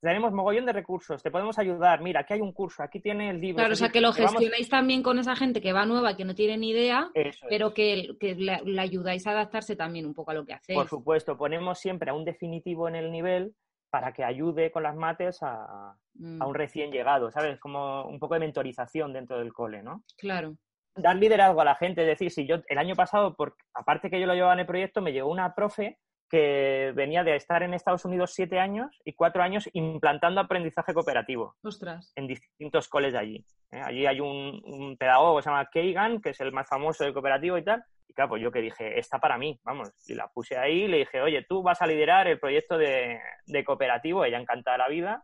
Tenemos 0.00 0.32
mogollón 0.32 0.64
de 0.66 0.72
recursos, 0.72 1.22
te 1.22 1.30
podemos 1.30 1.58
ayudar. 1.58 2.00
Mira, 2.02 2.20
aquí 2.20 2.34
hay 2.34 2.40
un 2.40 2.52
curso, 2.52 2.82
aquí 2.82 3.00
tiene 3.00 3.30
el 3.30 3.40
libro. 3.40 3.56
Claro, 3.56 3.72
o 3.72 3.76
sea, 3.76 3.88
que 3.88 4.00
lo 4.00 4.12
vamos- 4.12 4.32
gestionáis 4.32 4.68
también 4.68 5.02
con 5.02 5.18
esa 5.18 5.34
gente 5.34 5.60
que 5.60 5.72
va 5.72 5.86
nueva, 5.86 6.16
que 6.16 6.24
no 6.24 6.34
tiene 6.34 6.56
ni 6.56 6.70
idea, 6.70 7.10
Eso 7.14 7.28
es. 7.44 7.46
pero 7.48 7.74
que, 7.74 8.16
que 8.20 8.34
le, 8.36 8.60
le 8.64 8.80
ayudáis 8.80 9.26
a 9.26 9.32
adaptarse 9.32 9.74
también 9.74 10.06
un 10.06 10.14
poco 10.14 10.30
a 10.30 10.34
lo 10.34 10.44
que 10.46 10.54
hacéis. 10.54 10.78
Por 10.78 10.88
supuesto, 10.88 11.36
ponemos 11.36 11.78
siempre 11.80 12.10
a 12.10 12.14
un 12.14 12.24
definitivo 12.24 12.86
en 12.88 12.94
el 12.94 13.10
nivel 13.10 13.54
para 13.90 14.12
que 14.12 14.22
ayude 14.22 14.70
con 14.70 14.82
las 14.82 14.94
mates 14.96 15.38
a, 15.42 15.94
Mm, 16.20 16.42
a 16.42 16.46
un 16.46 16.54
recién 16.54 16.90
llegado, 16.90 17.30
¿sabes? 17.30 17.60
Como 17.60 18.02
un 18.06 18.18
poco 18.18 18.34
de 18.34 18.40
mentorización 18.40 19.12
dentro 19.12 19.38
del 19.38 19.52
cole, 19.52 19.84
¿no? 19.84 20.02
Claro. 20.16 20.56
Dar 20.96 21.14
liderazgo 21.14 21.60
a 21.60 21.64
la 21.64 21.76
gente, 21.76 22.00
es 22.02 22.08
decir, 22.08 22.32
si 22.32 22.44
yo 22.44 22.56
el 22.66 22.76
año 22.78 22.96
pasado, 22.96 23.36
por, 23.36 23.54
aparte 23.72 24.10
que 24.10 24.18
yo 24.20 24.26
lo 24.26 24.34
llevaba 24.34 24.54
en 24.54 24.58
el 24.58 24.66
proyecto, 24.66 25.00
me 25.00 25.12
llegó 25.12 25.30
una 25.30 25.54
profe 25.54 25.96
que 26.30 26.92
venía 26.94 27.24
de 27.24 27.36
estar 27.36 27.62
en 27.62 27.72
Estados 27.74 28.04
Unidos 28.04 28.32
siete 28.34 28.58
años 28.60 29.00
y 29.04 29.14
cuatro 29.14 29.42
años 29.42 29.68
implantando 29.72 30.40
aprendizaje 30.40 30.92
cooperativo 30.94 31.54
Ostras. 31.62 32.12
en 32.16 32.26
distintos 32.26 32.88
coles 32.88 33.12
de 33.14 33.18
allí. 33.18 33.44
¿eh? 33.72 33.80
Allí 33.82 34.06
hay 34.06 34.20
un, 34.20 34.60
un 34.64 34.96
pedagogo 34.98 35.36
que 35.36 35.42
se 35.42 35.50
llama 35.50 35.68
que 35.72 36.30
es 36.30 36.40
el 36.40 36.52
más 36.52 36.68
famoso 36.68 37.04
del 37.04 37.12
cooperativo 37.14 37.56
y 37.56 37.64
tal. 37.64 37.82
Y 38.06 38.14
claro, 38.14 38.30
pues 38.30 38.42
yo 38.42 38.50
que 38.52 38.60
dije, 38.60 38.98
está 38.98 39.18
para 39.18 39.38
mí, 39.38 39.58
vamos. 39.64 39.90
Y 40.06 40.14
la 40.14 40.28
puse 40.28 40.56
ahí 40.58 40.82
y 40.84 40.88
le 40.88 40.98
dije, 40.98 41.20
oye, 41.20 41.44
tú 41.48 41.62
vas 41.62 41.80
a 41.82 41.86
liderar 41.86 42.26
el 42.28 42.38
proyecto 42.38 42.76
de, 42.78 43.20
de 43.46 43.64
cooperativo, 43.64 44.24
ella 44.24 44.38
encantada 44.38 44.76
de 44.76 44.82
la 44.82 44.88
vida. 44.88 45.22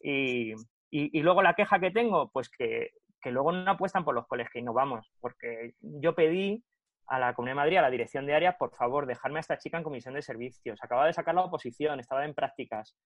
Y, 0.00 0.52
y- 0.90 1.18
y 1.18 1.20
luego 1.22 1.42
la 1.42 1.54
queja 1.54 1.78
que 1.80 1.90
tengo, 1.90 2.30
pues 2.30 2.48
que, 2.50 2.90
que 3.20 3.30
luego 3.30 3.52
no 3.52 3.70
apuestan 3.70 4.04
por 4.04 4.14
los 4.14 4.26
coles 4.26 4.48
que 4.52 4.58
innovamos, 4.60 5.10
porque 5.20 5.72
yo 5.80 6.14
pedí 6.14 6.62
a 7.06 7.18
la 7.18 7.34
Comunidad 7.34 7.52
de 7.56 7.60
Madrid, 7.62 7.76
a 7.78 7.82
la 7.82 7.90
dirección 7.90 8.26
de 8.26 8.34
área, 8.34 8.56
por 8.56 8.74
favor, 8.74 9.06
dejarme 9.06 9.38
a 9.38 9.40
esta 9.40 9.58
chica 9.58 9.76
en 9.78 9.84
comisión 9.84 10.14
de 10.14 10.22
servicios. 10.22 10.78
Acababa 10.82 11.06
de 11.06 11.12
sacar 11.12 11.34
la 11.34 11.42
oposición, 11.42 12.00
estaba 12.00 12.24
en 12.24 12.34
prácticas 12.34 12.96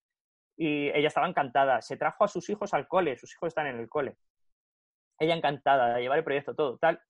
y 0.57 0.89
ella 0.91 1.09
estaba 1.09 1.29
encantada. 1.29 1.81
Se 1.83 1.97
trajo 1.97 2.25
a 2.25 2.29
sus 2.29 2.49
hijos 2.51 2.75
al 2.75 2.87
cole, 2.89 3.17
sus 3.17 3.33
hijos 3.35 3.49
están 3.49 3.67
en 3.67 3.79
el 3.79 3.89
cole. 3.89 4.17
Ella 5.19 5.35
encantada 5.35 5.95
de 5.95 6.03
llevar 6.03 6.19
el 6.19 6.25
proyecto 6.25 6.55
todo, 6.55 6.79
tal, 6.79 7.01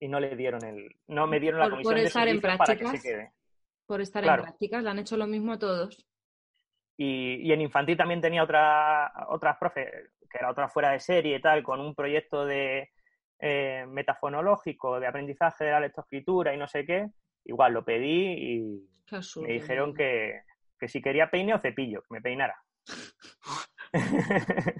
y 0.00 0.08
no 0.08 0.20
le 0.20 0.36
dieron 0.36 0.64
el, 0.64 0.88
no 1.08 1.26
me 1.26 1.38
dieron 1.40 1.60
la 1.60 1.68
comisión 1.70 1.92
por 1.94 2.00
de 2.00 2.06
estar 2.06 2.28
en 2.28 2.40
servicios 2.40 2.58
para 2.58 2.74
que 2.74 2.78
se 2.78 2.84
prácticas. 2.90 3.02
quede. 3.02 3.32
Por 3.86 4.00
estar 4.00 4.22
Claro. 4.22 4.42
en 4.42 4.46
prácticas, 4.48 4.82
le 4.82 4.90
han 4.90 4.98
hecho 4.98 5.16
lo 5.16 5.26
mismo 5.26 5.52
a 5.52 5.58
todos. 5.58 6.06
Y, 6.96 7.36
y 7.46 7.52
en 7.52 7.60
infantil 7.60 7.96
también 7.96 8.20
tenía 8.20 8.42
otra, 8.42 9.12
otras 9.28 9.56
profe, 9.58 9.90
que 10.30 10.38
era 10.38 10.50
otra 10.50 10.68
fuera 10.68 10.90
de 10.90 11.00
serie 11.00 11.36
y 11.36 11.40
tal, 11.40 11.62
con 11.62 11.80
un 11.80 11.94
proyecto 11.94 12.44
de 12.44 12.90
eh, 13.40 13.84
metafonológico, 13.88 14.98
de 15.00 15.06
aprendizaje 15.06 15.64
de 15.64 15.70
la 15.72 15.80
lectoescritura 15.80 16.54
y 16.54 16.58
no 16.58 16.66
sé 16.68 16.84
qué. 16.84 17.08
Igual 17.44 17.72
lo 17.72 17.84
pedí 17.84 18.32
y 18.32 18.88
me 19.42 19.48
dijeron 19.54 19.94
que, 19.94 20.42
que 20.78 20.88
si 20.88 21.00
quería 21.00 21.30
peine 21.30 21.54
o 21.54 21.58
cepillo, 21.58 22.02
que 22.02 22.14
me 22.14 22.20
peinara. 22.20 22.56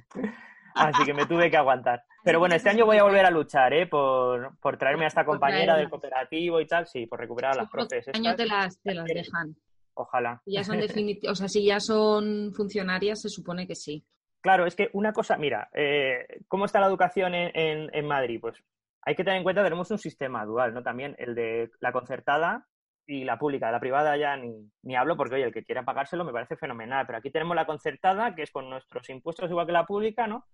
Así 0.75 1.05
que 1.05 1.15
me 1.15 1.27
tuve 1.27 1.51
que 1.51 1.57
aguantar. 1.57 2.05
Pero 2.23 2.39
bueno, 2.39 2.55
este 2.55 2.69
año 2.71 2.85
voy 2.87 2.99
a 2.99 3.03
volver 3.03 3.25
a 3.27 3.31
luchar, 3.31 3.73
¿eh? 3.73 3.87
Por, 3.87 4.57
por 4.61 4.77
traerme 4.77 5.05
a 5.05 5.09
esta 5.09 5.25
compañera 5.25 5.77
del 5.77 5.89
cooperativo 5.91 6.61
y 6.61 6.67
tal, 6.67 6.87
sí, 6.87 7.07
por 7.07 7.19
recuperar 7.19 7.53
a 7.53 7.57
las 7.63 7.71
profes. 7.71 8.07
Este 8.07 8.19
año 8.19 8.37
te 8.37 8.47
las, 8.47 8.81
te 8.81 8.95
las 8.95 9.07
dejan. 9.07 9.57
Ojalá. 9.95 10.41
Ya 10.47 10.63
son 10.63 10.79
definiti- 10.81 11.29
o 11.29 11.35
sea, 11.35 11.49
si 11.49 11.65
ya 11.65 11.81
son 11.81 12.53
funcionarias, 12.55 13.21
se 13.23 13.29
supone 13.29 13.67
que 13.67 13.75
sí. 13.75 14.05
Claro, 14.41 14.67
es 14.67 14.77
que 14.77 14.89
una 14.93 15.13
cosa, 15.13 15.37
mira, 15.37 15.69
eh, 15.75 16.27
¿cómo 16.47 16.65
está 16.65 16.81
la 16.81 16.87
educación 16.87 17.35
en, 17.35 17.91
en- 17.93 18.07
Madrid? 18.07 18.39
Pues 18.41 18.63
hay 19.03 19.15
que 19.15 19.25
tener 19.25 19.39
en 19.39 19.43
cuenta 19.43 19.63
que 19.63 19.67
tenemos 19.67 19.91
un 19.91 19.99
sistema 19.99 20.45
dual, 20.45 20.73
¿no? 20.75 20.83
También 20.83 21.17
el 21.19 21.35
de 21.35 21.71
la 21.81 21.93
concertada 21.93 22.67
y 23.07 23.25
la 23.25 23.39
pública. 23.39 23.71
La 23.73 23.81
privada 23.81 24.17
ya 24.17 24.37
ni, 24.37 24.71
ni 24.83 24.97
hablo 24.97 25.17
porque, 25.17 25.37
oye, 25.37 25.45
el 25.45 25.53
que 25.53 25.65
quiera 25.65 25.85
pagárselo 25.85 26.25
me 26.25 26.33
parece 26.33 26.57
fenomenal. 26.57 27.07
Pero 27.07 27.19
aquí 27.19 27.31
tenemos 27.31 27.57
la 27.57 27.67
concertada, 27.67 28.35
que 28.35 28.43
es 28.43 28.51
con 28.51 28.71
nuestros 28.71 29.09
impuestos 29.11 29.51
igual 29.51 29.67
que 29.67 29.73
la 29.73 29.87
pública, 29.87 30.27
¿no? 30.27 30.47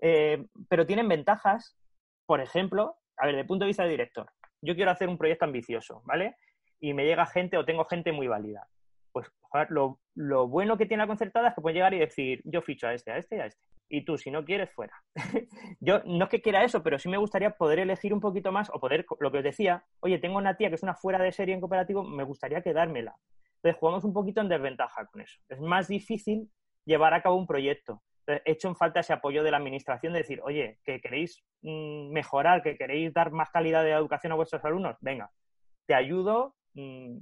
Eh, 0.00 0.46
pero 0.68 0.86
tienen 0.86 1.08
ventajas, 1.08 1.76
por 2.26 2.40
ejemplo, 2.40 2.96
a 3.18 3.26
ver, 3.26 3.34
el 3.34 3.46
punto 3.46 3.64
de 3.64 3.68
vista 3.68 3.82
de 3.84 3.90
director, 3.90 4.30
yo 4.62 4.74
quiero 4.74 4.90
hacer 4.90 5.08
un 5.08 5.18
proyecto 5.18 5.44
ambicioso, 5.44 6.02
¿vale? 6.04 6.36
Y 6.80 6.94
me 6.94 7.04
llega 7.04 7.26
gente 7.26 7.56
o 7.58 7.64
tengo 7.64 7.84
gente 7.84 8.12
muy 8.12 8.28
válida. 8.28 8.66
Pues 9.16 9.32
lo, 9.70 9.98
lo 10.14 10.46
bueno 10.46 10.76
que 10.76 10.84
tiene 10.84 11.02
la 11.02 11.06
concertada 11.06 11.48
es 11.48 11.54
que 11.54 11.62
puede 11.62 11.76
llegar 11.76 11.94
y 11.94 11.98
decir, 11.98 12.42
yo 12.44 12.60
ficho 12.60 12.86
a 12.86 12.92
este, 12.92 13.12
a 13.12 13.16
este 13.16 13.36
y 13.36 13.40
a 13.40 13.46
este. 13.46 13.62
Y 13.88 14.04
tú, 14.04 14.18
si 14.18 14.30
no 14.30 14.44
quieres, 14.44 14.70
fuera. 14.74 14.92
yo 15.80 16.02
no 16.04 16.24
es 16.24 16.30
que 16.30 16.42
quiera 16.42 16.64
eso, 16.64 16.82
pero 16.82 16.98
sí 16.98 17.08
me 17.08 17.16
gustaría 17.16 17.56
poder 17.56 17.78
elegir 17.78 18.12
un 18.12 18.20
poquito 18.20 18.52
más 18.52 18.68
o 18.74 18.78
poder, 18.78 19.06
lo 19.20 19.32
que 19.32 19.38
os 19.38 19.44
decía, 19.44 19.86
oye, 20.00 20.18
tengo 20.18 20.36
una 20.36 20.58
tía 20.58 20.68
que 20.68 20.74
es 20.74 20.82
una 20.82 20.94
fuera 20.94 21.18
de 21.18 21.32
serie 21.32 21.54
en 21.54 21.60
cooperativo, 21.60 22.04
me 22.04 22.24
gustaría 22.24 22.60
quedármela. 22.60 23.16
Entonces 23.54 23.80
jugamos 23.80 24.04
un 24.04 24.12
poquito 24.12 24.42
en 24.42 24.50
desventaja 24.50 25.06
con 25.06 25.22
eso. 25.22 25.40
Es 25.48 25.60
más 25.60 25.88
difícil 25.88 26.50
llevar 26.84 27.14
a 27.14 27.22
cabo 27.22 27.36
un 27.36 27.46
proyecto. 27.46 28.02
Entonces, 28.26 28.42
he 28.44 28.52
hecho 28.52 28.68
en 28.68 28.76
falta 28.76 29.00
ese 29.00 29.14
apoyo 29.14 29.42
de 29.44 29.50
la 29.50 29.56
administración 29.56 30.12
de 30.12 30.18
decir, 30.18 30.42
oye, 30.42 30.78
que 30.84 31.00
queréis 31.00 31.42
mm, 31.62 32.12
mejorar, 32.12 32.62
que 32.62 32.76
queréis 32.76 33.14
dar 33.14 33.30
más 33.30 33.48
calidad 33.48 33.82
de 33.82 33.92
educación 33.92 34.32
a 34.32 34.36
vuestros 34.36 34.62
alumnos, 34.62 34.98
venga, 35.00 35.30
te 35.86 35.94
ayudo 35.94 36.55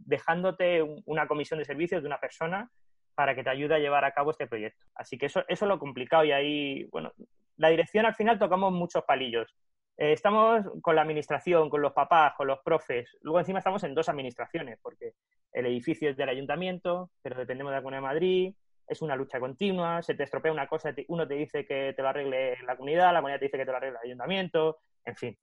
dejándote 0.04 0.82
un- 0.82 1.02
una 1.06 1.26
comisión 1.26 1.58
de 1.58 1.64
servicios 1.64 2.02
de 2.02 2.08
una 2.08 2.18
persona 2.20 2.70
para 3.14 3.34
que 3.34 3.44
te 3.44 3.50
ayude 3.50 3.74
a 3.74 3.78
llevar 3.78 4.04
a 4.04 4.12
cabo 4.12 4.32
este 4.32 4.46
proyecto. 4.46 4.84
Así 4.94 5.16
que 5.16 5.26
eso, 5.26 5.40
eso 5.48 5.64
es 5.64 5.68
lo 5.68 5.78
complicado 5.78 6.24
y 6.24 6.32
ahí, 6.32 6.84
bueno, 6.90 7.12
la 7.56 7.68
dirección 7.68 8.06
al 8.06 8.14
final 8.14 8.38
tocamos 8.38 8.72
muchos 8.72 9.04
palillos. 9.04 9.54
Eh, 9.96 10.12
estamos 10.12 10.64
con 10.82 10.96
la 10.96 11.02
administración, 11.02 11.70
con 11.70 11.80
los 11.80 11.92
papás, 11.92 12.34
con 12.36 12.48
los 12.48 12.58
profes. 12.64 13.16
Luego 13.20 13.38
encima 13.38 13.60
estamos 13.60 13.84
en 13.84 13.94
dos 13.94 14.08
administraciones, 14.08 14.78
porque 14.82 15.12
el 15.52 15.66
edificio 15.66 16.10
es 16.10 16.16
del 16.16 16.28
ayuntamiento, 16.28 17.10
pero 17.22 17.38
dependemos 17.38 17.70
de 17.70 17.76
la 17.76 17.82
Comunidad 17.82 18.00
de 18.00 18.08
Madrid. 18.08 18.54
Es 18.88 19.00
una 19.02 19.14
lucha 19.14 19.38
continua, 19.38 20.02
se 20.02 20.14
te 20.14 20.24
estropea 20.24 20.52
una 20.52 20.66
cosa, 20.66 20.92
uno 21.08 21.26
te 21.26 21.34
dice 21.34 21.64
que 21.64 21.94
te 21.94 22.02
lo 22.02 22.08
arregle 22.08 22.56
la 22.66 22.76
comunidad, 22.76 23.12
la 23.12 23.20
comunidad 23.20 23.38
te 23.38 23.44
dice 23.46 23.58
que 23.58 23.64
te 23.64 23.70
lo 23.70 23.76
arregle 23.76 23.98
el 24.02 24.06
ayuntamiento, 24.08 24.78
en 25.04 25.16
fin, 25.16 25.38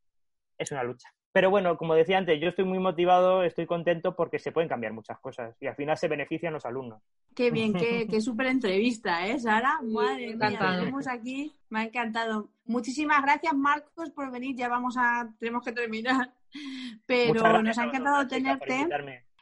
es 0.57 0.72
una 0.72 0.84
lucha. 0.84 1.09
Pero 1.34 1.50
bueno, 1.50 1.78
como 1.78 1.96
decía 1.96 2.18
antes, 2.18 2.40
yo 2.42 2.50
estoy 2.50 2.66
muy 2.66 2.80
motivado, 2.80 3.44
estoy 3.44 3.66
contento 3.66 4.16
porque 4.16 4.38
se 4.38 4.52
pueden 4.52 4.68
cambiar 4.68 4.92
muchas 4.92 5.18
cosas 5.20 5.56
y 5.62 5.68
al 5.68 5.76
final 5.76 5.98
se 5.98 6.10
benefician 6.10 6.52
los 6.52 6.66
alumnos. 6.66 7.02
Qué 7.34 7.52
bien, 7.52 7.74
qué, 7.74 8.06
qué 8.12 8.20
súper 8.20 8.48
entrevista, 8.48 9.26
¿eh, 9.26 9.40
Sara? 9.40 9.80
Madre 9.82 10.28
mía, 10.28 10.34
encantado. 10.34 10.80
tenemos 10.80 11.08
aquí, 11.08 11.56
me 11.70 11.80
ha 11.80 11.84
encantado. 11.84 12.50
Muchísimas 12.66 13.22
gracias, 13.22 13.54
Marcos, 13.54 14.10
por 14.12 14.30
venir. 14.30 14.58
Ya 14.58 14.68
vamos 14.68 14.96
a, 14.98 15.34
tenemos 15.40 15.64
que 15.64 15.72
terminar. 15.72 16.34
Pero 17.06 17.34
gracias 17.34 17.64
nos 17.64 17.78
ha 17.78 17.84
encantado 17.86 18.28
tenerte. 18.28 18.88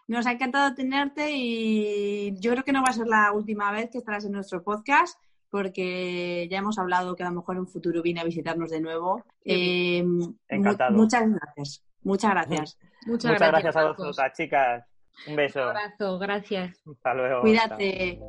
Nos 0.08 0.26
ha 0.26 0.32
encantado 0.32 0.74
tenerte 0.74 1.32
y 1.32 2.36
yo 2.40 2.52
creo 2.52 2.64
que 2.64 2.72
no 2.72 2.82
va 2.82 2.90
a 2.90 2.94
ser 2.94 3.08
la 3.08 3.32
última 3.32 3.72
vez 3.72 3.90
que 3.92 4.00
estarás 4.00 4.26
en 4.26 4.32
nuestro 4.32 4.64
podcast 4.64 5.20
porque 5.50 6.47
ya 6.50 6.60
hemos 6.60 6.78
hablado 6.80 7.16
que 7.16 7.24
a 7.24 7.30
lo 7.30 7.36
mejor 7.38 7.56
en 7.56 7.62
un 7.62 7.68
futuro 7.68 8.02
viene 8.02 8.22
a 8.22 8.24
visitarnos 8.24 8.70
de 8.70 8.82
nuevo. 8.82 9.24
Eh, 9.45 10.04
mu- 10.04 10.36
Encantado. 10.47 10.91
muchas 10.95 11.24
gracias. 11.30 11.84
Muchas 12.04 12.32
gracias. 12.32 12.78
Muchas, 13.06 13.32
Muchas 13.32 13.50
gracias 13.52 13.76
a 13.76 13.88
vosotras, 13.88 14.34
chicas. 14.38 14.86
Un 15.28 15.36
beso. 15.36 15.60
Un 15.62 15.68
abrazo, 15.68 16.20
gracias. 16.20 16.82
Hasta 16.86 17.14
luego. 17.14 17.41
Cuídate. 17.41 18.20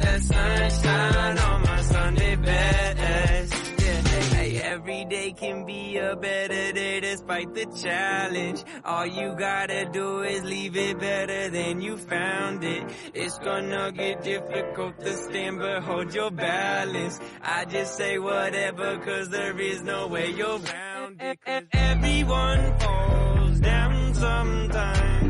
That 0.00 0.20
sunshine 0.22 1.38
on 1.38 1.62
my 1.62 1.80
Sunday 1.82 2.36
best. 2.36 3.54
Yeah, 3.82 4.00
hey, 4.36 4.60
every 4.62 5.04
day 5.06 5.32
can 5.32 5.64
be 5.64 5.96
a 5.98 6.16
better 6.16 6.72
day 6.72 7.00
despite 7.00 7.54
the 7.54 7.66
challenge. 7.82 8.64
All 8.84 9.06
you 9.06 9.34
gotta 9.38 9.86
do 9.92 10.22
is 10.22 10.44
leave 10.44 10.76
it 10.76 10.98
better 10.98 11.50
than 11.50 11.80
you 11.80 11.96
found 11.96 12.64
it. 12.64 12.84
It's 13.14 13.38
gonna 13.38 13.92
get 13.92 14.22
difficult 14.22 14.98
to 15.00 15.12
stand, 15.12 15.58
but 15.58 15.82
hold 15.82 16.14
your 16.14 16.30
balance. 16.30 17.18
I 17.42 17.64
just 17.64 17.96
say 17.96 18.18
whatever, 18.18 18.98
cause 18.98 19.28
there 19.30 19.58
is 19.60 19.82
no 19.82 20.06
way 20.08 20.30
you're 20.30 20.58
round 20.58 21.20
it. 21.20 21.38
Everyone 21.72 22.78
falls 22.78 23.60
down 23.60 24.14
sometimes, 24.14 25.27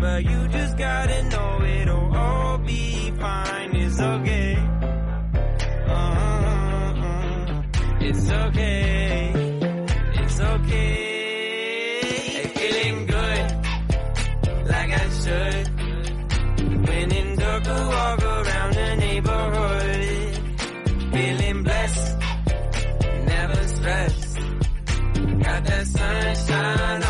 but 0.00 0.24
you 0.24 0.48
just 0.48 0.76
gotta 0.78 1.22
know 1.24 1.62
it'll 1.62 2.16
all 2.16 2.58
be 2.58 3.10
fine. 3.18 3.76
It's 3.76 4.00
okay. 4.00 4.56
Uh-huh. 5.86 7.62
It's 8.00 8.30
okay. 8.30 9.32
It's 10.22 10.40
okay. 10.40 11.30
Feeling 12.56 13.06
good, 13.06 13.44
like 14.72 14.90
I 15.02 15.08
should. 15.22 15.68
When 16.88 17.12
in 17.12 17.36
dark, 17.36 17.66
a 17.66 17.88
walk 17.94 18.22
around 18.22 18.72
the 18.74 18.96
neighborhood. 18.96 20.04
Feeling 21.12 21.62
blessed, 21.62 22.18
never 23.26 23.68
stressed. 23.68 24.38
Got 25.44 25.64
that 25.64 25.86
sunshine. 25.86 27.09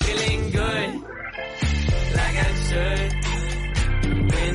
Feeling 0.00 0.50
good, 0.50 0.90
like. 2.16 2.36
When 4.32 4.54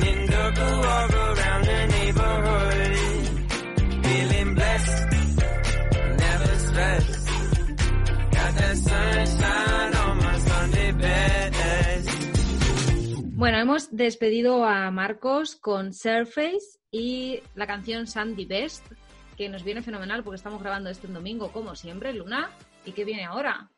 the 1.64 1.86
neighborhood. 1.96 2.96
Feeling 4.04 4.54
blessed, 4.54 5.06
never. 6.18 6.54
Bueno, 13.36 13.58
hemos 13.58 13.94
despedido 13.94 14.64
a 14.64 14.90
Marcos 14.90 15.56
con 15.56 15.92
Surface 15.92 16.78
y 16.90 17.40
la 17.54 17.66
canción 17.66 18.06
Sandy 18.06 18.46
Best, 18.46 18.84
que 19.36 19.48
nos 19.48 19.64
viene 19.64 19.82
fenomenal 19.82 20.22
porque 20.22 20.36
estamos 20.36 20.60
grabando 20.60 20.90
este 20.90 21.08
domingo, 21.08 21.52
como 21.52 21.74
siempre, 21.74 22.12
Luna. 22.12 22.50
¿Y 22.84 22.92
qué 22.92 23.04
viene 23.04 23.24
ahora? 23.24 23.70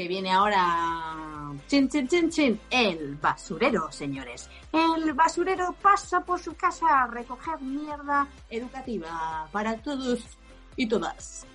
que 0.00 0.08
viene 0.08 0.30
ahora. 0.30 1.52
Chin, 1.66 1.86
chin, 1.88 2.08
chin, 2.08 2.30
chin. 2.30 2.60
El 2.70 3.16
basurero, 3.16 3.92
señores. 3.92 4.48
El 4.72 5.12
basurero 5.12 5.74
pasa 5.82 6.24
por 6.24 6.40
su 6.40 6.54
casa 6.54 7.02
a 7.02 7.06
recoger 7.06 7.60
mierda 7.60 8.26
educativa 8.48 9.46
para 9.52 9.76
todos 9.76 10.24
y 10.76 10.86
todas. 10.86 11.46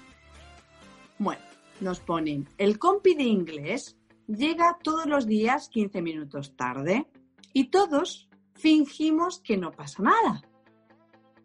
Bueno, 1.17 1.41
nos 1.79 1.99
ponen. 2.01 2.47
El 2.59 2.77
compi 2.77 3.15
de 3.15 3.23
inglés 3.23 3.97
llega 4.27 4.77
todos 4.83 5.07
los 5.07 5.25
días 5.25 5.69
15 5.69 6.03
minutos 6.03 6.55
tarde 6.55 7.07
y 7.51 7.69
todos 7.69 8.29
fingimos 8.53 9.39
que 9.39 9.57
no 9.57 9.71
pasa 9.71 10.03
nada. 10.03 10.43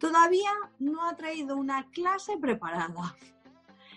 Todavía 0.01 0.49
no 0.79 1.07
ha 1.07 1.15
traído 1.15 1.55
una 1.55 1.87
clase 1.91 2.35
preparada. 2.35 3.15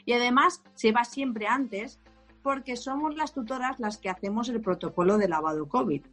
Y 0.04 0.12
además 0.12 0.62
se 0.74 0.92
va 0.92 1.02
siempre 1.02 1.46
antes 1.46 1.98
porque 2.42 2.76
somos 2.76 3.16
las 3.16 3.32
tutoras 3.32 3.80
las 3.80 3.96
que 3.96 4.10
hacemos 4.10 4.50
el 4.50 4.60
protocolo 4.60 5.16
de 5.16 5.28
lavado 5.28 5.66
COVID. 5.66 6.04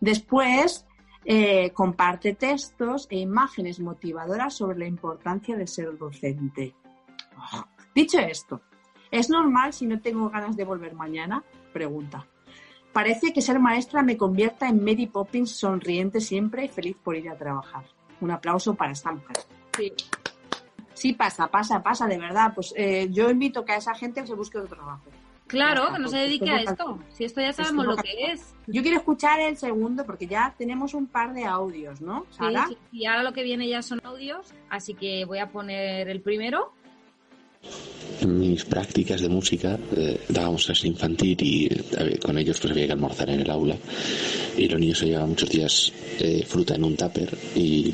Después, 0.00 0.86
eh, 1.26 1.72
comparte 1.72 2.34
textos 2.34 3.06
e 3.10 3.18
imágenes 3.18 3.80
motivadoras 3.80 4.54
sobre 4.54 4.78
la 4.78 4.86
importancia 4.86 5.58
de 5.58 5.66
ser 5.66 5.98
docente. 5.98 6.74
Oh. 7.36 7.64
Dicho 7.94 8.18
esto, 8.18 8.62
¿es 9.10 9.28
normal 9.28 9.74
si 9.74 9.84
no 9.84 10.00
tengo 10.00 10.30
ganas 10.30 10.56
de 10.56 10.64
volver 10.64 10.94
mañana? 10.94 11.44
Pregunta. 11.74 12.26
Parece 12.94 13.34
que 13.34 13.42
ser 13.42 13.60
maestra 13.60 14.02
me 14.02 14.16
convierta 14.16 14.70
en 14.70 14.82
Mary 14.82 15.06
Poppins 15.06 15.50
sonriente 15.50 16.22
siempre 16.22 16.64
y 16.64 16.68
feliz 16.68 16.96
por 16.96 17.14
ir 17.14 17.28
a 17.28 17.36
trabajar. 17.36 17.84
Un 18.24 18.30
aplauso 18.30 18.74
para 18.74 18.92
esta 18.92 19.12
mujer. 19.12 19.36
Sí. 19.76 19.92
Sí, 20.94 21.12
pasa, 21.12 21.46
pasa, 21.48 21.82
pasa, 21.82 22.06
de 22.06 22.16
verdad. 22.16 22.52
Pues 22.54 22.72
eh, 22.74 23.08
yo 23.10 23.28
invito 23.28 23.66
que 23.66 23.72
a 23.72 23.76
esa 23.76 23.94
gente 23.94 24.26
se 24.26 24.32
busque 24.32 24.56
otro 24.56 24.76
trabajo. 24.76 25.02
Claro, 25.46 25.92
que 25.92 25.98
no 25.98 26.08
se 26.08 26.16
dedique 26.16 26.50
a 26.50 26.62
es 26.62 26.70
esto. 26.70 26.98
Si 27.10 27.24
esto 27.24 27.42
ya 27.42 27.52
sabemos 27.52 27.84
lo 27.84 27.96
que 27.96 28.32
es. 28.32 28.54
Yo 28.66 28.80
quiero 28.80 28.96
escuchar 28.96 29.40
el 29.40 29.58
segundo 29.58 30.06
porque 30.06 30.26
ya 30.26 30.54
tenemos 30.56 30.94
un 30.94 31.06
par 31.06 31.34
de 31.34 31.44
audios, 31.44 32.00
¿no? 32.00 32.24
Sí, 32.30 32.38
Sara. 32.38 32.66
sí, 32.66 32.78
Y 32.92 33.04
ahora 33.04 33.22
lo 33.22 33.34
que 33.34 33.42
viene 33.42 33.68
ya 33.68 33.82
son 33.82 34.00
audios, 34.04 34.54
así 34.70 34.94
que 34.94 35.26
voy 35.26 35.40
a 35.40 35.50
poner 35.50 36.08
el 36.08 36.22
primero. 36.22 36.72
Mis 38.26 38.64
prácticas 38.64 39.20
de 39.20 39.28
música 39.28 39.78
eh, 39.96 40.20
dábamos 40.28 40.64
clase 40.66 40.86
infantil 40.86 41.36
y 41.42 41.66
eh, 41.66 42.18
con 42.22 42.38
ellos 42.38 42.58
pues 42.60 42.70
había 42.72 42.86
que 42.86 42.92
almorzar 42.92 43.28
en 43.30 43.40
el 43.40 43.50
aula. 43.50 43.76
Y 44.56 44.68
los 44.68 44.80
niños 44.80 44.98
se 44.98 45.06
llevaban 45.06 45.30
muchos 45.30 45.50
días 45.50 45.92
eh, 46.20 46.44
fruta 46.46 46.74
en 46.76 46.84
un 46.84 46.96
tupper 46.96 47.36
y 47.54 47.92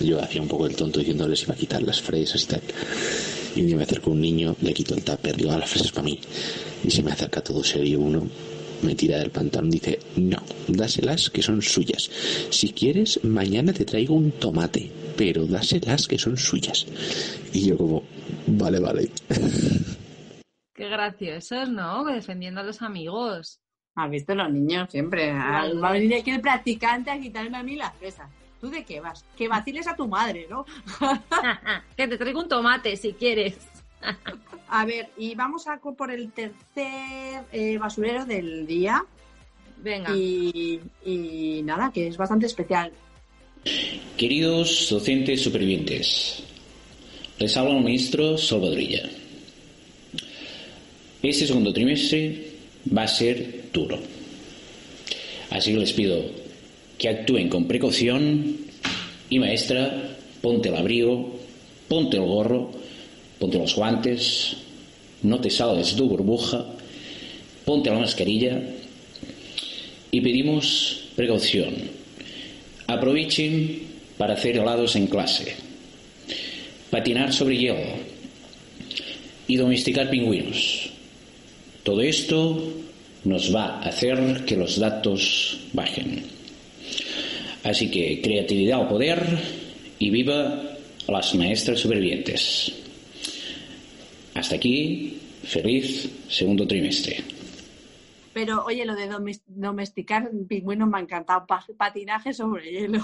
yo 0.00 0.20
hacía 0.22 0.42
un 0.42 0.48
poco 0.48 0.66
el 0.66 0.76
tonto 0.76 1.00
diciéndoles 1.00 1.42
iba 1.42 1.54
a 1.54 1.56
quitar 1.56 1.82
las 1.82 2.00
fresas 2.00 2.42
y 2.44 2.46
tal. 2.46 2.60
Y 3.56 3.60
un 3.62 3.66
día 3.66 3.76
me 3.76 3.82
acercó 3.84 4.10
un 4.10 4.20
niño 4.20 4.54
le 4.60 4.74
quito 4.74 4.94
el 4.94 5.02
tupper 5.02 5.36
digo 5.36 5.50
"Ah, 5.52 5.58
las 5.58 5.70
fresas 5.70 5.92
para 5.92 6.04
mí 6.04 6.18
y 6.86 6.90
se 6.90 7.02
me 7.02 7.12
acerca 7.12 7.42
todo 7.42 7.64
serio 7.64 8.00
uno 8.00 8.28
me 8.82 8.94
tira 8.94 9.18
del 9.18 9.30
pantalón 9.30 9.70
dice 9.70 9.98
no 10.16 10.42
dáselas 10.68 11.30
que 11.30 11.40
son 11.42 11.62
suyas. 11.62 12.10
Si 12.50 12.72
quieres 12.72 13.20
mañana 13.24 13.72
te 13.72 13.84
traigo 13.84 14.14
un 14.14 14.32
tomate 14.32 14.90
pero 15.16 15.46
dáselas 15.46 16.06
que 16.06 16.18
son 16.18 16.36
suyas 16.36 16.84
y 17.52 17.66
yo 17.66 17.76
como 17.78 18.02
vale 18.46 18.78
vale 18.80 19.10
Qué 20.74 20.88
graciosos, 20.88 21.68
¿no? 21.68 22.04
Defendiendo 22.04 22.60
a 22.60 22.64
los 22.64 22.82
amigos. 22.82 23.60
¿Has 23.94 24.10
visto 24.10 24.34
los 24.34 24.50
niños 24.50 24.90
siempre? 24.90 25.30
Ah, 25.30 25.62
Claro. 25.66 25.80
Va 25.80 25.90
a 25.90 25.92
venir 25.92 26.16
aquí 26.16 26.30
el 26.32 26.40
practicante 26.40 27.10
a 27.12 27.20
quitarme 27.20 27.56
a 27.56 27.62
mí 27.62 27.76
las 27.76 27.94
fresas. 27.94 28.28
¿Tú 28.60 28.70
de 28.70 28.84
qué 28.84 28.98
vas? 28.98 29.24
Que 29.36 29.46
vaciles 29.46 29.86
a 29.86 29.94
tu 29.94 30.08
madre, 30.08 30.48
¿no? 30.50 30.66
que 31.96 32.08
te 32.08 32.18
traigo 32.18 32.40
un 32.40 32.48
tomate 32.48 32.96
si 32.96 33.12
quieres. 33.12 33.56
A 34.68 34.84
ver, 34.84 35.10
y 35.16 35.34
vamos 35.36 35.68
a 35.68 35.78
por 35.78 36.10
el 36.10 36.32
tercer 36.32 37.44
eh, 37.52 37.78
basurero 37.78 38.24
del 38.24 38.66
día. 38.66 39.04
Venga. 39.76 40.10
Y, 40.16 40.80
y 41.04 41.60
nada, 41.62 41.92
que 41.92 42.08
es 42.08 42.16
bastante 42.16 42.46
especial. 42.46 42.90
Queridos 44.16 44.88
docentes 44.90 45.42
supervivientes, 45.42 46.42
les 47.38 47.56
habla 47.56 47.76
el 47.76 47.84
ministro 47.84 48.38
Salvadorilla. 48.38 49.08
Este 51.22 51.46
segundo 51.46 51.72
trimestre 51.72 52.52
va 52.96 53.04
a 53.04 53.08
ser 53.08 53.64
duro. 53.72 53.98
Así 55.50 55.72
que 55.72 55.78
les 55.78 55.92
pido 55.92 56.22
que 56.98 57.08
actúen 57.08 57.48
con 57.48 57.66
precaución 57.66 58.56
y 59.30 59.38
maestra, 59.38 60.16
ponte 60.40 60.68
el 60.68 60.76
abrigo, 60.76 61.40
ponte 61.88 62.16
el 62.16 62.24
gorro, 62.24 62.70
ponte 63.38 63.58
los 63.58 63.74
guantes, 63.74 64.56
no 65.22 65.40
te 65.40 65.50
salgas 65.50 65.92
de 65.92 65.96
tu 65.96 66.08
burbuja, 66.08 66.66
ponte 67.64 67.90
la 67.90 67.98
mascarilla 67.98 68.60
y 70.10 70.20
pedimos 70.20 71.04
precaución. 71.16 71.74
Aprovechen 72.86 73.82
para 74.18 74.34
hacer 74.34 74.56
helados 74.56 74.94
en 74.96 75.06
clase, 75.06 75.56
patinar 76.94 77.32
sobre 77.32 77.56
hielo 77.58 77.82
y 79.48 79.56
domesticar 79.56 80.08
pingüinos. 80.10 80.90
Todo 81.82 82.00
esto 82.02 82.72
nos 83.24 83.52
va 83.52 83.78
a 83.82 83.88
hacer 83.88 84.44
que 84.46 84.56
los 84.56 84.78
datos 84.78 85.58
bajen. 85.72 86.22
Así 87.64 87.90
que 87.90 88.20
creatividad 88.22 88.82
al 88.82 88.88
poder 88.88 89.20
y 89.98 90.10
viva 90.10 90.62
las 91.08 91.34
maestras 91.34 91.80
supervivientes. 91.80 92.72
Hasta 94.34 94.54
aquí, 94.54 95.18
feliz 95.42 96.08
segundo 96.28 96.64
trimestre. 96.64 97.24
Pero 98.32 98.64
oye, 98.64 98.84
lo 98.84 98.94
de 98.94 99.08
domes- 99.10 99.42
domesticar 99.46 100.30
pingüinos 100.48 100.88
me 100.88 100.98
ha 100.98 101.00
encantado. 101.00 101.44
Pa- 101.46 101.66
patinaje 101.76 102.32
sobre 102.32 102.70
hielo. 102.70 103.02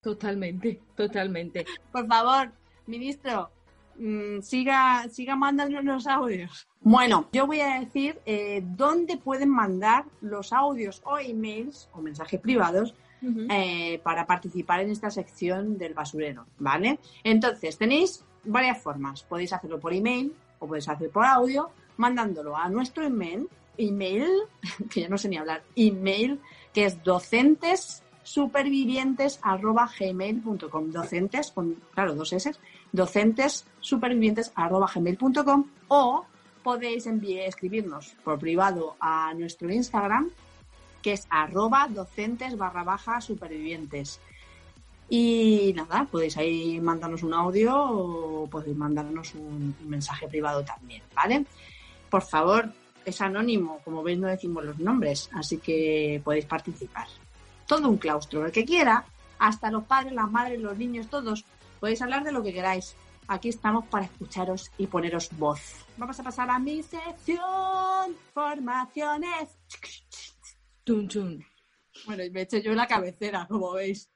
Totalmente, 0.00 0.78
totalmente. 0.96 1.64
Por 1.90 2.06
favor, 2.06 2.52
ministro, 2.86 3.50
mm, 3.98 4.40
siga, 4.40 5.08
siga 5.10 5.36
mandando 5.36 5.80
los 5.82 6.06
audios. 6.06 6.68
Bueno, 6.80 7.28
yo 7.32 7.46
voy 7.46 7.60
a 7.60 7.80
decir 7.80 8.20
eh, 8.26 8.62
dónde 8.64 9.16
pueden 9.16 9.50
mandar 9.50 10.04
los 10.20 10.52
audios 10.52 11.02
o 11.04 11.18
emails 11.18 11.88
o 11.92 12.00
mensajes 12.00 12.40
privados 12.40 12.94
eh, 13.50 13.98
para 14.04 14.24
participar 14.24 14.80
en 14.80 14.90
esta 14.90 15.10
sección 15.10 15.78
del 15.78 15.94
basurero, 15.94 16.46
¿vale? 16.58 17.00
Entonces, 17.24 17.76
tenéis 17.76 18.24
varias 18.44 18.80
formas. 18.80 19.24
Podéis 19.24 19.52
hacerlo 19.52 19.80
por 19.80 19.92
email 19.92 20.32
o 20.60 20.68
podéis 20.68 20.88
hacer 20.88 21.10
por 21.10 21.24
audio, 21.24 21.70
mandándolo 21.96 22.56
a 22.56 22.68
nuestro 22.68 23.04
email, 23.04 23.48
email, 23.78 24.30
que 24.90 25.00
ya 25.00 25.08
no 25.08 25.18
sé 25.18 25.28
ni 25.28 25.38
hablar, 25.38 25.64
email, 25.74 26.40
que 26.72 26.84
es 26.84 27.02
docentes 27.02 28.04
supervivientes 28.22 29.38
arroba 29.42 29.88
gmail.com 29.98 30.90
docentes 30.90 31.52
con 31.52 31.76
claro 31.94 32.16
dos 32.16 32.32
s 32.32 32.52
docentessupervivientes.gmail.com 32.96 35.64
o 35.88 36.24
podéis 36.64 37.06
enviar, 37.06 37.46
escribirnos 37.46 38.16
por 38.24 38.40
privado 38.40 38.96
a 38.98 39.32
nuestro 39.34 39.70
Instagram, 39.70 40.30
que 41.00 41.12
es 41.12 41.28
arroba 41.30 41.86
docentes 41.88 42.58
barra 42.58 42.82
baja 42.82 43.20
supervivientes. 43.20 44.18
Y 45.08 45.72
nada, 45.76 46.08
podéis 46.10 46.36
ahí 46.36 46.80
mandarnos 46.80 47.22
un 47.22 47.34
audio 47.34 47.72
o 47.78 48.48
podéis 48.50 48.76
mandarnos 48.76 49.32
un 49.36 49.76
mensaje 49.84 50.26
privado 50.26 50.64
también, 50.64 51.04
¿vale? 51.14 51.46
Por 52.10 52.22
favor, 52.22 52.72
es 53.04 53.20
anónimo, 53.20 53.78
como 53.84 54.02
veis 54.02 54.18
no 54.18 54.26
decimos 54.26 54.64
los 54.64 54.80
nombres, 54.80 55.30
así 55.32 55.58
que 55.58 56.20
podéis 56.24 56.46
participar. 56.46 57.06
Todo 57.68 57.88
un 57.88 57.98
claustro, 57.98 58.44
el 58.44 58.50
que 58.50 58.64
quiera, 58.64 59.04
hasta 59.38 59.70
los 59.70 59.84
padres, 59.84 60.12
las 60.12 60.30
madres, 60.30 60.60
los 60.60 60.76
niños, 60.76 61.08
todos, 61.08 61.44
podéis 61.80 62.02
hablar 62.02 62.24
de 62.24 62.32
lo 62.32 62.42
que 62.42 62.52
queráis. 62.52 62.96
Aquí 63.28 63.48
estamos 63.48 63.86
para 63.86 64.04
escucharos 64.04 64.70
y 64.78 64.86
poneros 64.86 65.30
voz. 65.36 65.84
Vamos 65.96 66.18
a 66.20 66.22
pasar 66.22 66.48
a 66.50 66.58
mi 66.60 66.82
sección, 66.82 68.14
formaciones. 68.32 69.58
Chun, 70.84 71.08
chun. 71.08 71.44
Bueno, 72.06 72.22
y 72.22 72.30
me 72.30 72.42
eché 72.42 72.62
yo 72.62 72.72
la 72.74 72.86
cabecera, 72.86 73.46
como 73.48 73.72
veis. 73.72 74.08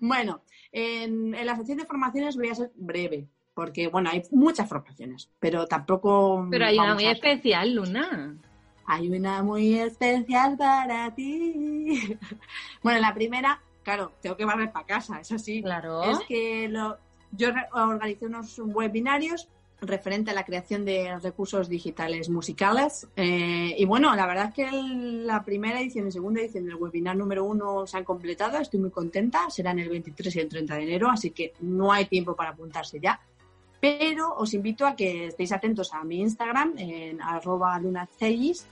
Bueno, 0.00 0.42
en, 0.72 1.34
en 1.34 1.46
la 1.46 1.56
sección 1.56 1.78
de 1.78 1.84
formaciones 1.86 2.36
voy 2.36 2.48
a 2.48 2.54
ser 2.54 2.72
breve, 2.74 3.28
porque, 3.54 3.88
bueno, 3.88 4.10
hay 4.10 4.22
muchas 4.32 4.68
formaciones, 4.68 5.30
pero 5.38 5.66
tampoco... 5.66 6.46
Pero 6.50 6.66
hay 6.66 6.78
una 6.78 6.94
muy 6.94 7.04
a- 7.04 7.12
especial, 7.12 7.74
Luna. 7.74 8.36
Hay 8.86 9.08
una 9.10 9.42
muy 9.44 9.74
especial 9.78 10.56
para 10.56 11.14
ti. 11.14 12.18
Bueno, 12.82 13.00
la 13.00 13.14
primera, 13.14 13.62
claro, 13.82 14.12
tengo 14.20 14.36
que 14.36 14.44
barrer 14.44 14.70
para 14.72 14.86
casa, 14.86 15.20
eso 15.20 15.38
sí. 15.38 15.62
Claro. 15.62 16.02
Es 16.04 16.18
que 16.28 16.68
lo- 16.68 16.98
yo 17.32 17.48
organicé 17.72 18.26
unos 18.26 18.58
webinarios 18.58 19.48
referente 19.82 20.30
a 20.30 20.34
la 20.34 20.44
creación 20.44 20.84
de 20.84 21.18
recursos 21.20 21.68
digitales 21.68 22.28
musicales. 22.28 23.08
eh, 23.16 23.74
y 23.78 23.84
bueno, 23.86 24.14
la 24.14 24.26
verdad 24.26 24.48
es 24.48 24.54
que 24.54 24.68
el- 24.68 25.26
la 25.26 25.42
primera 25.42 25.80
edición 25.80 26.06
y 26.08 26.12
segunda 26.12 26.40
edición 26.42 26.66
del 26.66 26.74
webinar 26.74 27.16
número 27.16 27.44
uno 27.44 27.86
se 27.86 27.96
han 27.96 28.04
completado. 28.04 28.58
Estoy 28.58 28.80
muy 28.80 28.90
contenta. 28.90 29.48
Serán 29.48 29.78
el 29.78 29.88
23 29.88 30.36
y 30.36 30.40
el 30.40 30.48
30 30.48 30.74
de 30.74 30.82
enero, 30.82 31.08
así 31.08 31.30
que 31.30 31.54
no 31.60 31.92
hay 31.92 32.04
tiempo 32.06 32.34
para 32.36 32.50
apuntarse 32.50 33.00
ya. 33.00 33.18
Pero 33.80 34.34
os 34.36 34.52
invito 34.52 34.86
a 34.86 34.94
que 34.94 35.28
estéis 35.28 35.52
atentos 35.52 35.94
a 35.94 36.04
mi 36.04 36.20
Instagram 36.20 36.74
en 36.76 37.22
arroba 37.22 37.78
lunaceis 37.78 38.66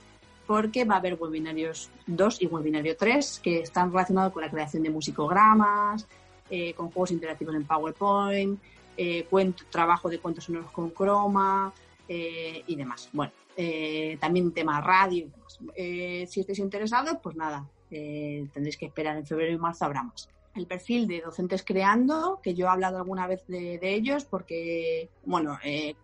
porque 0.49 0.83
va 0.83 0.95
a 0.95 0.97
haber 0.97 1.13
webinarios 1.13 1.91
2 2.07 2.41
y 2.41 2.47
webinario 2.47 2.97
3 2.97 3.39
que 3.43 3.59
están 3.59 3.91
relacionados 3.91 4.33
con 4.33 4.41
la 4.41 4.49
creación 4.49 4.81
de 4.81 4.89
musicogramas, 4.89 6.07
eh, 6.49 6.73
con 6.73 6.89
juegos 6.89 7.11
interactivos 7.11 7.53
en 7.53 7.65
PowerPoint, 7.65 8.59
eh, 8.97 9.27
cuento, 9.29 9.65
trabajo 9.69 10.09
de 10.09 10.17
cuentos 10.17 10.45
sonoros 10.45 10.71
con 10.71 10.89
croma 10.89 11.71
eh, 12.07 12.63
y 12.65 12.75
demás. 12.75 13.09
Bueno, 13.13 13.31
también 14.19 14.51
tema 14.51 14.81
radio 14.81 15.27
y 15.27 15.29
demás. 15.29 16.31
Si 16.31 16.39
estáis 16.39 16.57
interesados, 16.57 17.19
pues 17.21 17.35
nada, 17.35 17.69
tendréis 17.87 18.75
que 18.75 18.87
esperar 18.87 19.17
en 19.17 19.27
febrero 19.27 19.53
y 19.53 19.57
marzo 19.59 19.85
habrá 19.85 20.01
más. 20.01 20.29
El 20.55 20.65
perfil 20.65 21.05
de 21.05 21.21
Docentes 21.21 21.63
Creando, 21.63 22.39
que 22.41 22.55
yo 22.55 22.65
he 22.65 22.69
hablado 22.69 22.97
alguna 22.97 23.27
vez 23.27 23.45
de, 23.47 23.77
ellos 23.83 24.25
porque, 24.25 25.09
bueno, 25.25 25.59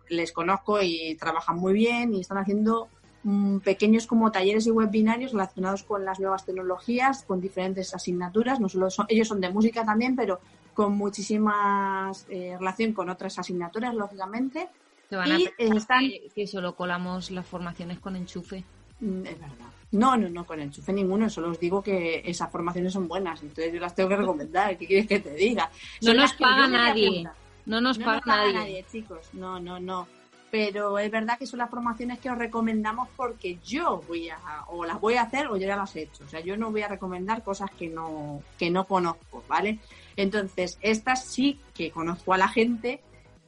les 0.08 0.30
conozco 0.30 0.80
y 0.80 1.16
trabajan 1.16 1.58
muy 1.58 1.72
bien 1.72 2.14
y 2.14 2.20
están 2.20 2.38
haciendo 2.38 2.88
mm, 3.26 3.58
pequeños 3.58 4.06
como 4.06 4.30
talleres 4.30 4.66
y 4.66 4.70
webinarios 4.70 5.32
relacionados 5.32 5.82
con 5.82 6.04
las 6.04 6.20
nuevas 6.20 6.44
tecnologías, 6.46 7.24
con 7.24 7.40
diferentes 7.40 7.92
asignaturas. 7.92 8.60
No 8.60 8.68
solo 8.68 8.88
son, 8.90 9.06
ellos 9.08 9.26
son 9.28 9.40
de 9.40 9.50
música 9.50 9.84
también, 9.84 10.14
pero 10.14 10.38
con 10.74 10.96
muchísima 10.96 12.12
relación 12.28 12.92
con 12.92 13.08
otras 13.10 13.38
asignaturas, 13.38 13.94
lógicamente. 13.94 14.68
Te 15.08 15.16
van 15.16 15.32
a 15.32 15.38
Y 15.40 15.48
pensar 15.56 15.76
están- 15.76 16.00
que, 16.08 16.28
que 16.34 16.46
solo 16.46 16.74
colamos 16.76 17.30
las 17.30 17.46
formaciones 17.46 17.98
con 17.98 18.14
enchufe. 18.16 18.64
Mm, 19.00 19.26
Es 19.26 19.40
verdad. 19.40 19.66
No, 19.92 20.16
no, 20.16 20.28
no, 20.28 20.44
con 20.44 20.60
enchufe 20.60 20.92
ninguno. 20.92 21.30
Solo 21.30 21.50
os 21.50 21.60
digo 21.60 21.82
que 21.82 22.22
esas 22.24 22.50
formaciones 22.50 22.92
son 22.92 23.06
buenas. 23.08 23.40
Entonces 23.42 23.72
yo 23.72 23.80
las 23.80 23.94
tengo 23.94 24.08
que 24.08 24.16
recomendar. 24.16 24.76
¿Qué 24.76 24.86
quieres 24.86 25.06
que 25.06 25.20
te 25.20 25.34
diga? 25.34 25.70
No 26.02 26.08
Son 26.08 26.16
nos 26.16 26.32
paga 26.34 26.64
a 26.64 26.68
nadie. 26.68 27.24
No 27.66 27.80
nos 27.80 27.98
no 27.98 28.04
paga 28.04 28.16
nos 28.16 28.24
paga 28.26 28.52
nadie. 28.52 28.84
chicos. 28.90 29.28
No, 29.32 29.58
no, 29.60 29.78
no. 29.80 30.06
Pero 30.56 30.98
es 30.98 31.10
verdad 31.10 31.38
que 31.38 31.46
son 31.46 31.58
las 31.58 31.68
formaciones 31.68 32.18
que 32.18 32.30
os 32.30 32.38
recomendamos 32.38 33.10
porque 33.14 33.58
yo 33.62 34.02
voy 34.08 34.30
a, 34.30 34.38
o 34.68 34.86
las 34.86 34.98
voy 34.98 35.16
a 35.16 35.22
hacer 35.24 35.48
o 35.48 35.58
yo 35.58 35.66
ya 35.66 35.76
las 35.76 35.94
he 35.96 36.04
hecho. 36.04 36.24
O 36.24 36.28
sea, 36.28 36.40
yo 36.40 36.56
no 36.56 36.70
voy 36.70 36.80
a 36.80 36.88
recomendar 36.88 37.44
cosas 37.44 37.70
que 37.78 37.88
no, 37.88 38.40
que 38.58 38.70
no 38.70 38.86
conozco, 38.86 39.44
¿vale? 39.46 39.80
Entonces, 40.16 40.78
estas 40.80 41.26
sí 41.26 41.60
que 41.74 41.90
conozco 41.90 42.32
a 42.32 42.38
la 42.38 42.48
gente 42.48 43.02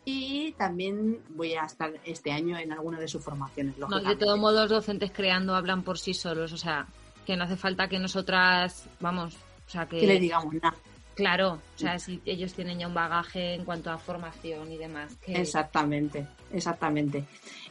y 0.05 0.53
también 0.59 1.19
voy 1.31 1.55
a 1.55 1.63
estar 1.63 1.95
este 2.05 2.31
año 2.31 2.59
en 2.59 2.73
alguna 2.73 3.01
de 3.01 3.09
sus 3.09 3.25
formaciones, 3.25 3.79
No, 3.79 3.89
de 3.89 4.17
todos 4.17 4.39
modos, 4.39 4.69
docentes 4.69 5.11
creando 5.11 5.55
hablan 5.55 5.85
por 5.85 5.99
sí 5.99 6.13
solos. 6.13 6.53
O 6.53 6.59
sea, 6.59 6.89
que 7.25 7.39
no 7.39 7.45
hace 7.45 7.57
falta 7.57 7.89
que 7.89 7.99
nosotras, 7.99 8.87
vamos, 9.01 9.35
o 9.67 9.71
sea, 9.71 9.89
que... 9.89 9.99
que 9.99 10.07
le 10.07 10.21
digamos 10.21 10.53
nada. 10.53 10.77
Claro, 11.19 11.55
o 11.55 11.79
sea, 11.79 11.99
si 11.99 12.23
ellos 12.25 12.55
tienen 12.55 12.79
ya 12.79 12.87
un 12.87 12.95
bagaje 12.95 13.55
en 13.55 13.65
cuanto 13.65 13.91
a 13.91 13.99
formación 13.99 14.71
y 14.71 14.77
demás. 14.77 15.17
Que... 15.17 15.33
Exactamente, 15.33 16.25
exactamente. 16.53 17.25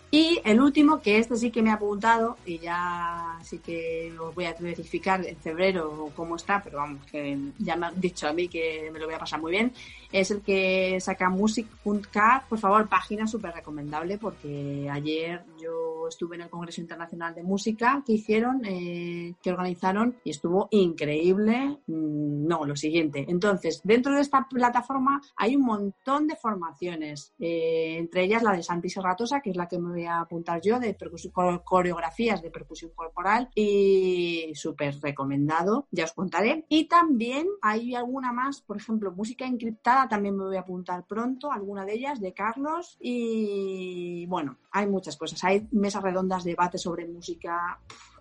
Y 0.09 0.39
el 0.45 0.61
último, 0.61 1.01
que 1.01 1.17
este 1.17 1.35
sí 1.35 1.51
que 1.51 1.61
me 1.61 1.69
ha 1.69 1.73
apuntado, 1.73 2.37
y 2.45 2.59
ya 2.59 3.37
sí 3.43 3.59
que 3.59 4.13
os 4.17 4.33
voy 4.33 4.45
a 4.45 4.55
verificar 4.57 5.25
en 5.25 5.35
febrero 5.35 6.09
cómo 6.15 6.37
está, 6.37 6.61
pero 6.63 6.77
vamos, 6.77 7.05
que 7.11 7.37
ya 7.59 7.75
me 7.75 7.87
han 7.87 7.99
dicho 7.99 8.27
a 8.27 8.33
mí 8.33 8.47
que 8.47 8.89
me 8.93 8.99
lo 8.99 9.05
voy 9.05 9.15
a 9.15 9.19
pasar 9.19 9.41
muy 9.41 9.51
bien, 9.51 9.73
es 10.09 10.31
el 10.31 10.41
que 10.41 10.97
saca 11.01 11.29
music.cat, 11.29 12.45
por 12.47 12.57
favor, 12.57 12.87
página 12.87 13.27
súper 13.27 13.53
recomendable, 13.53 14.17
porque 14.17 14.87
ayer 14.89 15.43
yo 15.61 16.07
estuve 16.07 16.37
en 16.37 16.43
el 16.43 16.49
Congreso 16.49 16.79
Internacional 16.79 17.35
de 17.35 17.43
Música 17.43 18.01
que 18.05 18.13
hicieron, 18.13 18.61
eh, 18.63 19.33
que 19.43 19.51
organizaron, 19.51 20.15
y 20.23 20.29
estuvo 20.29 20.69
increíble. 20.71 21.79
Mm, 21.87 22.37
No, 22.47 22.63
lo 22.63 22.77
siguiente. 22.77 23.25
Entonces, 23.27 23.81
dentro 23.83 24.15
de 24.15 24.21
esta 24.21 24.47
plataforma 24.49 25.21
hay 25.35 25.57
un 25.57 25.63
montón 25.63 26.27
de 26.27 26.37
formaciones, 26.37 27.33
eh, 27.39 27.97
entre 27.97 28.23
ellas 28.23 28.41
la 28.41 28.53
de 28.53 28.63
Santi 28.63 28.89
Serratosa, 28.89 29.41
que 29.41 29.49
es 29.49 29.57
la 29.57 29.67
que 29.67 29.77
me 29.77 29.96
voy 29.97 30.05
a 30.05 30.19
apuntar 30.21 30.61
yo, 30.61 30.79
de 30.79 30.93
percusión- 30.93 31.33
core- 31.33 31.61
coreografías 31.63 32.41
de 32.41 32.49
percusión 32.51 32.91
corporal, 32.95 33.49
y 33.55 34.51
súper 34.55 34.95
recomendado, 35.01 35.87
ya 35.91 36.05
os 36.05 36.13
contaré. 36.13 36.65
Y 36.69 36.85
también 36.85 37.47
hay 37.61 37.95
alguna 37.95 38.31
más, 38.31 38.61
por 38.61 38.77
ejemplo, 38.77 39.11
música 39.11 39.45
encriptada, 39.45 40.07
también 40.07 40.35
me 40.37 40.45
voy 40.45 40.57
a 40.57 40.61
apuntar 40.61 41.05
pronto, 41.05 41.51
alguna 41.51 41.85
de 41.85 41.93
ellas, 41.93 42.19
de 42.21 42.33
Carlos, 42.33 42.97
y 42.99 44.25
bueno, 44.27 44.57
hay 44.71 44.87
muchas 44.87 45.17
cosas. 45.17 45.43
Hay 45.43 45.67
mesas 45.71 46.03
redondas, 46.03 46.43
debates 46.43 46.81
sobre 46.81 47.07
música, 47.07 47.79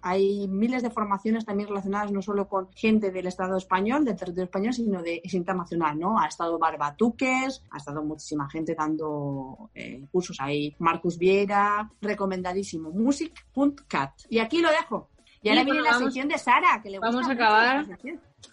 hay 0.09 0.47
miles 0.49 0.83
de 0.83 0.91
formaciones 0.91 1.45
también 1.45 1.69
relacionadas 1.69 2.13
no 2.13 2.23
solo 2.23 2.49
con 2.49 2.69
gente 2.73 3.11
del 3.11 3.27
Estado 3.27 3.57
español, 3.57 4.05
del 4.05 4.15
territorio 4.17 4.45
español, 4.45 4.73
sino 4.73 5.03
de 5.03 5.21
es 5.25 5.35
internacional, 5.35 5.99
¿no? 5.99 6.19
Ha 6.21 6.27
estado 6.27 6.59
Barbatuques, 6.59 7.63
ha 7.71 7.77
estado 7.77 8.05
muchísima 8.05 8.49
gente 8.49 8.75
dando 8.77 9.71
eh, 9.75 10.07
cursos 10.13 10.37
ahí. 10.41 10.75
Marcus 10.79 11.19
Viera, 11.19 11.91
recomendadísimo. 12.01 12.91
Music.cat. 12.91 14.13
Y 14.31 14.39
aquí 14.39 14.61
lo 14.61 14.71
dejo. 14.71 15.09
Y 15.43 15.49
ahora 15.49 15.65
viene 15.65 15.81
bueno, 15.81 15.85
la 15.85 15.91
vamos- 15.97 16.05
sección 16.13 16.29
de 16.29 16.39
Sara, 16.39 16.81
que 16.83 16.91
le 16.91 16.99
gusta 16.99 17.11
vamos 17.13 17.29
a 17.29 17.33
acabar. 17.33 17.87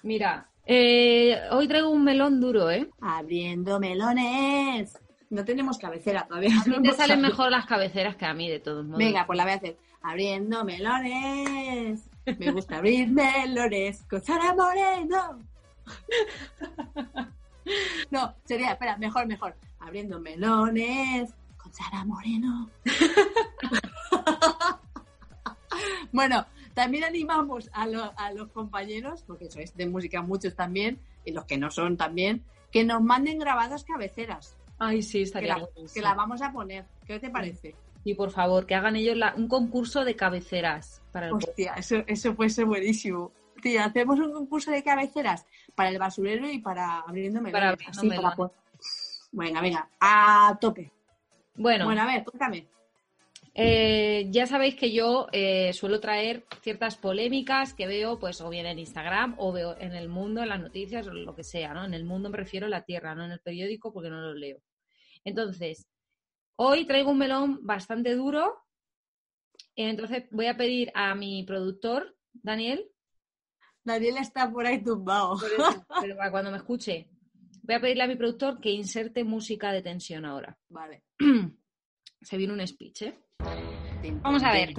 Mira, 0.04 0.50
eh, 0.66 1.38
hoy 1.52 1.68
traigo 1.68 1.90
un 1.90 2.04
melón 2.04 2.40
duro, 2.40 2.70
¿eh? 2.72 2.90
Abriendo 3.02 3.80
melones. 3.80 4.98
No 5.34 5.44
tenemos 5.44 5.78
cabecera 5.80 6.26
todavía. 6.28 6.52
A 6.62 6.64
mí 6.66 6.76
no 6.78 6.82
te 6.82 6.92
salen 6.94 7.22
mejor 7.22 7.50
las 7.52 7.66
cabeceras 7.66 8.16
que 8.16 8.26
a 8.26 8.34
mí, 8.34 8.50
de 8.50 8.60
todos 8.60 8.86
modos. 8.86 9.00
Venga, 9.00 9.26
pues 9.26 9.36
la 9.38 9.44
voy 9.44 9.54
a 9.54 9.56
hacer. 9.56 9.78
Abriendo 10.02 10.64
melones. 10.64 12.10
Me 12.38 12.52
gusta 12.52 12.78
abrir 12.78 13.08
melones 13.10 14.04
con 14.10 14.22
Sara 14.22 14.54
Moreno. 14.54 15.40
No, 18.12 18.34
sería, 18.46 18.72
espera, 18.74 18.98
mejor, 18.98 19.26
mejor. 19.26 19.56
Abriendo 19.80 20.20
melones 20.20 21.34
con 21.58 21.74
Sara 21.74 22.06
Moreno. 22.06 22.70
Bueno, 26.12 26.46
también 26.76 27.04
animamos 27.04 27.70
a, 27.74 27.88
lo- 27.88 28.14
a 28.18 28.32
los 28.32 28.50
compañeros, 28.52 29.24
porque 29.26 29.50
sois 29.50 29.76
de 29.76 29.88
música 29.88 30.22
muchos 30.22 30.56
también, 30.56 31.00
y 31.26 31.32
los 31.32 31.46
que 31.46 31.58
no 31.58 31.72
son 31.72 31.98
también, 31.98 32.44
que 32.72 32.84
nos 32.84 33.02
manden 33.02 33.40
grabadas 33.40 33.84
cabeceras, 33.84 34.56
Ay, 34.80 35.02
sí, 35.02 35.20
que 35.20 35.24
estaría 35.24 35.50
la, 35.58 35.60
buenísimo. 35.64 35.94
que 35.94 36.02
la 36.02 36.14
vamos 36.14 36.42
a 36.42 36.52
poner. 36.52 36.86
¿Qué 37.06 37.20
te 37.20 37.30
parece? 37.30 37.76
Y 38.04 38.16
por 38.16 38.32
favor, 38.32 38.66
que 38.66 38.76
hagan 38.76 38.96
ellos 38.96 39.16
la- 39.16 39.34
un 39.36 39.48
concurso 39.48 40.04
de 40.04 40.16
cabeceras 40.16 41.02
para 41.12 41.28
el 41.28 41.34
Hostia, 41.34 41.74
eso, 41.76 42.04
eso 42.08 42.36
puede 42.36 42.50
ser 42.50 42.66
buenísimo. 42.66 43.32
Tía, 43.62 43.86
hacemos 43.86 44.20
un 44.20 44.34
concurso 44.34 44.72
de 44.72 44.84
cabeceras 44.84 45.46
para 45.74 45.90
el 45.90 45.98
basurero 46.00 46.50
y 46.50 46.60
para 46.60 47.00
abriendo 47.00 47.40
melones. 47.40 47.54
Para 47.54 47.70
abriendo 47.70 48.00
así, 48.02 48.10
para 48.10 48.52
Venga, 49.32 49.62
venga, 49.62 49.90
a 50.00 50.58
tope. 50.60 50.92
Bueno, 51.56 51.86
Bueno, 51.86 52.02
a 52.02 52.06
ver, 52.06 52.24
cuéntame. 52.24 52.68
Eh, 53.56 54.28
ya 54.32 54.48
sabéis 54.48 54.76
que 54.76 54.92
yo 54.92 55.28
eh, 55.32 55.74
suelo 55.74 56.00
traer 56.00 56.46
ciertas 56.62 56.98
polémicas 56.98 57.74
que 57.74 57.86
veo, 57.86 58.20
pues, 58.20 58.42
o 58.42 58.50
bien 58.50 58.66
en 58.66 58.80
Instagram, 58.80 59.36
o 59.38 59.52
veo 59.52 59.78
en 59.80 59.94
el 59.94 60.10
mundo, 60.10 60.42
en 60.42 60.50
las 60.50 60.60
noticias, 60.60 61.08
o 61.08 61.14
lo 61.14 61.36
que 61.36 61.44
sea, 61.44 61.74
¿no? 61.74 61.86
En 61.86 61.94
el 61.94 62.04
mundo 62.04 62.30
me 62.30 62.38
refiero 62.38 62.66
a 62.66 62.70
la 62.70 62.84
tierra, 62.84 63.14
no 63.14 63.26
en 63.26 63.32
el 63.32 63.40
periódico, 63.40 63.94
porque 63.94 64.10
no 64.10 64.22
lo 64.22 64.34
leo. 64.34 64.60
Entonces, 65.24 65.88
hoy 66.56 66.86
traigo 66.86 67.12
un 67.12 67.20
melón 67.20 67.60
bastante 67.62 68.16
duro. 68.16 68.64
Entonces, 69.76 70.26
voy 70.32 70.48
a 70.48 70.58
pedir 70.58 70.92
a 70.96 71.14
mi 71.14 71.44
productor, 71.44 72.16
Daniel, 72.32 72.90
Daniel 73.84 74.18
está 74.18 74.50
por 74.52 74.66
ahí 74.66 74.84
tumbado. 74.84 75.38
pero 76.02 76.16
para 76.16 76.32
cuando 76.32 76.52
me 76.52 76.58
escuche, 76.58 77.10
voy 77.62 77.76
a 77.76 77.82
pedirle 77.82 78.04
a 78.04 78.08
mi 78.08 78.16
productor 78.16 78.60
que 78.60 78.72
inserte 78.72 79.24
música 79.24 79.72
de 79.72 79.82
tensión 79.82 80.26
ahora. 80.26 80.58
Vale. 80.70 81.04
Se 82.22 82.38
viene 82.38 82.54
un 82.54 82.66
speech, 82.66 83.02
¿eh? 83.04 83.20
Vamos 84.22 84.44
a 84.44 84.52
ver. 84.52 84.74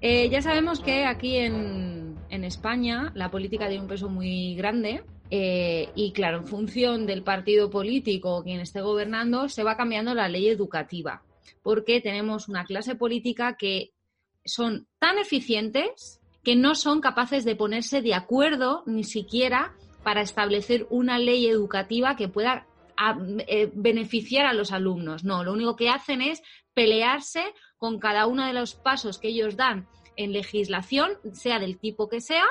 Eh, 0.00 0.28
ya 0.30 0.40
sabemos 0.42 0.80
que 0.80 1.04
aquí 1.04 1.36
en, 1.36 2.16
en 2.30 2.44
España 2.44 3.10
la 3.14 3.30
política 3.30 3.66
tiene 3.68 3.82
un 3.82 3.88
peso 3.88 4.08
muy 4.08 4.54
grande 4.54 5.02
eh, 5.30 5.88
y 5.94 6.12
claro, 6.12 6.38
en 6.38 6.46
función 6.46 7.04
del 7.06 7.22
partido 7.22 7.68
político 7.70 8.36
o 8.36 8.42
quien 8.44 8.60
esté 8.60 8.80
gobernando, 8.80 9.48
se 9.48 9.62
va 9.64 9.76
cambiando 9.76 10.14
la 10.14 10.28
ley 10.28 10.48
educativa, 10.48 11.22
porque 11.62 12.00
tenemos 12.00 12.48
una 12.48 12.64
clase 12.64 12.94
política 12.94 13.56
que 13.56 13.90
son 14.44 14.86
tan 14.98 15.18
eficientes 15.18 16.20
que 16.44 16.54
no 16.56 16.74
son 16.74 17.00
capaces 17.00 17.44
de 17.44 17.56
ponerse 17.56 18.00
de 18.00 18.14
acuerdo 18.14 18.82
ni 18.86 19.04
siquiera 19.04 19.74
para 20.02 20.22
establecer 20.22 20.86
una 20.88 21.18
ley 21.18 21.46
educativa 21.46 22.16
que 22.16 22.28
pueda 22.28 22.66
a- 22.96 23.18
eh, 23.48 23.70
beneficiar 23.74 24.46
a 24.46 24.54
los 24.54 24.72
alumnos. 24.72 25.24
No, 25.24 25.44
lo 25.44 25.52
único 25.52 25.76
que 25.76 25.90
hacen 25.90 26.22
es 26.22 26.40
pelearse 26.72 27.42
con 27.78 27.98
cada 27.98 28.26
uno 28.26 28.46
de 28.46 28.52
los 28.52 28.74
pasos 28.74 29.18
que 29.18 29.28
ellos 29.28 29.56
dan 29.56 29.88
en 30.16 30.32
legislación, 30.32 31.12
sea 31.32 31.58
del 31.58 31.78
tipo 31.78 32.08
que 32.08 32.20
sea, 32.20 32.44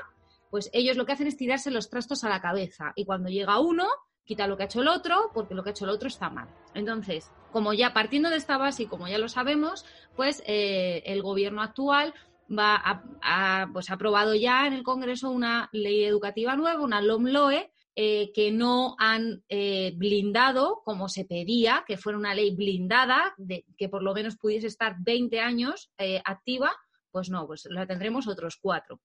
pues 0.50 0.70
ellos 0.74 0.98
lo 0.98 1.06
que 1.06 1.12
hacen 1.12 1.28
es 1.28 1.38
tirarse 1.38 1.70
los 1.70 1.90
trastos 1.90 2.24
a 2.24 2.30
la 2.30 2.42
cabeza. 2.42 2.94
Y 2.96 3.06
cuando 3.06 3.30
llega 3.30 3.60
uno, 3.60 3.86
quita 4.26 4.48
lo 4.48 4.56
que 4.56 4.64
ha 4.64 4.66
hecho 4.68 4.82
el 4.82 4.88
otro, 4.88 5.32
porque 5.34 5.54
lo 5.54 5.64
que 5.64 5.70
ha 5.70 5.72
hecho 5.72 5.86
el 5.86 5.92
otro 5.92 6.08
está 6.08 6.30
mal. 6.30 6.48
Entonces, 6.74 7.32
como 7.52 7.74
ya 7.74 7.94
partiendo 7.94 8.30
de 8.30 8.38
esta 8.38 8.58
base 8.58 8.84
y 8.84 8.88
como 8.88 9.08
ya 9.08 9.18
lo 9.18 9.30
sabemos, 9.30 9.86
pues 10.16 10.42
eh, 10.46 11.04
el 11.06 11.22
gobierno 11.22 11.62
actual 11.62 12.14
va 12.48 12.82
a, 13.22 13.68
pues 13.74 13.90
ha 13.90 13.96
aprobado 13.96 14.36
ya 14.36 14.68
en 14.68 14.74
el 14.74 14.84
Congreso 14.84 15.30
una 15.30 15.70
ley 15.74 16.06
educativa 16.06 16.56
nueva, 16.56 16.82
una 16.82 17.02
LOMLOE, 17.02 17.72
eh, 18.00 18.32
que 18.32 18.52
no 18.52 18.96
han 19.00 19.44
eh, 19.50 19.92
blindado 19.96 20.84
como 20.86 21.10
se 21.10 21.26
pedía, 21.26 21.84
que 21.88 21.98
fuera 21.98 22.20
una 22.20 22.36
ley 22.36 22.56
blindada, 22.56 23.34
de, 23.38 23.66
que 23.76 23.90
por 23.90 24.04
lo 24.04 24.14
menos 24.14 24.38
pudiese 24.38 24.68
estar 24.68 24.98
20 25.00 25.40
años 25.40 25.92
eh, 25.98 26.22
activa, 26.24 26.72
pues 27.10 27.32
no, 27.32 27.48
pues 27.48 27.68
la 27.72 27.88
tendremos 27.88 28.28
otros 28.28 28.58
cuatro. 28.62 29.02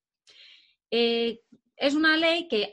Es 0.91 1.95
una 1.95 2.19
ley 2.19 2.49
que, 2.49 2.71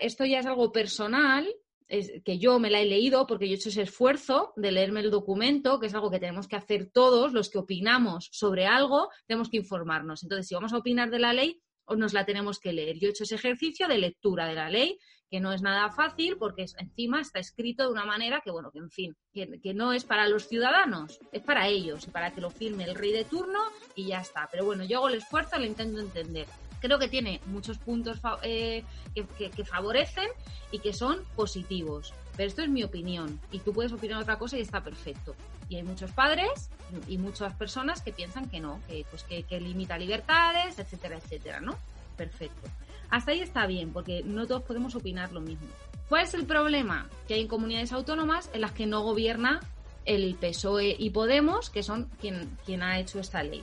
esto 0.00 0.26
ya 0.26 0.40
es 0.40 0.46
algo 0.46 0.72
personal, 0.72 1.48
que 1.88 2.38
yo 2.38 2.58
me 2.58 2.68
la 2.68 2.82
he 2.82 2.84
leído 2.84 3.26
porque 3.26 3.48
yo 3.48 3.54
he 3.54 3.56
hecho 3.56 3.70
ese 3.70 3.80
esfuerzo 3.80 4.52
de 4.56 4.72
leerme 4.72 5.00
el 5.00 5.10
documento, 5.10 5.80
que 5.80 5.86
es 5.86 5.94
algo 5.94 6.10
que 6.10 6.20
tenemos 6.20 6.48
que 6.48 6.56
hacer 6.56 6.90
todos 6.92 7.32
los 7.32 7.48
que 7.48 7.56
opinamos 7.56 8.28
sobre 8.30 8.66
algo, 8.66 9.08
tenemos 9.26 9.48
que 9.48 9.56
informarnos. 9.56 10.22
Entonces, 10.22 10.48
si 10.48 10.54
vamos 10.54 10.74
a 10.74 10.78
opinar 10.78 11.08
de 11.08 11.18
la 11.18 11.32
ley, 11.32 11.62
nos 11.94 12.12
la 12.12 12.26
tenemos 12.26 12.58
que 12.58 12.72
leer. 12.72 12.98
Yo 12.98 13.08
he 13.08 13.10
hecho 13.12 13.24
ese 13.24 13.36
ejercicio 13.36 13.86
de 13.88 13.98
lectura 13.98 14.46
de 14.46 14.54
la 14.54 14.68
ley, 14.68 14.98
que 15.30 15.40
no 15.40 15.52
es 15.52 15.60
nada 15.62 15.90
fácil 15.90 16.36
porque 16.38 16.66
encima 16.78 17.20
está 17.20 17.38
escrito 17.40 17.82
de 17.84 17.92
una 17.92 18.04
manera 18.04 18.40
que, 18.44 18.50
bueno, 18.50 18.70
que 18.70 18.78
en 18.78 18.90
fin, 18.90 19.16
que, 19.32 19.60
que 19.60 19.74
no 19.74 19.92
es 19.92 20.04
para 20.04 20.28
los 20.28 20.46
ciudadanos, 20.48 21.18
es 21.32 21.42
para 21.42 21.66
ellos, 21.68 22.06
y 22.06 22.10
para 22.10 22.30
que 22.32 22.40
lo 22.40 22.50
firme 22.50 22.84
el 22.84 22.94
rey 22.94 23.12
de 23.12 23.24
turno 23.24 23.58
y 23.94 24.06
ya 24.06 24.20
está. 24.20 24.48
Pero 24.50 24.64
bueno, 24.64 24.84
yo 24.84 24.98
hago 24.98 25.08
el 25.08 25.16
esfuerzo, 25.16 25.58
lo 25.58 25.64
intento 25.64 25.98
entender. 26.00 26.46
Creo 26.80 26.98
que 26.98 27.08
tiene 27.08 27.40
muchos 27.46 27.78
puntos 27.78 28.18
eh, 28.42 28.84
que, 29.14 29.24
que- 29.38 29.50
que 29.50 29.64
favorecen 29.64 30.28
y 30.70 30.78
que 30.78 30.92
son 30.92 31.24
positivos. 31.34 32.12
Pero 32.36 32.48
esto 32.48 32.62
es 32.62 32.68
mi 32.68 32.84
opinión 32.84 33.40
y 33.50 33.60
tú 33.60 33.72
puedes 33.72 33.92
opinar 33.92 34.20
otra 34.20 34.38
cosa 34.38 34.58
y 34.58 34.60
está 34.60 34.82
perfecto. 34.84 35.34
Y 35.70 35.76
hay 35.76 35.82
muchos 35.82 36.12
padres 36.12 36.70
y 37.08 37.16
muchas 37.18 37.54
personas 37.54 38.02
que 38.02 38.12
piensan 38.12 38.48
que 38.50 38.60
no, 38.60 38.80
que, 38.86 39.04
pues 39.10 39.24
que, 39.24 39.42
que 39.44 39.58
limita 39.58 39.98
libertades, 39.98 40.78
etcétera, 40.78 41.16
etcétera, 41.16 41.60
¿no? 41.60 41.76
Perfecto. 42.16 42.68
Hasta 43.10 43.32
ahí 43.32 43.40
está 43.40 43.66
bien, 43.66 43.92
porque 43.92 44.22
no 44.24 44.46
todos 44.46 44.62
podemos 44.62 44.94
opinar 44.94 45.32
lo 45.32 45.40
mismo. 45.40 45.66
¿Cuál 46.08 46.24
es 46.24 46.34
el 46.34 46.46
problema? 46.46 47.08
Que 47.26 47.34
hay 47.34 47.46
comunidades 47.46 47.92
autónomas 47.92 48.50
en 48.52 48.60
las 48.60 48.72
que 48.72 48.86
no 48.86 49.02
gobierna 49.02 49.60
el 50.04 50.36
PSOE 50.36 50.94
y 50.98 51.10
Podemos, 51.10 51.70
que 51.70 51.82
son 51.82 52.08
quien, 52.20 52.56
quien 52.64 52.82
ha 52.82 52.98
hecho 52.98 53.18
esta 53.18 53.42
ley. 53.42 53.62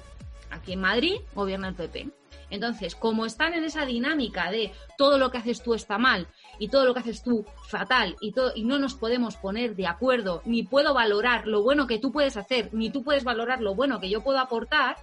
Aquí 0.51 0.73
en 0.73 0.81
Madrid 0.81 1.15
gobierna 1.33 1.69
el 1.69 1.75
PP. 1.75 2.09
Entonces, 2.49 2.95
como 2.95 3.25
están 3.25 3.55
en 3.55 3.63
esa 3.63 3.85
dinámica 3.85 4.51
de 4.51 4.71
todo 4.97 5.17
lo 5.17 5.31
que 5.31 5.39
haces 5.39 5.63
tú 5.63 5.73
está 5.73 5.97
mal 5.97 6.27
y 6.59 6.67
todo 6.67 6.85
lo 6.85 6.93
que 6.93 6.99
haces 6.99 7.23
tú 7.23 7.45
fatal 7.67 8.15
y, 8.21 8.31
todo, 8.31 8.51
y 8.53 8.63
no 8.63 8.77
nos 8.77 8.93
podemos 8.93 9.37
poner 9.37 9.75
de 9.75 9.87
acuerdo, 9.87 10.43
ni 10.45 10.61
puedo 10.61 10.93
valorar 10.93 11.47
lo 11.47 11.63
bueno 11.63 11.87
que 11.87 11.97
tú 11.97 12.11
puedes 12.11 12.37
hacer, 12.37 12.69
ni 12.71 12.91
tú 12.91 13.03
puedes 13.03 13.23
valorar 13.23 13.61
lo 13.61 13.73
bueno 13.73 13.99
que 13.99 14.09
yo 14.09 14.21
puedo 14.21 14.37
aportar, 14.37 14.97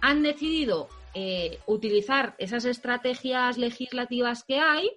han 0.00 0.22
decidido 0.22 0.88
eh, 1.18 1.60
utilizar 1.66 2.34
esas 2.36 2.66
estrategias 2.66 3.56
legislativas 3.56 4.44
que 4.44 4.60
hay, 4.60 4.90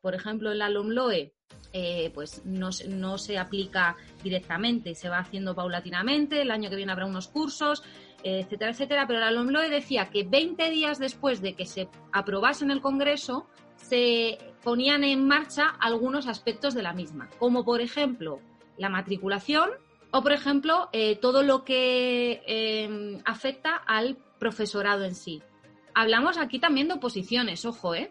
por 0.00 0.14
ejemplo, 0.14 0.50
en 0.50 0.58
la 0.58 0.70
LOMLOE, 0.70 1.34
eh, 1.74 2.10
pues 2.14 2.40
no, 2.46 2.72
se- 2.72 2.88
no 2.88 3.18
se 3.18 3.36
aplica 3.36 3.94
directamente, 4.24 4.94
se 4.94 5.10
va 5.10 5.18
haciendo 5.18 5.54
paulatinamente, 5.54 6.40
el 6.40 6.50
año 6.50 6.70
que 6.70 6.76
viene 6.76 6.92
habrá 6.92 7.04
unos 7.04 7.28
cursos, 7.28 7.82
eh, 8.22 8.40
etcétera, 8.40 8.70
etcétera, 8.70 9.06
pero 9.06 9.20
la 9.20 9.30
LOMLOE 9.30 9.68
decía 9.68 10.08
que 10.08 10.24
20 10.24 10.70
días 10.70 10.98
después 10.98 11.42
de 11.42 11.52
que 11.52 11.66
se 11.66 11.88
aprobase 12.10 12.64
en 12.64 12.70
el 12.70 12.80
Congreso, 12.80 13.46
se 13.76 14.38
ponían 14.64 15.04
en 15.04 15.28
marcha 15.28 15.66
algunos 15.78 16.26
aspectos 16.26 16.72
de 16.72 16.82
la 16.84 16.94
misma, 16.94 17.28
como 17.38 17.66
por 17.66 17.82
ejemplo 17.82 18.40
la 18.78 18.88
matriculación 18.88 19.68
o 20.10 20.22
por 20.22 20.32
ejemplo 20.32 20.88
todo 21.20 21.42
lo 21.42 21.64
que 21.64 23.20
afecta 23.26 23.76
al 23.76 24.16
profesorado 24.38 25.04
en 25.04 25.14
sí. 25.14 25.42
Hablamos 25.98 26.36
aquí 26.36 26.58
también 26.58 26.88
de 26.88 26.94
oposiciones, 26.94 27.64
ojo, 27.64 27.94
¿eh? 27.94 28.10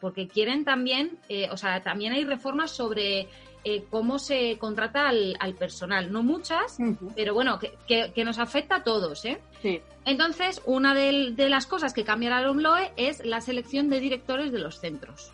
Porque 0.00 0.28
quieren 0.28 0.64
también, 0.64 1.18
eh, 1.28 1.48
o 1.50 1.56
sea, 1.56 1.82
también 1.82 2.12
hay 2.12 2.24
reformas 2.24 2.70
sobre 2.70 3.28
eh, 3.64 3.84
cómo 3.90 4.18
se 4.20 4.56
contrata 4.58 5.08
al, 5.08 5.36
al 5.40 5.54
personal. 5.54 6.10
No 6.12 6.22
muchas, 6.22 6.78
pero 7.16 7.34
bueno, 7.34 7.58
que, 7.58 7.74
que- 7.88 8.12
que 8.14 8.24
nos 8.24 8.38
afecta 8.38 8.76
a 8.76 8.82
todos, 8.84 9.24
¿eh? 9.24 9.40
Sí. 9.60 9.80
Entonces, 10.06 10.62
una 10.64 10.94
de, 10.94 11.34
las 11.50 11.66
cosas 11.66 11.92
que 11.92 12.04
cambia 12.04 12.30
la 12.30 12.40
LOMLOE 12.42 12.92
es 12.96 13.22
la 13.26 13.40
selección 13.40 13.90
de 13.90 13.98
directores 14.00 14.52
de 14.52 14.60
los 14.60 14.78
centros. 14.80 15.32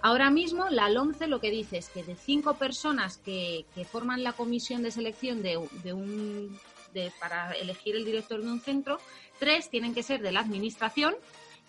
Ahora 0.00 0.30
mismo, 0.30 0.66
la 0.70 0.88
LOMCE 0.88 1.26
lo 1.26 1.40
que 1.40 1.50
dice 1.50 1.78
es 1.78 1.88
que 1.90 2.04
de 2.04 2.14
cinco 2.14 2.54
personas 2.54 3.18
que, 3.18 3.66
que 3.74 3.84
forman 3.84 4.22
la 4.22 4.32
comisión 4.32 4.84
de 4.84 4.92
selección 4.92 5.42
de, 5.42 5.58
de 5.82 5.92
un, 5.92 6.56
de- 6.92 7.12
para 7.20 7.52
elegir 7.52 7.96
el 7.96 8.04
director 8.04 8.40
de 8.42 8.48
un 8.50 8.60
centro, 8.60 8.98
tres 9.38 9.70
tienen 9.70 9.94
que 9.94 10.02
ser 10.02 10.20
de 10.22 10.32
la 10.32 10.40
administración 10.40 11.14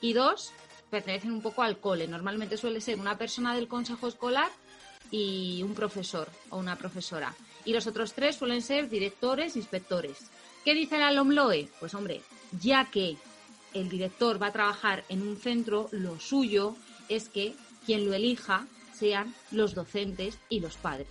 y 0.02 0.14
dos 0.14 0.52
pertenecen 0.90 1.32
un 1.32 1.42
poco 1.42 1.62
al 1.62 1.80
cole. 1.80 2.08
Normalmente 2.08 2.58
suele 2.58 2.82
ser 2.82 3.00
una 3.00 3.18
persona 3.18 3.56
del 3.56 3.68
consejo 3.68 4.08
escolar 4.08 4.50
y 5.12 5.62
un 5.64 5.76
profesor 5.76 6.30
o 6.50 6.58
una 6.58 6.76
profesora. 6.78 7.36
Y 7.66 7.74
los 7.74 7.88
otros 7.88 8.14
tres 8.14 8.36
suelen 8.38 8.62
ser 8.62 8.90
directores, 8.90 9.56
inspectores. 9.56 10.18
¿Qué 10.66 10.74
dice 10.74 10.98
la 10.98 11.12
LOMLOE? 11.12 11.70
Pues 11.80 11.94
hombre, 11.94 12.22
ya 12.60 12.86
que 12.92 13.18
el 13.74 13.90
director 13.90 14.42
va 14.42 14.48
a 14.48 14.52
trabajar 14.54 15.04
en 15.10 15.22
un 15.22 15.38
centro, 15.38 15.90
lo 15.92 16.20
suyo 16.20 16.76
es 17.08 17.30
que 17.30 17.54
quien 17.86 18.06
lo 18.06 18.14
elija 18.14 18.66
sean 18.94 19.34
los 19.52 19.76
docentes 19.76 20.38
y 20.50 20.60
los 20.60 20.76
padres. 20.78 21.08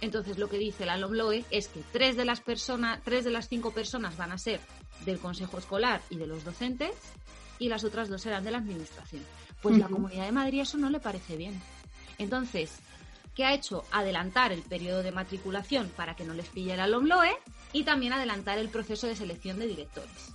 Entonces 0.00 0.38
lo 0.38 0.48
que 0.48 0.58
dice 0.58 0.86
la 0.86 0.96
LOMLOE 0.96 1.44
es 1.50 1.68
que 1.68 1.82
tres 1.92 2.16
de 2.16 2.24
las 2.24 2.40
personas, 2.40 3.00
tres 3.04 3.24
de 3.24 3.30
las 3.30 3.48
cinco 3.48 3.72
personas 3.72 4.16
van 4.16 4.32
a 4.32 4.38
ser 4.38 4.60
del 5.04 5.18
consejo 5.18 5.58
escolar 5.58 6.02
y 6.10 6.16
de 6.16 6.26
los 6.26 6.44
docentes 6.44 6.92
y 7.58 7.68
las 7.68 7.84
otras 7.84 8.08
dos 8.08 8.22
serán 8.22 8.44
de 8.44 8.50
la 8.50 8.58
administración. 8.58 9.22
Pues 9.60 9.76
la. 9.76 9.88
Comunidad 9.88 10.24
de 10.24 10.32
Madrid 10.32 10.60
eso 10.60 10.78
no 10.78 10.88
le 10.88 11.00
parece 11.00 11.36
bien. 11.36 11.60
Entonces, 12.18 12.72
¿qué 13.34 13.44
ha 13.44 13.54
hecho? 13.54 13.84
Adelantar 13.92 14.52
el 14.52 14.62
periodo 14.62 15.02
de 15.02 15.12
matriculación 15.12 15.90
para 15.94 16.16
que 16.16 16.24
no 16.24 16.32
les 16.34 16.48
pille 16.48 16.76
la 16.76 16.86
LOMLOE 16.86 17.36
y 17.72 17.84
también 17.84 18.12
adelantar 18.12 18.58
el 18.58 18.68
proceso 18.68 19.06
de 19.06 19.16
selección 19.16 19.58
de 19.58 19.66
directores. 19.66 20.32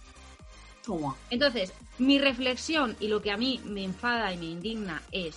Entonces, 1.30 1.74
mi 1.98 2.20
reflexión 2.20 2.96
y 3.00 3.08
lo 3.08 3.22
que 3.22 3.32
a 3.32 3.38
mí 3.38 3.60
me 3.66 3.84
enfada 3.84 4.32
y 4.34 4.38
me 4.38 4.46
indigna 4.46 5.02
es 5.12 5.36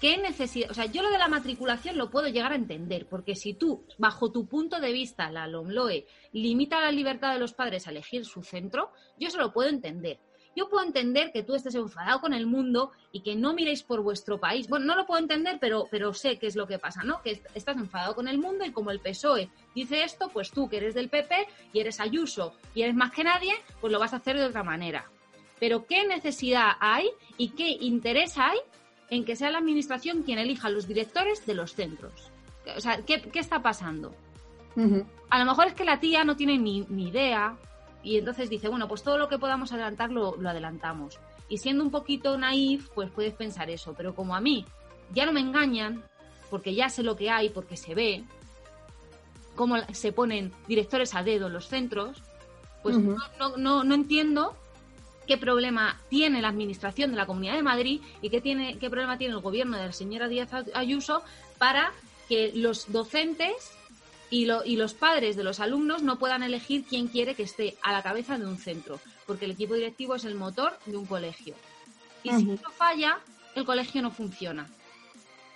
qué 0.00 0.16
necesidad, 0.18 0.70
o 0.70 0.74
sea, 0.74 0.86
yo 0.86 1.02
lo 1.02 1.10
de 1.10 1.18
la 1.18 1.28
matriculación 1.28 1.96
lo 1.98 2.10
puedo 2.10 2.28
llegar 2.28 2.52
a 2.52 2.56
entender, 2.56 3.06
porque 3.06 3.34
si 3.34 3.54
tú, 3.54 3.84
bajo 3.98 4.30
tu 4.32 4.46
punto 4.46 4.80
de 4.80 4.92
vista, 4.92 5.30
la 5.30 5.46
LOMLOE 5.46 6.06
limita 6.32 6.80
la 6.80 6.92
libertad 6.92 7.32
de 7.32 7.38
los 7.38 7.52
padres 7.52 7.86
a 7.86 7.90
elegir 7.90 8.24
su 8.24 8.42
centro, 8.42 8.90
yo 9.18 9.28
eso 9.28 9.38
lo 9.38 9.52
puedo 9.52 9.68
entender. 9.68 10.18
yo 10.56 10.68
puedo 10.68 10.84
entender 10.84 11.30
que 11.32 11.44
tú 11.44 11.54
estés 11.54 11.76
enfadado 11.76 12.20
con 12.20 12.34
el 12.34 12.44
mundo 12.46 12.90
y 13.12 13.20
que 13.20 13.36
no 13.36 13.52
miréis 13.54 13.84
por 13.84 14.00
vuestro 14.02 14.40
país. 14.40 14.66
Bueno, 14.68 14.86
no 14.86 14.96
lo 14.96 15.06
puedo 15.06 15.20
entender, 15.20 15.58
pero, 15.60 15.86
pero 15.88 16.12
sé 16.14 16.36
qué 16.36 16.48
es 16.48 16.56
lo 16.56 16.66
que 16.66 16.80
pasa, 16.80 17.04
¿no? 17.04 17.22
Que 17.22 17.30
est- 17.32 17.46
estás 17.54 17.76
enfadado 17.76 18.16
con 18.16 18.26
el 18.26 18.38
mundo 18.38 18.64
y 18.64 18.72
como 18.72 18.90
el 18.90 18.98
PSOE 18.98 19.50
dice 19.76 20.02
esto, 20.02 20.30
pues 20.32 20.50
tú 20.50 20.68
que 20.68 20.78
eres 20.78 20.94
del 20.94 21.10
PP 21.10 21.46
y 21.72 21.78
eres 21.78 22.00
Ayuso 22.00 22.54
y 22.74 22.82
eres 22.82 22.96
más 22.96 23.12
que 23.12 23.22
nadie, 23.22 23.52
pues 23.80 23.92
lo 23.92 24.00
vas 24.00 24.12
a 24.14 24.16
hacer 24.16 24.36
de 24.36 24.46
otra 24.46 24.64
manera. 24.64 25.08
Pero 25.60 25.86
¿qué 25.86 26.04
necesidad 26.08 26.72
hay 26.80 27.08
y 27.36 27.50
qué 27.50 27.68
interés 27.68 28.36
hay 28.36 28.58
en 29.10 29.24
que 29.24 29.36
sea 29.36 29.50
la 29.50 29.58
administración 29.58 30.22
quien 30.22 30.38
elija 30.38 30.70
los 30.70 30.86
directores 30.86 31.46
de 31.46 31.54
los 31.54 31.74
centros? 31.74 32.30
O 32.76 32.80
sea, 32.80 33.02
¿qué, 33.02 33.22
qué 33.22 33.38
está 33.38 33.62
pasando? 33.62 34.14
A 35.30 35.38
lo 35.40 35.44
mejor 35.44 35.66
es 35.66 35.74
que 35.74 35.84
la 35.84 35.98
tía 35.98 36.22
no 36.22 36.36
tiene 36.36 36.56
ni, 36.56 36.86
ni 36.88 37.08
idea 37.08 37.56
y 38.02 38.16
entonces 38.16 38.48
dice, 38.48 38.68
bueno, 38.68 38.86
pues 38.86 39.02
todo 39.02 39.18
lo 39.18 39.28
que 39.28 39.38
podamos 39.38 39.72
adelantar 39.72 40.10
lo, 40.10 40.36
lo 40.36 40.48
adelantamos. 40.48 41.18
Y 41.48 41.58
siendo 41.58 41.82
un 41.82 41.90
poquito 41.90 42.38
naif, 42.38 42.88
pues 42.94 43.10
puedes 43.10 43.34
pensar 43.34 43.70
eso. 43.70 43.94
Pero 43.96 44.14
como 44.14 44.36
a 44.36 44.40
mí 44.40 44.64
ya 45.12 45.26
no 45.26 45.32
me 45.32 45.40
engañan, 45.40 46.04
porque 46.50 46.74
ya 46.74 46.88
sé 46.90 47.02
lo 47.02 47.16
que 47.16 47.30
hay, 47.30 47.48
porque 47.48 47.76
se 47.76 47.94
ve 47.94 48.24
cómo 49.54 49.76
se 49.92 50.12
ponen 50.12 50.52
directores 50.68 51.14
a 51.14 51.24
dedo 51.24 51.48
en 51.48 51.54
los 51.54 51.66
centros, 51.66 52.22
pues 52.82 52.96
no, 52.96 53.16
no, 53.38 53.56
no, 53.56 53.82
no 53.82 53.94
entiendo 53.94 54.54
qué 55.28 55.36
problema 55.38 56.00
tiene 56.10 56.42
la 56.42 56.48
administración 56.48 57.10
de 57.12 57.16
la 57.16 57.26
Comunidad 57.26 57.54
de 57.54 57.62
Madrid 57.62 58.00
y 58.22 58.30
qué, 58.30 58.40
tiene, 58.40 58.78
qué 58.78 58.90
problema 58.90 59.16
tiene 59.18 59.34
el 59.34 59.40
gobierno 59.40 59.76
de 59.76 59.86
la 59.86 59.92
señora 59.92 60.26
Díaz 60.26 60.48
Ayuso 60.74 61.22
para 61.58 61.92
que 62.28 62.50
los 62.54 62.90
docentes 62.90 63.54
y, 64.30 64.46
lo- 64.46 64.64
y 64.64 64.76
los 64.76 64.94
padres 64.94 65.36
de 65.36 65.44
los 65.44 65.60
alumnos 65.60 66.02
no 66.02 66.18
puedan 66.18 66.42
elegir 66.42 66.84
quién 66.88 67.06
quiere 67.06 67.34
que 67.34 67.44
esté 67.44 67.76
a 67.82 67.92
la 67.92 68.02
cabeza 68.02 68.36
de 68.38 68.46
un 68.46 68.58
centro, 68.58 68.98
porque 69.26 69.44
el 69.44 69.52
equipo 69.52 69.74
directivo 69.74 70.16
es 70.16 70.24
el 70.24 70.34
motor 70.34 70.76
de 70.86 70.96
un 70.96 71.06
colegio. 71.06 71.54
Y 72.24 72.30
si 72.30 72.50
esto 72.50 72.70
falla, 72.70 73.18
el 73.54 73.64
colegio 73.64 74.02
no 74.02 74.10
funciona. 74.10 74.66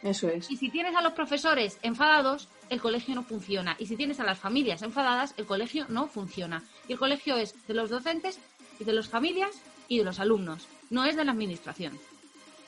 Eso 0.02 0.28
es. 0.28 0.50
Y 0.50 0.56
si 0.56 0.68
tienes 0.70 0.96
a 0.96 1.00
los 1.02 1.12
profesores 1.12 1.78
enfadados, 1.82 2.48
el 2.70 2.80
colegio 2.80 3.14
no 3.14 3.22
funciona. 3.22 3.76
Y 3.78 3.86
si 3.86 3.96
tienes 3.96 4.18
a 4.20 4.24
las 4.24 4.38
familias 4.38 4.82
enfadadas, 4.82 5.32
el 5.36 5.44
colegio 5.46 5.86
no 5.88 6.08
funciona. 6.08 6.62
Y 6.88 6.92
el 6.94 6.98
colegio 6.98 7.36
es 7.36 7.54
de 7.68 7.74
los 7.74 7.90
docentes 7.90 8.40
de 8.86 8.92
las 8.92 9.08
familias 9.08 9.50
y 9.88 9.98
de 9.98 10.04
los 10.04 10.20
alumnos, 10.20 10.66
no 10.90 11.04
es 11.04 11.16
de 11.16 11.24
la 11.24 11.32
administración. 11.32 11.98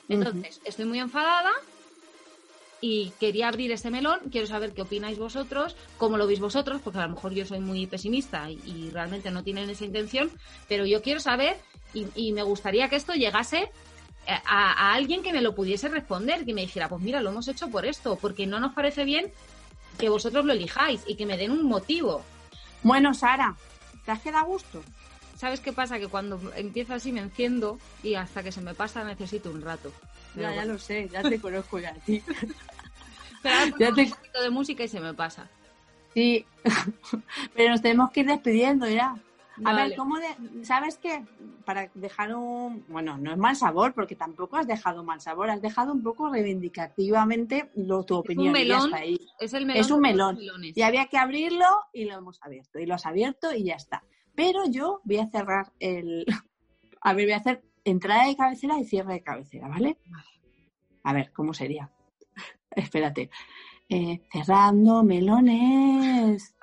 Entonces, 0.07 0.61
estoy 0.65 0.85
muy 0.85 0.99
enfadada 0.99 1.51
y 2.81 3.11
quería 3.19 3.47
abrir 3.47 3.71
este 3.71 3.89
melón. 3.89 4.19
Quiero 4.31 4.45
saber 4.45 4.73
qué 4.73 4.83
opináis 4.83 5.17
vosotros, 5.17 5.75
cómo 5.97 6.17
lo 6.17 6.27
veis 6.27 6.39
vosotros, 6.39 6.81
porque 6.83 6.99
a 6.99 7.07
lo 7.07 7.15
mejor 7.15 7.33
yo 7.33 7.45
soy 7.45 7.59
muy 7.59 7.87
pesimista 7.87 8.49
y, 8.51 8.59
y 8.65 8.89
realmente 8.91 9.31
no 9.31 9.43
tienen 9.43 9.69
esa 9.69 9.85
intención, 9.85 10.31
pero 10.67 10.85
yo 10.85 11.01
quiero 11.01 11.19
saber 11.19 11.57
y, 11.93 12.07
y 12.15 12.33
me 12.33 12.43
gustaría 12.43 12.89
que 12.89 12.97
esto 12.97 13.13
llegase 13.13 13.71
a, 14.27 14.37
a 14.45 14.93
alguien 14.93 15.23
que 15.23 15.33
me 15.33 15.41
lo 15.41 15.55
pudiese 15.55 15.87
responder, 15.87 16.45
que 16.45 16.53
me 16.53 16.61
dijera, 16.61 16.89
pues 16.89 17.01
mira, 17.01 17.21
lo 17.21 17.31
hemos 17.31 17.47
hecho 17.47 17.69
por 17.69 17.85
esto, 17.85 18.17
porque 18.21 18.45
no 18.45 18.59
nos 18.59 18.73
parece 18.73 19.05
bien 19.05 19.31
que 19.97 20.09
vosotros 20.09 20.45
lo 20.45 20.53
elijáis 20.53 21.01
y 21.07 21.15
que 21.15 21.25
me 21.25 21.37
den 21.37 21.51
un 21.51 21.63
motivo. 21.63 22.21
Bueno, 22.83 23.13
Sara, 23.13 23.55
¿te 24.03 24.11
has 24.11 24.21
quedado 24.21 24.45
a 24.45 24.47
gusto? 24.47 24.83
¿Sabes 25.35 25.59
qué 25.59 25.73
pasa? 25.73 25.99
Que 25.99 26.07
cuando 26.07 26.39
empiezo 26.55 26.93
así 26.93 27.11
me 27.11 27.19
enciendo 27.19 27.77
y 28.03 28.15
hasta 28.15 28.41
que 28.43 28.51
se 28.51 28.61
me 28.61 28.73
pasa 28.73 29.03
necesito 29.03 29.51
un 29.51 29.61
rato. 29.61 29.91
Ya, 30.35 30.53
ya 30.53 30.65
lo 30.65 30.77
sé, 30.77 31.07
ya 31.09 31.21
te 31.23 31.39
conozco 31.39 31.79
ya 31.79 31.89
a 31.89 31.93
ti. 31.93 32.21
Pero 33.43 33.55
ahora 33.55 33.65
Ya 33.77 33.87
pongo 33.89 33.95
te- 33.95 34.01
un 34.03 34.09
poquito 34.09 34.41
de 34.41 34.49
música 34.49 34.83
y 34.83 34.87
se 34.87 34.99
me 34.99 35.13
pasa. 35.13 35.47
Sí, 36.13 36.45
pero 37.53 37.71
nos 37.71 37.81
tenemos 37.81 38.09
que 38.11 38.21
ir 38.21 38.25
despidiendo 38.27 38.87
ya. 38.89 39.09
A 39.09 39.17
Vale. 39.73 39.89
ver, 39.89 39.97
¿cómo 39.97 40.17
de, 40.17 40.65
¿sabes 40.65 40.97
qué? 40.97 41.23
Para 41.65 41.89
dejar 41.93 42.33
un... 42.35 42.85
Bueno, 42.87 43.17
no 43.17 43.31
es 43.31 43.37
mal 43.37 43.55
sabor, 43.55 43.93
porque 43.93 44.15
tampoco 44.15 44.57
has 44.57 44.65
dejado 44.67 45.03
mal 45.03 45.21
sabor, 45.21 45.49
has 45.49 45.61
dejado 45.61 45.91
un 45.93 46.01
poco 46.03 46.29
reivindicativamente 46.29 47.69
lo, 47.75 48.03
tu 48.03 48.15
opinión. 48.15 48.55
y 48.55 48.65
ya 48.67 48.75
melón, 48.77 48.93
ahí. 48.93 49.17
Es 49.39 49.53
el 49.53 49.65
melón. 49.65 49.81
Es 49.81 49.91
un 49.91 49.99
melón. 50.01 50.39
Y 50.73 50.81
había 50.81 51.05
que 51.07 51.17
abrirlo 51.17 51.65
y 51.93 52.05
lo 52.05 52.15
hemos 52.15 52.41
abierto. 52.41 52.79
Y 52.79 52.85
lo 52.85 52.95
has 52.95 53.05
abierto 53.05 53.53
y 53.53 53.63
ya 53.63 53.75
está. 53.75 54.03
Pero 54.35 54.65
yo 54.69 55.01
voy 55.03 55.17
a 55.17 55.29
cerrar 55.29 55.71
el... 55.79 56.25
A 57.01 57.13
ver, 57.13 57.25
voy 57.25 57.33
a 57.33 57.37
hacer 57.37 57.63
entrada 57.83 58.25
de 58.25 58.35
cabecera 58.35 58.79
y 58.79 58.85
cierre 58.85 59.13
de 59.13 59.23
cabecera, 59.23 59.67
¿vale? 59.67 59.97
A 61.03 61.13
ver, 61.13 61.31
¿cómo 61.31 61.53
sería? 61.53 61.91
Espérate. 62.71 63.29
Eh, 63.87 64.21
cerrando 64.31 65.03
melones. 65.03 66.55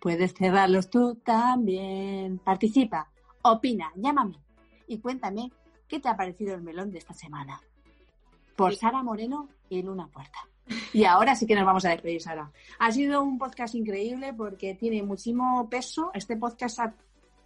Puedes 0.00 0.34
cerrarlos 0.34 0.90
tú 0.90 1.14
también. 1.24 2.38
Participa, 2.38 3.08
opina, 3.42 3.92
llámame 3.94 4.44
y 4.88 4.98
cuéntame 4.98 5.50
qué 5.88 6.00
te 6.00 6.08
ha 6.08 6.16
parecido 6.16 6.54
el 6.54 6.62
melón 6.62 6.90
de 6.90 6.98
esta 6.98 7.14
semana. 7.14 7.60
Por 8.56 8.74
Sara 8.74 9.02
Moreno 9.02 9.48
y 9.68 9.82
Luna 9.82 10.08
Puerta. 10.08 10.38
Y 10.92 11.04
ahora 11.04 11.34
sí 11.34 11.46
que 11.46 11.54
nos 11.54 11.64
vamos 11.64 11.84
a 11.84 11.90
despedir, 11.90 12.20
Sara. 12.20 12.50
Ha 12.78 12.92
sido 12.92 13.22
un 13.22 13.38
podcast 13.38 13.74
increíble 13.74 14.32
porque 14.32 14.74
tiene 14.74 15.02
muchísimo 15.02 15.68
peso. 15.68 16.10
Este 16.14 16.36
podcast 16.36 16.80
ha, 16.80 16.94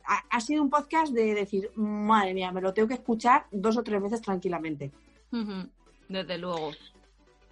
ha- 0.08 0.24
ha 0.30 0.40
sido 0.40 0.62
un 0.62 0.70
podcast 0.70 1.12
de 1.12 1.34
decir, 1.34 1.70
madre 1.76 2.34
mía, 2.34 2.50
me 2.50 2.60
lo 2.60 2.72
tengo 2.74 2.88
que 2.88 2.94
escuchar 2.94 3.46
dos 3.52 3.76
o 3.76 3.82
tres 3.82 4.02
veces 4.02 4.20
tranquilamente. 4.22 4.90
Desde 6.08 6.38
luego. 6.38 6.70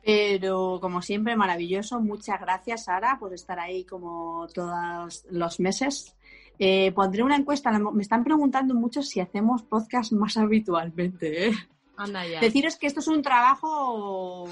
Pero 0.05 0.79
como 0.81 1.03
siempre, 1.03 1.37
maravilloso. 1.37 2.01
Muchas 2.01 2.41
gracias, 2.41 2.85
Sara, 2.85 3.19
por 3.19 3.35
estar 3.35 3.59
ahí 3.59 3.85
como 3.85 4.47
todos 4.55 5.25
los 5.31 5.61
meses. 5.61 6.15
Eh, 6.59 6.93
pondré 6.93 7.23
una 7.23 7.37
encuesta. 7.37 7.71
Me 7.79 8.03
están 8.03 8.25
preguntando 8.25 8.75
mucho 8.75 9.03
si 9.03 9.21
hacemos 9.21 9.63
podcast 9.63 10.13
más 10.13 10.37
habitualmente. 10.37 11.49
¿eh? 11.49 11.53
Anda 11.97 12.27
ya. 12.27 12.41
Deciros 12.41 12.77
que 12.77 12.87
esto 12.87 13.01
es 13.01 13.09
un 13.09 13.21
trabajo 13.23 14.49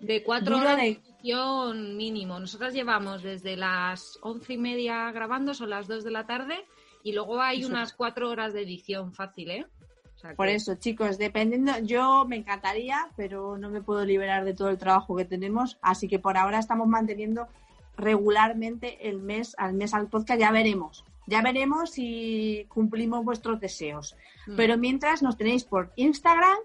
De 0.00 0.22
cuatro 0.22 0.58
horas 0.58 0.76
de 0.76 0.82
de- 0.82 0.88
edición 0.90 1.96
mínimo. 1.96 2.38
Nosotras 2.38 2.74
llevamos 2.74 3.22
desde 3.22 3.56
las 3.56 4.18
once 4.22 4.52
y 4.54 4.58
media 4.58 5.10
grabando, 5.12 5.54
son 5.54 5.70
las 5.70 5.88
dos 5.88 6.04
de 6.04 6.10
la 6.10 6.26
tarde, 6.26 6.64
y 7.02 7.12
luego 7.12 7.40
hay 7.40 7.60
Eso. 7.60 7.68
unas 7.68 7.92
cuatro 7.92 8.28
horas 8.30 8.52
de 8.52 8.62
edición 8.62 9.12
fácil, 9.14 9.50
¿eh? 9.50 9.66
O 10.14 10.18
sea 10.18 10.34
Por 10.34 10.46
que- 10.46 10.54
eso, 10.54 10.74
chicos, 10.76 11.18
dependiendo, 11.18 11.72
yo 11.82 12.24
me 12.26 12.36
encantaría, 12.36 13.08
pero 13.16 13.56
no 13.58 13.68
me 13.70 13.82
puedo 13.82 14.04
liberar 14.04 14.44
de 14.44 14.54
todo 14.54 14.68
el 14.70 14.78
trabajo 14.78 15.16
que 15.16 15.24
tenemos, 15.24 15.78
así 15.82 16.08
que 16.08 16.18
por 16.18 16.36
ahora 16.36 16.58
estamos 16.58 16.88
manteniendo 16.88 17.48
regularmente 17.96 19.08
el 19.08 19.18
mes 19.20 19.54
al 19.58 19.72
mes 19.74 19.92
al 19.94 20.08
podcast, 20.08 20.38
ya 20.40 20.50
veremos. 20.52 21.04
Ya 21.26 21.42
veremos 21.42 21.90
si 21.90 22.66
cumplimos 22.68 23.24
vuestros 23.24 23.58
deseos. 23.58 24.14
Mm. 24.46 24.56
Pero 24.56 24.78
mientras 24.78 25.22
nos 25.22 25.36
tenéis 25.36 25.64
por 25.64 25.90
Instagram, 25.96 26.56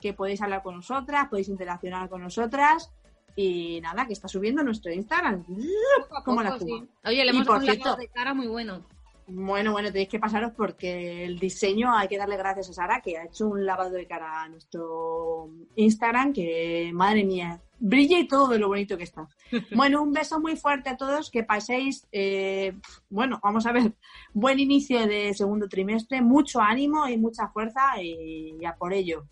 que 0.00 0.14
podéis 0.14 0.40
hablar 0.42 0.62
con 0.62 0.76
nosotras, 0.76 1.28
podéis 1.28 1.48
interaccionar 1.48 2.08
con 2.08 2.22
nosotras 2.22 2.90
y 3.36 3.80
nada, 3.80 4.06
que 4.06 4.12
está 4.12 4.28
subiendo 4.28 4.62
nuestro 4.62 4.92
Instagram. 4.92 5.44
A 6.10 6.22
como 6.24 6.42
la 6.42 6.58
sí. 6.58 6.88
Oye, 7.04 7.24
le 7.24 7.32
Y 7.32 7.36
hemos 7.36 7.46
dado 7.46 7.94
un 7.94 8.00
de 8.00 8.08
cara 8.08 8.34
muy 8.34 8.46
bueno. 8.46 8.84
Bueno, 9.32 9.70
bueno, 9.70 9.92
tenéis 9.92 10.08
que 10.08 10.18
pasaros 10.18 10.52
porque 10.56 11.24
el 11.24 11.38
diseño 11.38 11.96
hay 11.96 12.08
que 12.08 12.18
darle 12.18 12.36
gracias 12.36 12.70
a 12.70 12.72
Sara, 12.72 13.00
que 13.00 13.16
ha 13.16 13.26
hecho 13.26 13.46
un 13.46 13.64
lavado 13.64 13.90
de 13.90 14.06
cara 14.06 14.42
a 14.42 14.48
nuestro 14.48 15.48
Instagram, 15.76 16.32
que 16.32 16.90
madre 16.92 17.24
mía, 17.24 17.60
brilla 17.78 18.18
y 18.18 18.26
todo 18.26 18.48
de 18.48 18.58
lo 18.58 18.68
bonito 18.68 18.96
que 18.96 19.04
está. 19.04 19.28
Bueno, 19.76 20.02
un 20.02 20.12
beso 20.12 20.40
muy 20.40 20.56
fuerte 20.56 20.90
a 20.90 20.96
todos, 20.96 21.30
que 21.30 21.44
paséis, 21.44 22.08
eh, 22.10 22.74
bueno, 23.08 23.38
vamos 23.42 23.66
a 23.66 23.72
ver, 23.72 23.92
buen 24.32 24.58
inicio 24.58 25.06
de 25.06 25.32
segundo 25.32 25.68
trimestre, 25.68 26.20
mucho 26.22 26.60
ánimo 26.60 27.08
y 27.08 27.16
mucha 27.16 27.48
fuerza 27.48 28.02
y 28.02 28.56
ya 28.60 28.74
por 28.74 28.92
ello. 28.92 29.26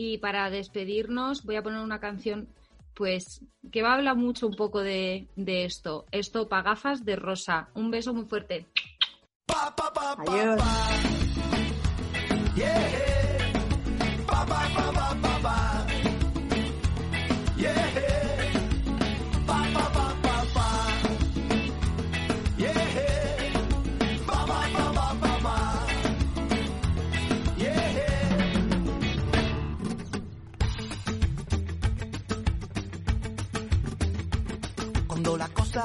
Y 0.00 0.18
para 0.18 0.48
despedirnos 0.48 1.42
voy 1.42 1.56
a 1.56 1.62
poner 1.64 1.80
una 1.80 1.98
canción 1.98 2.46
pues 2.94 3.40
que 3.72 3.82
va 3.82 3.90
a 3.90 3.94
hablar 3.96 4.14
mucho 4.14 4.46
un 4.46 4.54
poco 4.54 4.80
de, 4.80 5.26
de 5.34 5.64
esto. 5.64 6.06
Esto 6.12 6.48
pa' 6.48 6.62
gafas 6.62 7.04
de 7.04 7.16
rosa. 7.16 7.68
Un 7.74 7.90
beso 7.90 8.14
muy 8.14 8.24
fuerte. 8.26 8.68
Adiós. 10.18 10.62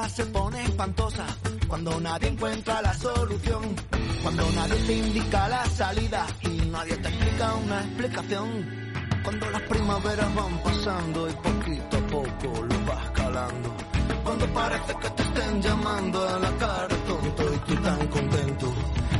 Se 0.09 0.25
pone 0.25 0.63
espantosa, 0.63 1.25
cuando 1.67 1.99
nadie 2.01 2.29
encuentra 2.29 2.81
la 2.81 2.93
solución, 2.95 3.75
cuando 4.23 4.49
nadie 4.51 4.75
te 4.87 4.93
indica 4.97 5.47
la 5.47 5.65
salida 5.67 6.25
y 6.41 6.65
nadie 6.65 6.97
te 6.97 7.09
explica 7.09 7.53
una 7.53 7.79
explicación. 7.81 8.83
Cuando 9.23 9.49
las 9.51 9.61
primaveras 9.61 10.35
van 10.35 10.57
pasando 10.63 11.29
y 11.29 11.33
poquito 11.33 11.97
a 11.97 12.07
poco 12.07 12.65
lo 12.65 12.85
vas 12.85 13.09
calando. 13.11 13.75
Cuando 14.23 14.47
parece 14.47 14.93
que 14.95 15.09
te 15.11 15.23
estén 15.23 15.61
llamando 15.61 16.27
a 16.27 16.39
la 16.39 16.51
cara 16.57 16.95
tonto 17.07 17.53
y 17.53 17.57
tú 17.59 17.75
tan 17.81 18.07
contento. 18.07 18.73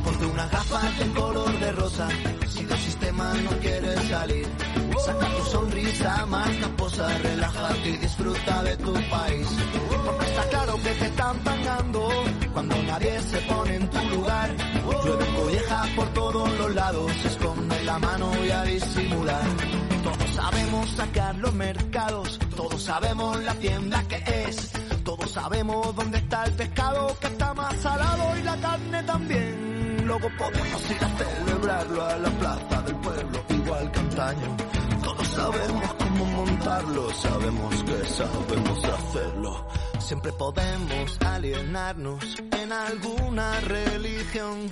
Ponte 0.04 0.26
unas 0.26 0.52
gafas 0.52 1.00
de 1.00 1.06
color 1.12 1.60
de 1.60 1.72
rosa 1.72 2.10
si 2.48 2.66
del 2.66 2.80
sistema 2.80 3.34
no 3.36 3.52
quieres 3.60 4.10
salir. 4.10 4.48
Saca 5.00 5.28
tu 5.28 5.44
sonrisa, 5.46 6.26
marca 6.28 6.68
posa, 6.78 7.08
relájate 7.18 7.90
y 7.90 7.98
disfruta 7.98 8.64
de 8.64 8.78
tu 8.78 8.94
país. 8.94 9.48
Porque 10.06 10.26
está 10.26 10.44
claro 10.50 10.76
que 10.76 10.90
te 10.92 11.06
están 11.06 11.38
pagando 11.40 12.10
cuando 12.54 12.76
nadie 12.84 13.22
se 13.22 13.38
pone 13.42 13.76
en 13.76 13.90
tu 13.90 14.10
lugar. 14.10 14.50
Llueve 15.04 15.26
collejas 15.36 15.88
por 15.90 16.08
todos 16.14 16.58
los 16.58 16.76
lados, 16.76 17.12
esconde 17.26 17.84
la 17.84 18.00
mano 18.00 18.32
y 18.46 18.52
a 18.52 18.64
disimular. 18.64 19.44
Todos 20.04 20.30
sabemos 20.36 20.90
sacar 20.92 21.36
los 21.36 21.54
mercados, 21.54 22.40
todos 22.56 22.84
sabemos 22.84 23.44
la 23.44 23.56
tienda 23.56 24.04
que 24.08 24.24
es. 24.48 24.72
Todos 25.04 25.32
sabemos 25.32 25.96
dónde 25.96 26.20
está 26.20 26.46
el 26.46 26.54
pescado 26.54 27.18
que 27.20 27.28
está 27.28 27.54
más 27.54 27.76
salado 27.78 28.38
y 28.38 28.44
la 28.44 28.56
carne 28.58 29.04
también. 29.04 30.04
Luego 30.06 30.30
podemos 30.38 30.92
ir 30.92 30.98
a 31.04 31.10
celebrarlo 31.18 32.06
a 32.06 32.18
la 32.18 32.30
plaza 32.30 32.82
del 32.84 32.96
pueblo, 32.98 33.46
igual 33.50 33.92
que. 33.92 34.04
Sabemos 35.36 35.94
cómo 35.96 36.26
montarlo, 36.26 37.14
sabemos 37.14 37.84
que 37.84 38.06
sabemos 38.06 38.84
hacerlo. 38.86 39.68
Siempre 40.00 40.32
podemos 40.34 41.18
alienarnos 41.26 42.24
en 42.52 42.72
alguna 42.72 43.60
religión 43.62 44.72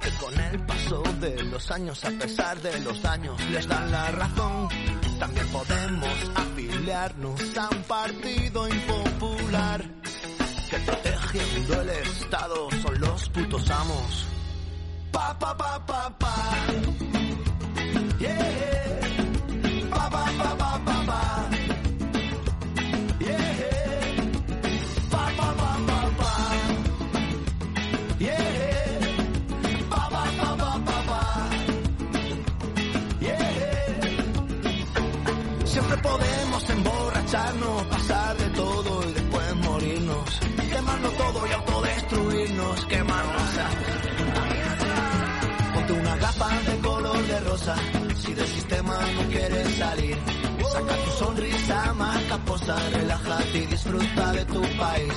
que 0.00 0.10
con 0.20 0.40
el 0.40 0.64
paso 0.64 1.02
de 1.20 1.42
los 1.44 1.70
años, 1.70 2.04
a 2.04 2.10
pesar 2.10 2.60
de 2.62 2.80
los 2.80 3.02
daños, 3.02 3.38
les 3.50 3.66
dan 3.68 3.90
la 3.90 4.10
razón. 4.10 4.68
También 5.18 5.46
podemos 5.48 6.30
afiliarnos 6.34 7.56
a 7.56 7.68
un 7.68 7.82
partido 7.82 8.68
impopular 8.68 9.84
que 10.70 10.78
protegiendo 10.78 11.80
el 11.82 11.90
Estado 11.90 12.68
son 12.82 13.00
los 13.00 13.28
putos 13.28 13.70
amos. 13.70 14.26
Pa 15.12 15.38
pa 15.38 15.56
pa 15.56 15.86
pa. 15.86 16.23
Emborracharnos, 37.34 37.82
pasar 37.84 38.36
de 38.36 38.48
todo 38.50 39.08
y 39.08 39.12
después 39.12 39.56
morirnos. 39.56 40.40
Quemarlo 40.70 41.10
todo 41.10 41.46
y 41.46 41.52
autodestruirnos, 41.52 42.86
quemarnos. 42.86 43.42
Ponte 45.74 45.92
una 45.92 46.16
gafa 46.16 46.48
de 46.70 46.78
color 46.78 47.26
de 47.26 47.40
rosa, 47.40 47.76
si 48.20 48.34
del 48.34 48.46
sistema 48.46 48.98
no 49.16 49.28
quieres 49.30 49.74
salir. 49.76 50.16
Saca 50.72 50.96
tu 51.04 51.10
sonrisa, 51.24 51.94
marca 51.94 52.38
posa, 52.38 52.76
relájate 52.90 53.58
y 53.58 53.66
disfruta 53.66 54.32
de 54.32 54.44
tu 54.46 54.62
país. 54.76 55.14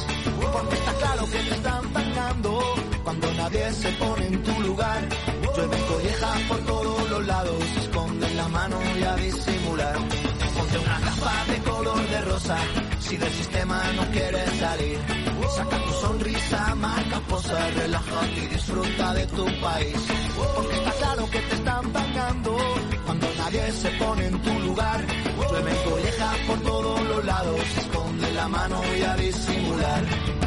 Porque 0.53 0.75
está 0.75 0.93
claro 0.93 1.25
que 1.25 1.39
te 1.39 1.55
están 1.55 1.89
pagando 1.89 2.59
cuando 3.03 3.33
nadie 3.33 3.71
se 3.71 3.91
pone 3.93 4.27
en 4.27 4.43
tu 4.43 4.61
lugar. 4.61 5.07
Llueven 5.55 5.81
collejas 5.83 6.41
por 6.47 6.59
todos 6.59 7.09
los 7.09 7.25
lados, 7.25 7.63
esconden 7.81 8.37
la 8.37 8.47
mano 8.49 8.77
y 8.99 9.03
a 9.03 9.15
disimular. 9.15 9.97
Ponte 10.67 10.79
una 10.79 10.99
gafa 10.99 11.45
de 11.45 11.59
color 11.59 12.09
de 12.09 12.21
rosa, 12.21 12.57
si 12.99 13.15
del 13.15 13.31
sistema 13.31 13.81
no 13.95 14.05
quieres 14.11 14.51
salir. 14.59 14.99
Saca 15.55 15.77
tu 15.81 15.91
sonrisa, 15.93 16.75
marca 16.75 17.19
posa, 17.21 17.69
relájate 17.71 18.43
y 18.43 18.47
disfruta 18.47 19.13
de 19.13 19.27
tu 19.27 19.45
país. 19.61 20.07
Porque 20.55 20.75
está 20.75 20.91
claro 20.91 21.29
que 21.31 21.39
te 21.39 21.55
están 21.55 21.89
pagando 21.91 22.57
cuando 23.05 23.27
nadie 23.37 23.71
se 23.71 23.89
pone 23.91 24.25
en 24.25 24.41
tu 24.41 24.59
lugar. 24.59 25.05
Llueven 25.49 25.75
collejas 25.89 26.37
por 26.47 26.59
todos 26.59 27.07
los 27.07 27.25
lados, 27.25 27.61
esconde 27.77 28.33
la 28.33 28.47
mano 28.49 28.81
y 28.97 29.01
a 29.03 29.15
disimular. 29.15 30.46